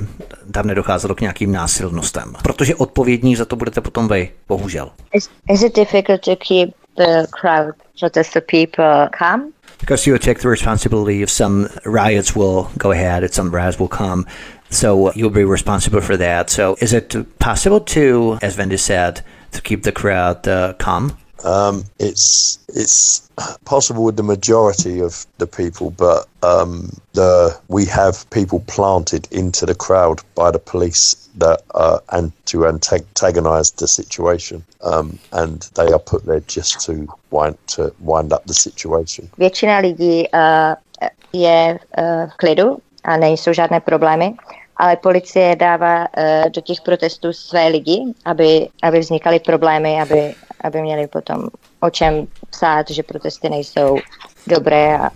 [0.51, 2.33] tam nedocházelo k nějakým násilnostem?
[2.43, 4.91] Protože odpovědní za to budete potom vy, bohužel.
[5.13, 9.53] Is, is it difficult to keep the crowd, protested people calm?
[9.79, 13.89] Because you take the responsibility if some riots will go ahead, if some riots will
[13.89, 14.23] come.
[14.69, 16.49] So you'll be responsible for that.
[16.49, 19.21] So is it possible to, as Wendy said,
[19.51, 21.11] to keep the crowd uh, calm?
[21.43, 23.29] Um, it's it's
[23.65, 29.65] possible with the majority of the people, but um, the we have people planted into
[29.65, 35.91] the crowd by the police that uh, and to antagonise the situation, um, and they
[35.91, 39.29] are put there just to wind to wind up the situation.
[39.37, 40.75] Většina lidí uh,
[41.33, 44.33] je uh, v klidu a nejsou žádné problémy,
[44.77, 50.81] ale policie dává uh, do těch protestů své lidi, aby, aby vznikaly problémy, aby, aby
[50.81, 51.49] měli potom
[51.79, 53.97] o čem psát, že protesty nejsou
[54.47, 55.09] dobré a.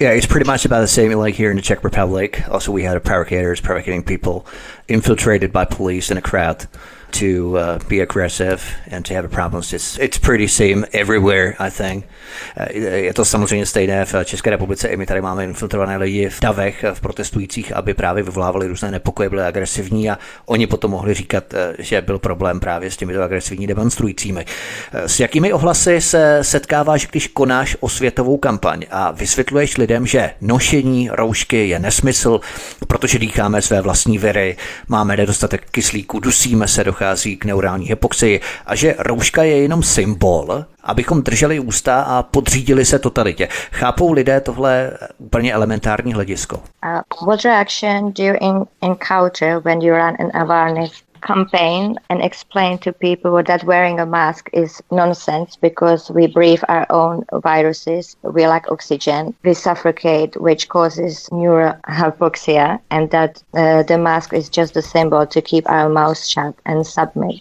[0.00, 2.42] Yeah, it's pretty much about the same like here in the Czech Republic.
[2.48, 4.50] Also, we had a provocators provocating people
[4.88, 6.66] infiltrated by police in a crowd
[7.10, 8.58] to uh, be aggressive
[8.96, 9.72] and to have a problems.
[9.72, 12.04] It's, it's pretty same everywhere, I think.
[12.04, 14.88] Uh, Je to samozřejmě stejné v České republice.
[14.88, 19.30] I my tady máme infiltrované lidi v davech, v protestujících, aby právě vyvolávali různé nepokoje,
[19.30, 24.44] byli agresivní a oni potom mohli říkat, že byl problém právě s těmito agresivní demonstrujícími.
[24.92, 31.68] S jakými ohlasy se setkáváš, když konáš osvětovou kampaň a vysvětluješ lidem, že nošení roušky
[31.68, 32.40] je nesmysl,
[32.86, 34.56] protože dýcháme své vlastní viry,
[34.88, 40.64] máme nedostatek kyslíku, dusíme se, dochází k neurální hypoxii a že rouška je jenom symbol,
[40.82, 43.48] abychom drželi ústa a podřídili se totalitě.
[43.72, 46.56] Chápou lidé tohle úplně elementární hledisko?
[46.56, 50.92] Uh, what reaction do you encounter when you run an awareness
[51.22, 56.86] campaign and explain to people that wearing a mask is nonsense because we breathe our
[56.90, 64.32] own viruses, we lack oxygen, we suffocate, which causes neurohypoxia, and that uh, the mask
[64.32, 67.40] is just a symbol to keep our mouths shut and submit.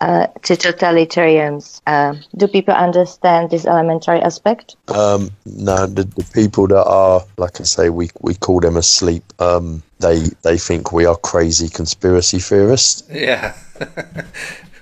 [0.00, 1.80] Uh, to totalitarians.
[1.86, 4.76] Uh, do people understand this elementary aspect?
[4.88, 9.24] Um, no, the, the people that are, like I say, we we call them asleep.
[9.38, 13.04] Um, they they think we are crazy conspiracy theorists.
[13.10, 13.54] Yeah.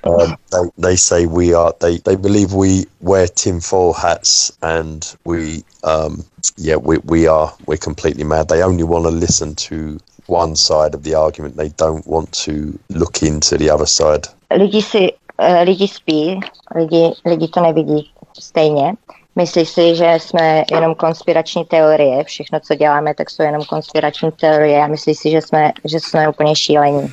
[0.05, 1.73] Um, they, they say we are.
[1.81, 6.25] They, they believe we wear tinfoil hats and we um,
[6.57, 8.49] yeah we, we are we're completely mad.
[8.49, 11.57] They only want to listen to one side of the argument.
[11.57, 14.27] They don't want to look into the other side.
[14.57, 16.41] Lidi si, eh, lidi spí,
[16.77, 18.11] lidi, lidi to nevidí
[18.41, 18.93] stejně.
[19.37, 24.83] Myslí si, že jsme jenom konspirační teorie, všechno, co děláme, tak jsou jenom konspirační teorie
[24.83, 27.13] a myslí si, že jsme, že jsme úplně šílení.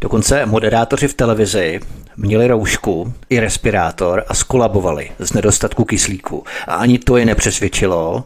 [0.00, 1.80] Dokonce moderátoři v televizi
[2.16, 6.44] měli roušku i respirátor a skolabovali z nedostatku kyslíku.
[6.66, 8.24] A ani to je nepřesvědčilo,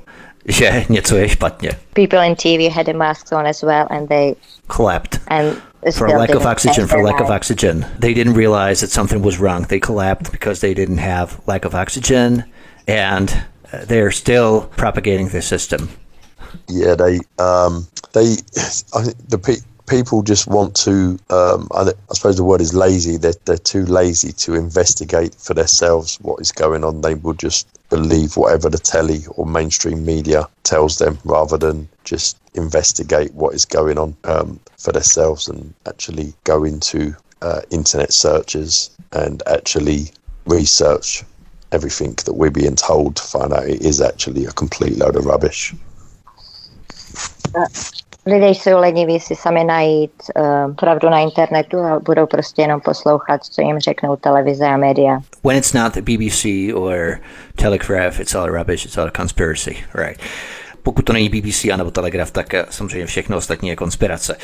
[0.48, 1.70] že něco je špatně.
[1.92, 4.34] People in TV had the masks on as well and they
[4.76, 5.20] Collapsed.
[5.28, 5.54] and
[5.90, 7.86] For lack of oxygen, for their lack of oxygen.
[7.98, 9.62] They didn't realize that something was wrong.
[9.64, 12.44] They collapsed because they didn't have lack of oxygen
[12.86, 15.88] and uh, they're still propagating the system.
[16.68, 18.36] Yeah, they um, they
[18.94, 21.18] I think the pe- people just want to.
[21.30, 23.16] Um, I, I suppose the word is lazy.
[23.16, 27.00] They're they're too lazy to investigate for themselves what is going on.
[27.00, 32.36] They will just believe whatever the telly or mainstream media tells them, rather than just
[32.54, 38.90] investigate what is going on um, for themselves and actually go into uh, internet searches
[39.12, 40.10] and actually
[40.46, 41.24] research
[41.72, 45.24] everything that we're being told to find out it is actually a complete load of
[45.24, 45.74] rubbish.
[48.26, 53.44] lidé jsou leniví si sami najít uh, pravdu na internetu a budou prostě jenom poslouchat,
[53.44, 55.18] co jim řeknou televize a média.
[55.44, 57.20] When it's not the BBC or
[57.56, 60.20] Telegraph, it's all rubbish, it's all a conspiracy, right?
[60.82, 64.36] Pokud to není BBC anebo Telegraf, tak eh, samozřejmě všechno ostatní je konspirace.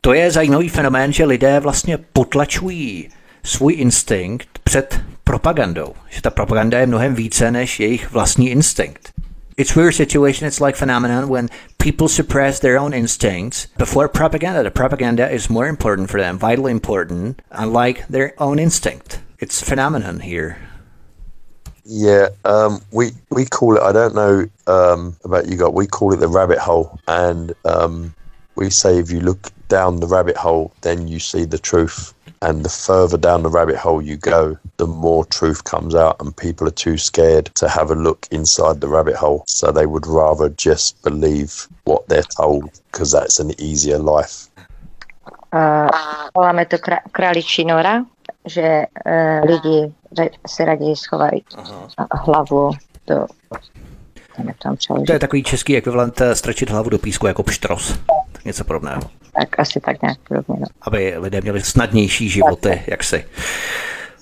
[0.00, 3.08] To je zajímavý fenomén, že lidé vlastně potlačují
[3.44, 5.94] svůj instinkt před propagandou.
[6.08, 9.12] Že ta propaganda je mnohem více než jejich vlastní instinkt.
[9.56, 10.46] It's weird situation.
[10.48, 11.48] It's like phenomenon when
[11.78, 14.62] people suppress their own instincts before propaganda.
[14.62, 19.20] The propaganda is more important for them, vitally important, unlike their own instinct.
[19.40, 20.56] It's phenomenon here.
[21.88, 23.82] Yeah, um, we we call it.
[23.82, 25.70] I don't know um, about you guys.
[25.72, 28.12] We call it the rabbit hole, and um,
[28.56, 32.12] we say if you look down the rabbit hole, then you see the truth.
[32.42, 36.36] And the further down the rabbit hole you go, the more truth comes out, and
[36.36, 39.44] people are too scared to have a look inside the rabbit hole.
[39.46, 44.48] So they would rather just believe what they're told because that's an easier life.
[45.52, 45.88] Uh,
[46.34, 46.78] voláme to
[48.46, 49.92] že uh, lidi
[50.46, 51.44] se raději schovají
[52.24, 52.70] hlavu
[53.06, 53.26] do...
[54.62, 54.76] Tam
[55.06, 57.98] to je takový český ekvivalent eh, strčit hlavu do písku jako pštros.
[58.32, 59.00] Tak něco podobného.
[59.40, 60.56] Tak asi tak nějak podobně.
[60.58, 60.66] No.
[60.82, 63.24] Aby lidé měli snadnější životy, jak si.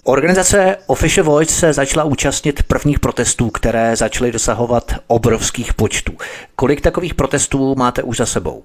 [0.04, 6.12] Organizace Official Voice se začala účastnit prvních protestů, které začaly dosahovat obrovských počtů.
[6.56, 8.62] Kolik takových protestů máte už za sebou?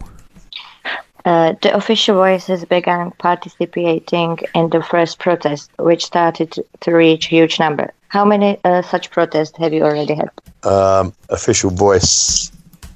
[1.29, 7.59] Uh, the official voices began participating in the first protest, which started to reach huge
[7.59, 7.93] number.
[8.07, 10.31] How many uh, such protests have you already had?
[10.63, 12.51] Um, official voice,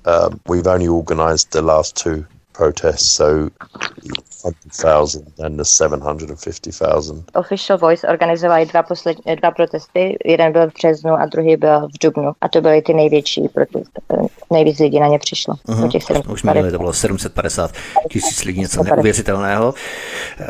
[0.06, 2.26] um, we've only organised the last two
[2.58, 3.50] protests, so
[4.44, 7.24] 100,000 and the 750,000.
[7.34, 11.92] Official Voice organizovali dva, posled, dva protesty, jeden byl v březnu a druhý byl v
[12.02, 12.32] dubnu.
[12.42, 14.02] A to byly ty největší protesty,
[14.52, 15.54] nejvíc lidí na ně přišlo.
[15.54, 15.92] Uh-huh.
[15.92, 16.34] Těch 750.
[16.34, 17.72] Už měli, to bylo 750
[18.12, 19.74] tisíc lidí, něco neuvěřitelného.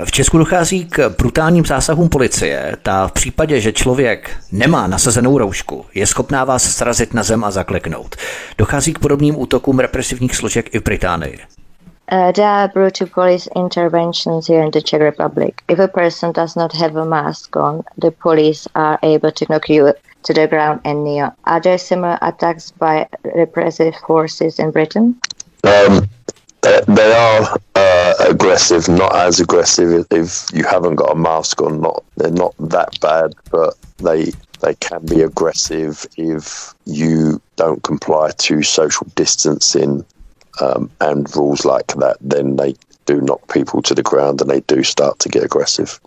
[0.05, 2.77] V Česku dochází k brutálním zásahům policie.
[2.83, 7.51] Ta v případě, že člověk nemá nasazenou roušku, je schopná vás srazit na zem a
[7.51, 8.15] zakleknout.
[8.57, 11.39] Dochází k podobným útokům represivních složek i v Británii.
[12.09, 15.63] Uh, there are brutal police interventions here in the Czech Republic.
[15.69, 19.69] If a person does not have a mask on, the police are able to knock
[19.69, 19.93] you
[20.23, 21.35] to the ground and kneel.
[21.45, 25.19] Are there similar attacks by repressive forces in Britain?
[25.63, 26.09] Um,
[26.61, 31.81] they, are uh, aggressive, not as aggressive if you haven't got a mask on.
[31.81, 34.31] Not they're not that bad, but they
[34.61, 40.05] they can be aggressive if you don't comply to social distancing
[40.61, 42.73] um, and rules like that, then they
[43.05, 45.99] do knock people to the ground and they do start to get aggressive.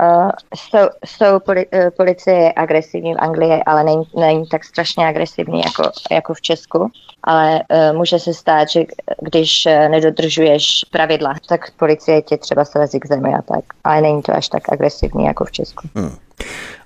[0.00, 5.08] Uh, so, so poli, uh, policie je agresivní v Anglii, ale není, není tak strašně
[5.08, 6.90] agresivní jako, jako v Česku.
[7.24, 8.84] Ale uh, může se stát, že
[9.20, 13.64] když uh, nedodržuješ pravidla, tak policie tě třeba svezí k zemi a tak.
[13.84, 15.88] Ale není to až tak agresivní jako v Česku.
[15.94, 16.16] Hmm.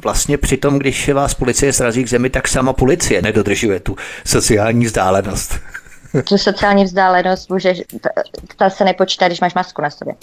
[0.05, 3.97] Vlastně přitom, když vás policie srazí k zemi, tak sama policie nedodržuje tu
[4.27, 5.55] sociální vzdálenost.
[6.25, 7.83] Tu sociální vzdálenost můžeš,
[8.57, 10.15] ta se nepočítá, když máš masku na sobě.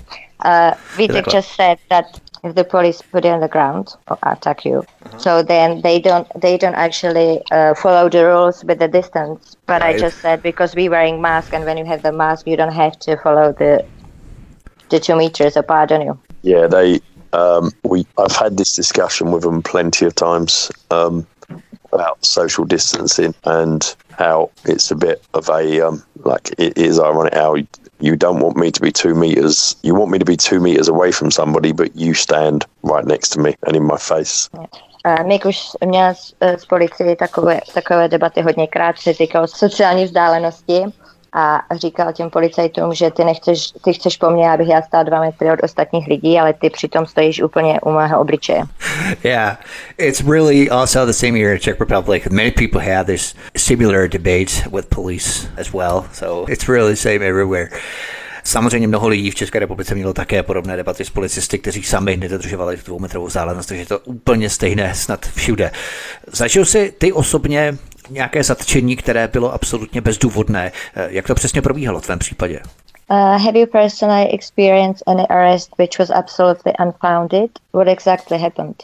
[0.46, 2.06] Uh, Vítek just said that
[2.44, 5.20] if the police put you on the ground or attack you, uh-huh.
[5.20, 9.58] so then they don't they don't actually uh, follow the rules with the distance.
[9.66, 9.96] But right.
[9.96, 12.74] I just said because we wearing mask and when you have the mask, you don't
[12.74, 13.84] have to follow the
[14.90, 16.20] the two meters apart, don't you?
[16.42, 17.00] Yeah, they.
[17.34, 20.72] Um, we I've had this discussion with them plenty of times.
[20.92, 21.28] Um,
[21.98, 27.34] about social distancing and how it's a bit of a um, like it is ironic
[27.34, 27.56] how
[28.00, 30.88] you don't want me to be two meters you want me to be two meters
[30.88, 34.50] away from somebody but you stand right next to me and in my face.
[35.24, 36.14] Mik už měl
[36.70, 40.84] policií takové, takové debaty hodněkrát, se týkalo sociální vzdálenosti
[41.40, 45.20] a říkal těm policajtům, že ty, nechceš, ty chceš po mně, abych já stál dva
[45.20, 48.64] metry od ostatních lidí, ale ty přitom stojíš úplně u mého obličeje.
[49.24, 49.58] Yeah,
[49.98, 52.24] it's really also the same here in Czech Republic.
[52.30, 57.26] Many people have this similar debates with police as well, so it's really the same
[57.26, 57.70] everywhere.
[58.44, 62.78] Samozřejmě mnoho lidí v České republice mělo také podobné debaty s policisty, kteří sami nedodržovali
[62.86, 65.72] dvoumetrovou vzdálenost, takže je to úplně stejné snad všude.
[66.28, 67.78] Zažil si ty osobně
[68.10, 70.72] nějaké zatčení, které bylo absolutně bezdůvodné.
[70.96, 72.60] Eh, jak to přesně probíhalo v tvém případě?
[73.10, 77.50] Uh, have you personally experienced any arrest which was absolutely unfounded?
[77.74, 78.76] What exactly happened?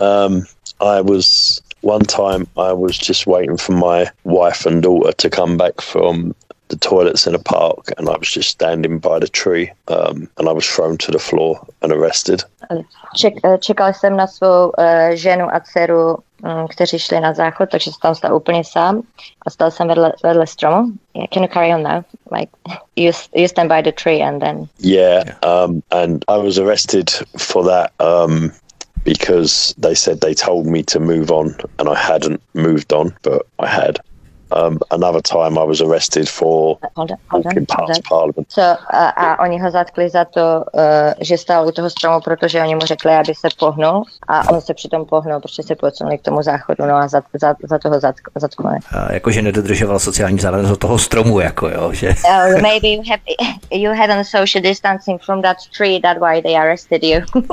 [0.00, 0.44] Um,
[0.80, 5.56] I was one time I was just waiting for my wife and daughter to come
[5.56, 6.34] back from
[6.70, 10.48] the toilets in a park and I was just standing by the tree um, and
[10.48, 12.44] I was thrown to the floor and arrested.
[13.16, 17.90] ček, čekal jsem na svou uh, ženu a dceru, um, kteří šli na záchod, takže
[18.02, 19.02] tam stal úplně sám
[19.46, 20.92] a stal jsem vedle, vedle stromu.
[21.14, 22.02] Yeah, can you carry on now?
[22.32, 22.50] Like,
[22.96, 24.68] you, you stand by the tree and then...
[24.78, 28.52] Yeah, um, and I was arrested for that um,
[29.04, 33.46] because they said they told me to move on and I hadn't moved on, but
[33.58, 34.00] I had.
[34.52, 38.52] Um, another time I was arrested for Hold on, hold on, past Parliament.
[38.52, 40.82] So, a, a oni ho zatkli za to, uh,
[41.20, 44.74] že stál u toho stromu, protože oni mu řekli, aby se pohnul a on se
[44.74, 48.28] přitom pohnul, protože se posunuli k tomu záchodu, no a za, za, za toho zatk,
[48.34, 48.76] zatkli.
[48.92, 50.38] A jakože nedodržoval sociální
[50.72, 52.08] od toho stromu, jako jo, že...
[52.08, 53.20] Uh, maybe you have
[53.70, 57.20] you had on social distancing from that tree, that's why they arrested you.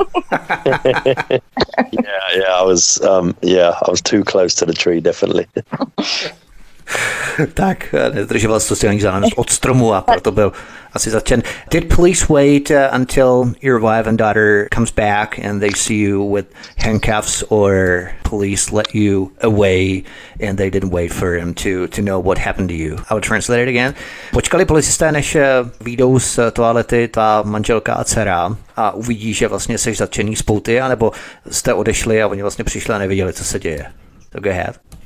[1.91, 5.47] yeah, yeah, I was, um, yeah, I was too close to the tree, definitely.
[7.53, 10.51] tak, nedržoval sociální vzdálenost od stromu a proto byl
[10.93, 11.43] asi zatčen.
[11.71, 16.35] Did police wait uh, until your wife and daughter comes back and they see you
[16.35, 16.45] with
[16.77, 20.03] handcuffs or police let you away
[20.47, 22.95] and they didn't wait for him to, to know what happened to you?
[23.09, 23.93] I would translate it again.
[24.31, 25.41] Počkali policisté, než uh,
[25.81, 30.81] výjdou z toalety tvá manželka a dcera a uvidí, že vlastně jsi zatčený z pouty,
[30.81, 31.11] anebo
[31.51, 33.85] jste odešli a oni vlastně přišli a nevěděli, co se děje.
[34.31, 34.96] So go ahead.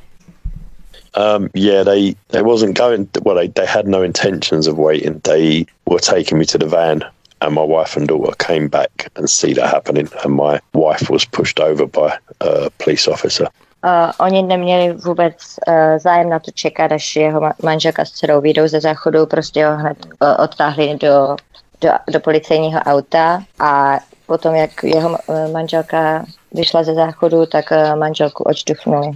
[1.13, 3.09] Um, yeah, they they wasn't going.
[3.23, 5.19] Well, they, they had no intentions of waiting.
[5.23, 7.03] They were taking me to the van,
[7.41, 10.07] and my wife and daughter came back and see that happening.
[10.23, 13.47] And my wife was pushed over by a police officer.
[13.83, 15.33] Uh, oni neměli vůbec
[15.67, 19.77] uh, zájem na to čekat, až jeho manželka s dcerou vyjdou ze záchodu, prostě ho
[19.77, 21.35] hned uh, odtáhli do,
[21.81, 27.95] do, do policejního auta a potom, jak jeho uh, manželka vyšla ze záchodu, tak uh,
[27.95, 29.11] manželku odštuchnuli.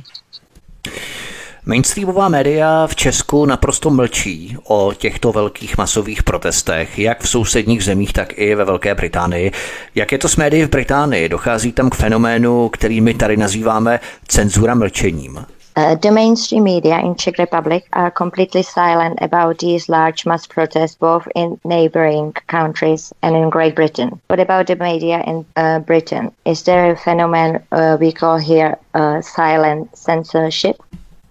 [1.68, 8.14] Mainstreamová média v Česku naprosto mlčí o těchto velkých masových protestech, jak v sousedních zemích,
[8.14, 9.52] tak i ve Velké Británii.
[9.96, 11.30] Jak je to s médií v Británii?
[11.30, 15.36] Dochází tam k fenoménu, který my tady nazýváme cenzura mlčením.
[15.78, 20.98] Uh, the mainstream media in Czech Republic are completely silent about these large mass protests
[21.00, 24.10] both in neighboring countries and in Great Britain.
[24.30, 26.32] What about the media in uh, Britain?
[26.46, 28.78] Is there a phenomenon uh, we call here
[29.22, 30.76] silent censorship?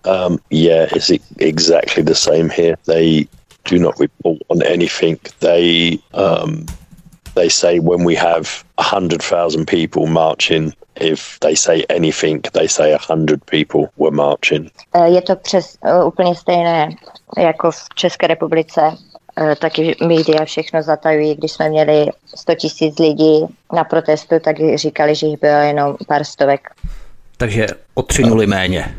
[0.04, 2.76] Um, yeah, it's exactly the same here.
[2.84, 3.28] They
[3.64, 5.18] do not report on anything.
[5.40, 6.66] They um,
[7.34, 12.66] they say when we have a hundred thousand people marching, if they say anything, they
[12.66, 14.70] say a hundred people were marching.
[14.94, 16.88] Uh, je to přes uh, úplně stejné
[17.38, 18.80] jako v České republice.
[19.40, 21.34] Uh, taky média všechno zatajují.
[21.34, 26.24] Když jsme měli 100 tisíc lidí na protestu, tak říkali, že jich bylo jenom pár
[26.24, 26.70] stovek.
[27.36, 28.94] Takže o tři nuly méně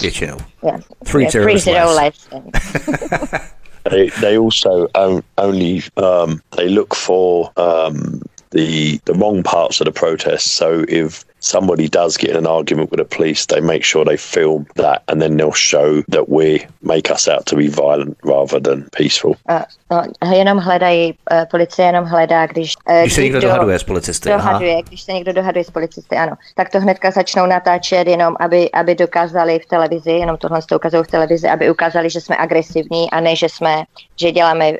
[0.00, 0.36] většinou.
[0.62, 0.80] Yeah.
[1.04, 2.28] Three yeah, zeros three zero less.
[2.32, 3.52] less.
[3.90, 9.86] They they also on, only um, they look for um, the the wrong parts of
[9.86, 10.52] the protest.
[10.52, 14.16] So if somebody does get in an argument with the police, they make sure they
[14.16, 18.60] film that, and then they'll show that we make us out to be violent rather
[18.60, 19.36] than peaceful.
[19.50, 20.02] Uh, no,
[20.34, 22.74] jenom hledají, uh, policie jenom hledá, když...
[22.90, 24.32] Uh, Když se někdo dohaduje s policisty.
[24.32, 24.48] aha.
[24.48, 26.32] Dohaduje, když se někdo dohaduje s policisty, ano.
[26.54, 31.04] Tak to hnedka začnou natáčet jenom, aby, aby dokázali v televizi, jenom tohle to ukazují
[31.04, 33.84] v televizi, aby ukázali, že jsme agresivní a ne, že jsme,
[34.16, 34.76] že děláme uh,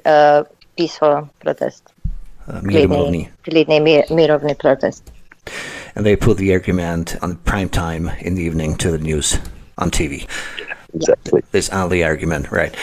[0.75, 1.91] peaceful protest.
[2.63, 3.31] Mírumilovný.
[3.43, 5.13] klidný mír, mírovný protest.
[5.97, 9.39] And they put the argument on prime time in the evening to the news
[9.79, 10.27] on TV.
[10.95, 11.43] Exactly.
[11.53, 12.77] This only argument, right.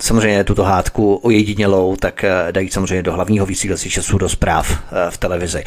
[0.00, 5.10] Samozřejmě tuto hádku ojedinělou, tak eh, dají samozřejmě do hlavního vysílací času do zpráv eh,
[5.10, 5.64] v televizi.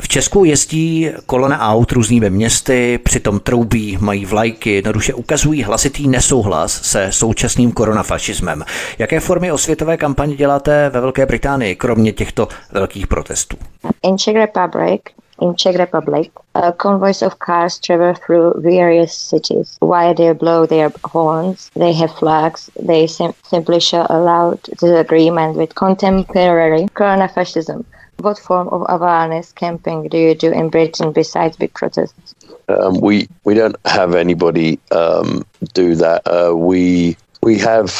[0.00, 6.82] V Česku jezdí kolona aut různými městy, přitom troubí, mají vlajky, jednoduše ukazují hlasitý nesouhlas
[6.82, 8.64] se současným koronafašismem.
[8.98, 13.56] Jaké formy osvětové kampaně děláte ve Velké Británii, kromě těchto velkých protestů?
[14.02, 15.00] In Czech Republic,
[15.42, 19.76] in Czech Republic, uh, convoys of cars travel through various cities.
[19.80, 22.70] While they blow their horns, they have flags.
[22.78, 27.84] They sim- simply show a loud disagreement with contemporary coronafascism.
[28.18, 32.34] What form of awareness camping do you do in Britain besides big protests?
[32.68, 35.44] Um, we we don't have anybody um,
[35.74, 36.22] do that.
[36.26, 37.90] Uh, we we have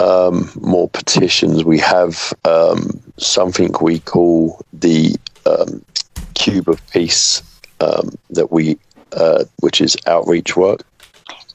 [0.00, 1.64] um, more petitions.
[1.64, 5.14] We have um, something we call the
[5.46, 5.84] um,
[6.44, 7.42] Cube of Peace
[7.80, 8.76] um, that we,
[9.16, 10.82] uh, which is outreach work.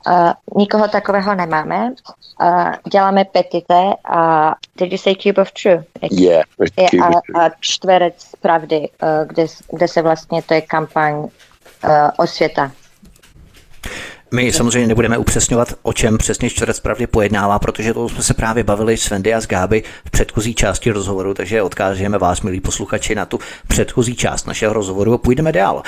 [0.08, 1.94] Uh, nikoho takového nemáme.
[2.42, 5.86] Uh, děláme petice a did you say Cube of Truth?
[6.12, 6.44] Yeah,
[6.78, 11.30] Je Cube a, a čtverec pravdy, uh, kde, kde se vlastně, to je kampaň uh,
[12.18, 12.72] osvěta.
[14.32, 18.64] My samozřejmě nebudeme upřesňovat, o čem přesně čtvrtec pravdě pojednává, protože to jsme se právě
[18.64, 23.16] bavili s Wendy a s Gáby v předchozí části rozhovoru, takže odkážeme vás, milí posluchači,
[23.16, 25.84] na tu předchozí část našeho rozhovoru a půjdeme dál.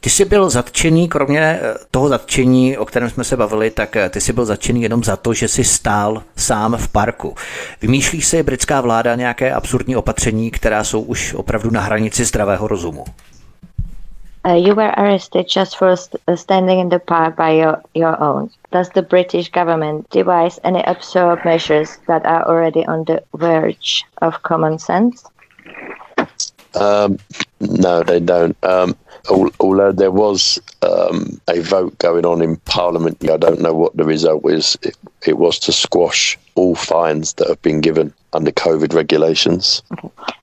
[0.00, 4.08] Ty jsi byl zatčený, kromě eh, toho zatčení, o kterém jsme se bavili, tak eh,
[4.08, 7.34] ty jsi byl zatčený jenom za to, že jsi stál sám v parku.
[7.82, 13.04] Vymýšlí si britská vláda nějaké absurdní opatření, která jsou už opravdu na hranici zdravého rozumu?
[14.44, 18.18] Uh, you were arrested just for st- uh, standing in the park by your, your
[18.22, 18.50] own.
[18.72, 24.42] Does the British government devise any absurd measures that are already on the verge of
[24.42, 25.24] common sense?
[26.74, 27.18] Um,
[27.60, 28.56] no, they don't.
[28.64, 28.96] Um,
[29.28, 34.04] although there was um, a vote going on in Parliament, I don't know what the
[34.04, 34.78] result is.
[34.82, 34.96] It,
[35.26, 39.82] it was to squash all fines that have been given under COVID regulations.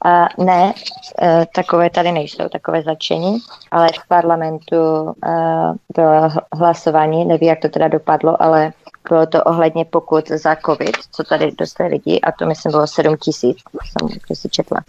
[0.05, 0.73] Uh, ne,
[1.21, 3.39] uh, takové tady nejsou, takové začení,
[3.71, 8.73] ale v parlamentu uh, bylo hlasování, nevím, jak to teda dopadlo, ale
[9.09, 13.17] bylo to ohledně pokud za COVID, co tady dostali lidi, a to myslím bylo 7
[13.17, 14.79] tisíc, jsem si četla.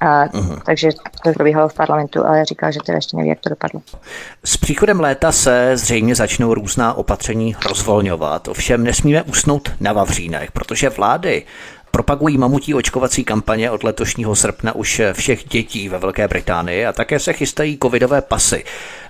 [0.00, 0.60] A, uh-huh.
[0.66, 0.88] Takže
[1.24, 3.80] to probíhalo v parlamentu, ale říkal, že teda ještě neví, jak to dopadlo.
[4.44, 8.48] S příchodem léta se zřejmě začnou různá opatření rozvolňovat.
[8.48, 11.44] Ovšem nesmíme usnout na Vavřínech, protože vlády
[11.94, 17.18] Propagují mamutí očkovací kampaně od letošního srpna už všech dětí ve Velké Británii a také
[17.18, 18.64] se chystají covidové pasy.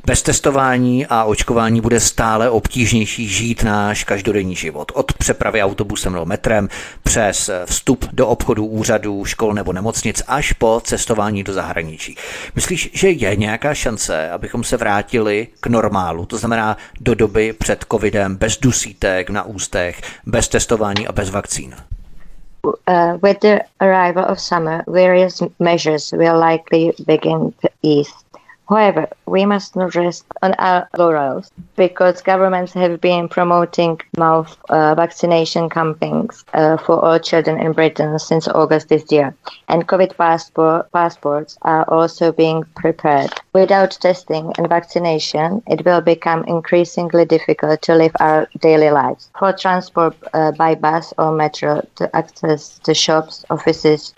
[0.06, 4.92] Bez testování a očkování bude stále obtížnější žít náš každodenní život.
[4.94, 6.68] Od přepravy autobusem nebo metrem
[7.02, 12.16] přes vstup do obchodů, úřadů, škol nebo nemocnic až po cestování do zahraničí.
[12.54, 17.84] Myslíš, že je nějaká šance, abychom se vrátili k normálu, to znamená do doby před
[17.92, 21.74] covidem, bez dusítek na ústech, bez testování a bez vakcín?
[22.86, 28.12] Uh, with the arrival of summer, various measures will likely begin to ease.
[28.72, 34.94] However, we must not rest on our laurels because governments have been promoting mouth uh,
[34.94, 39.34] vaccination campaigns uh, for all children in Britain since August this year,
[39.68, 43.30] and COVID passport, passports are also being prepared.
[43.52, 49.28] Without testing and vaccination, it will become increasingly difficult to live our daily lives.
[49.38, 54.14] For transport uh, by bus or metro to access the shops, offices,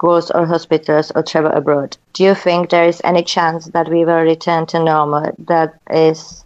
[0.00, 1.94] schools or hospitals or travel abroad.
[2.14, 6.42] Do you think there is any chance that we will return to normal that is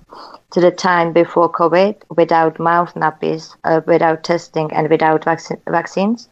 [0.51, 6.29] to the time before COVID without mouth nappies, uh, without testing and without vac- vaccines?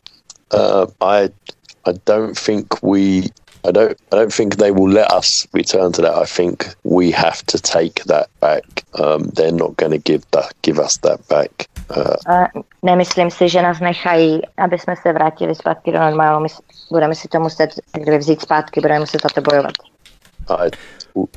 [0.51, 1.31] Uh, I
[1.85, 3.31] I don't think we
[3.65, 6.15] I don't I don't think they will let us return to that.
[6.15, 8.65] I think we have to take that back.
[8.95, 11.69] Um, they're not going to give that give us that back.
[11.91, 12.47] Uh,
[12.83, 16.43] nemyslím si, že nás nechají, aby jsme se vrátili zpátky do normálu.
[16.43, 16.49] My
[16.91, 19.73] budeme si to muset kdyby vzít zpátky, budeme muset za to bojovat.
[20.49, 20.71] I
[21.15, 21.29] uh,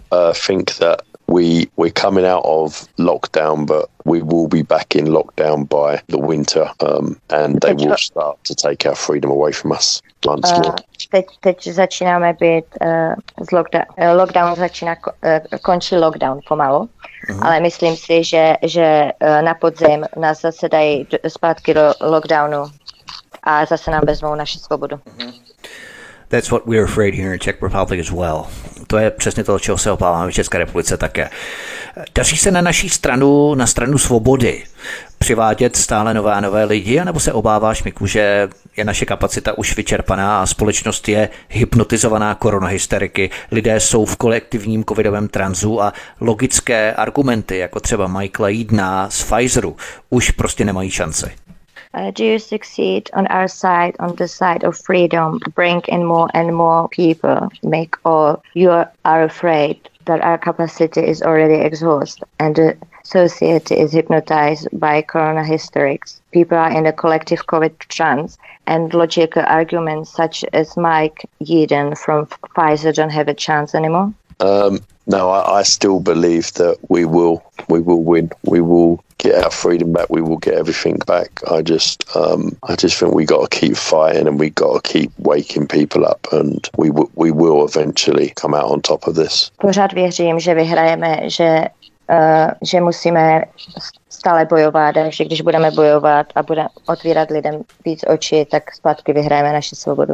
[0.47, 1.01] think that
[1.35, 6.17] we we're coming out of lockdown, but we will be back in lockdown by the
[6.17, 10.61] winter, um, and they will start to take our freedom away from us once uh,
[10.63, 10.75] more.
[11.11, 13.13] Teď, teď začínáme být uh,
[13.47, 16.89] z lockdown, uh, lockdown začíná, uh, končí lockdown pomalu,
[17.29, 17.45] uh-huh.
[17.45, 22.63] ale myslím si, že, že uh, na podzim nás zase dají zpátky do lockdownu
[23.43, 24.95] a zase nám vezmou naši svobodu.
[24.95, 25.33] Uh-huh.
[26.29, 28.47] That's what we're afraid here in Czech Republic as well.
[28.87, 31.29] To je přesně to, čeho se obáváme v České republice také.
[32.15, 34.63] Daří se na naší stranu, na stranu svobody,
[35.17, 39.77] přivádět stále nové a nové lidi, anebo se obáváš, Miku, že je naše kapacita už
[39.77, 47.57] vyčerpaná a společnost je hypnotizovaná koronahysteriky, lidé jsou v kolektivním covidovém tranzu a logické argumenty,
[47.57, 49.75] jako třeba Michaela Jídna z Pfizeru,
[50.09, 51.44] už prostě nemají šanci.
[51.95, 56.29] Uh, do you succeed on our side, on the side of freedom, bring in more
[56.33, 62.57] and more people, make all you are afraid that our capacity is already exhausted and
[62.57, 66.21] the society is hypnotized by corona hysterics.
[66.33, 72.25] People are in a collective COVID trance, and logical arguments such as Mike Yeadon from
[72.25, 74.13] Pfizer don't have a chance anymore.
[74.39, 78.31] Um, no, I, I, still believe that we will we will win.
[78.43, 80.09] We will get our freedom back.
[80.09, 81.41] We will get everything back.
[81.49, 84.93] I just um, I just think we got to keep fighting and we got to
[84.93, 89.15] keep waking people up, and we w- we will eventually come out on top of
[89.15, 89.51] this.
[89.61, 91.65] Pořád věřím, že vyhrajeme, že
[92.09, 93.43] Uh, že musíme
[94.09, 99.13] stále bojovat a že když budeme bojovat a budeme otvírat lidem víc oči, tak zpátky
[99.13, 100.13] vyhrajeme naši svobodu.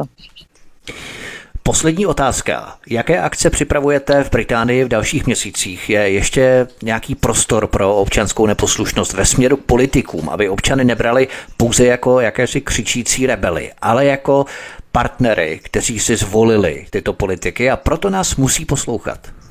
[1.64, 2.76] Poslední otázka.
[2.86, 5.90] Jaké akce připravujete v Británii v dalších měsících?
[5.90, 11.86] Je ještě nějaký prostor pro občanskou neposlušnost ve směru k politikům, aby občany nebrali pouze
[11.86, 14.46] jako jakési křičící rebely, ale jako
[14.92, 19.41] partnery, kteří si zvolili tyto politiky a proto nás musí poslouchat?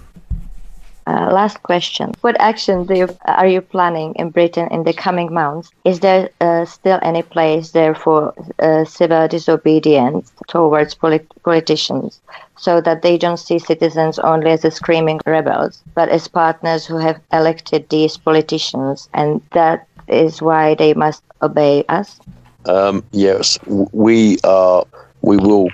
[1.11, 2.13] Uh, last question.
[2.21, 5.69] What action you, are you planning in Britain in the coming months?
[5.83, 12.21] Is there uh, still any place there for uh, civil disobedience towards polit- politicians
[12.55, 17.19] so that they don't see citizens only as screaming rebels, but as partners who have
[17.33, 22.21] elected these politicians and that is why they must obey us?
[22.65, 24.85] Um, yes, we are.
[25.23, 25.67] We will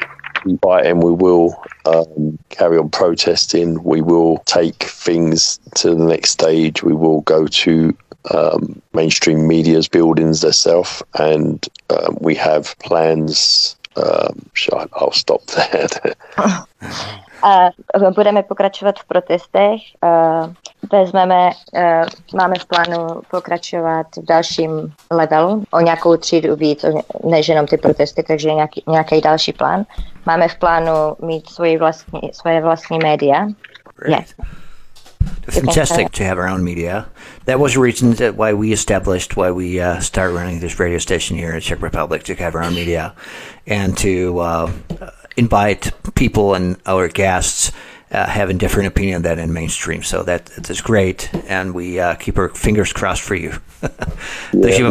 [0.61, 3.83] fight and we will um, carry on protesting.
[3.83, 6.83] We will take things to the next stage.
[6.83, 7.97] We will go to
[8.31, 13.75] um, mainstream media's buildings themselves, and um, we have plans.
[13.95, 14.49] Um,
[14.93, 15.87] I'll stop there.
[17.43, 17.69] A
[18.15, 19.81] budeme pokračovat v protestech.
[20.91, 21.49] Vezmeme,
[22.35, 26.85] máme v plánu pokračovat v dalším levelu, o nějakou třídu víc,
[27.23, 29.85] než jenom ty protesty, takže nějaký, nějaký další plán.
[30.25, 30.91] Máme v plánu
[31.21, 33.47] mít svoje vlastní, svoje vlastní média.
[34.07, 34.33] Yes.
[35.49, 37.05] Fantastic to have our own media.
[37.45, 40.99] That was a reason that why we established why we uh, started running this radio
[40.99, 43.13] station here in Czech Republic to have our own media
[43.65, 44.71] and to uh,
[45.37, 47.71] invite people and our guests
[48.11, 50.03] uh, having different opinion than in mainstream.
[50.03, 53.53] So that, that is great, and we uh, keep our fingers crossed for you.
[54.53, 54.83] yeah, we,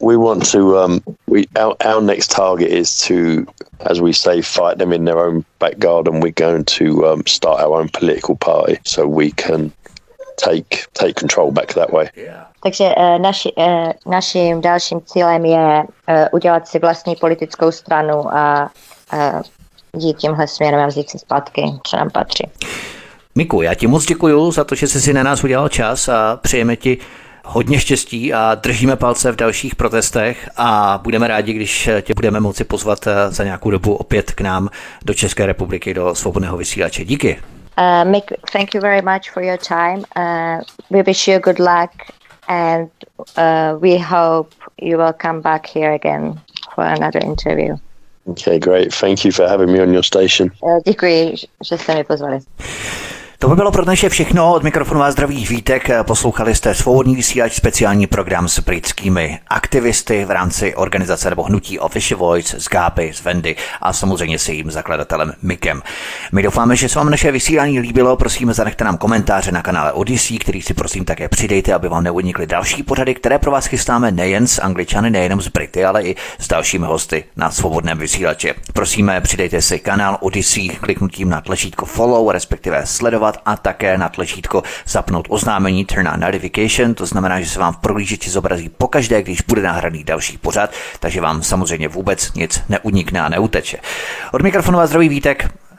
[0.00, 0.78] we want to.
[0.78, 3.46] Um, we our, our next target is to,
[3.80, 6.20] as we say, fight them in their own back garden.
[6.20, 9.72] We're going to um, start our own political party, so we can
[10.36, 12.10] take take control back that way.
[12.16, 12.46] Yeah.
[12.64, 18.70] Takže uh, naši, uh, naším dalším cílem je uh, udělat si vlastní politickou stranu a
[19.98, 22.48] jít tímhle směrem a vzít si zpátky, co nám patří.
[23.34, 26.36] Miku, já ti moc děkuji za to, že jsi si na nás udělal čas a
[26.42, 26.98] přejeme ti
[27.44, 32.64] hodně štěstí a držíme palce v dalších protestech a budeme rádi, když tě budeme moci
[32.64, 34.68] pozvat eh, za nějakou dobu opět k nám
[35.04, 37.04] do České republiky, do svobodného vysílače.
[37.04, 37.40] Díky.
[37.78, 40.04] Uh, Mick, thank you very much for your time.
[40.16, 41.90] Uh, we wish you good luck
[42.48, 42.88] and
[43.36, 46.40] uh, we hope you will come back here again
[46.74, 47.76] for another interview.
[48.26, 48.94] Okay, great.
[48.94, 50.50] Thank you for having me on your station.
[50.84, 51.34] Děkuji,
[51.68, 52.38] že jste mi pozvali.
[53.44, 54.54] To by bylo pro dnešek všechno.
[54.54, 55.90] Od mikrofonu vás zdraví Vítek.
[56.02, 62.20] Poslouchali jste svobodný vysílač speciální program s britskými aktivisty v rámci organizace nebo hnutí Official
[62.20, 65.82] Voice z Gáby, z Vendy a samozřejmě s jejím zakladatelem Mikem.
[66.32, 68.16] My doufáme, že se vám naše vysílání líbilo.
[68.16, 72.46] Prosím, zanechte nám komentáře na kanále Odyssey, který si prosím také přidejte, aby vám neunikly
[72.46, 76.48] další pořady, které pro vás chystáme nejen z Angličany, nejenom z Brity, ale i s
[76.48, 78.54] dalšími hosty na svobodném vysílači.
[78.72, 84.08] Prosíme, přidejte si kanál Odyssey kliknutím na tlačítko follow, respektive sledovat sledovat a také na
[84.08, 89.22] tlačítko zapnout oznámení Turn on Notification, to znamená, že se vám v prohlížeči zobrazí pokaždé,
[89.22, 90.70] když bude nahraný další pořad,
[91.00, 93.78] takže vám samozřejmě vůbec nic neunikne a neuteče.
[94.32, 95.48] Od mikrofonu vás zdraví Vítek,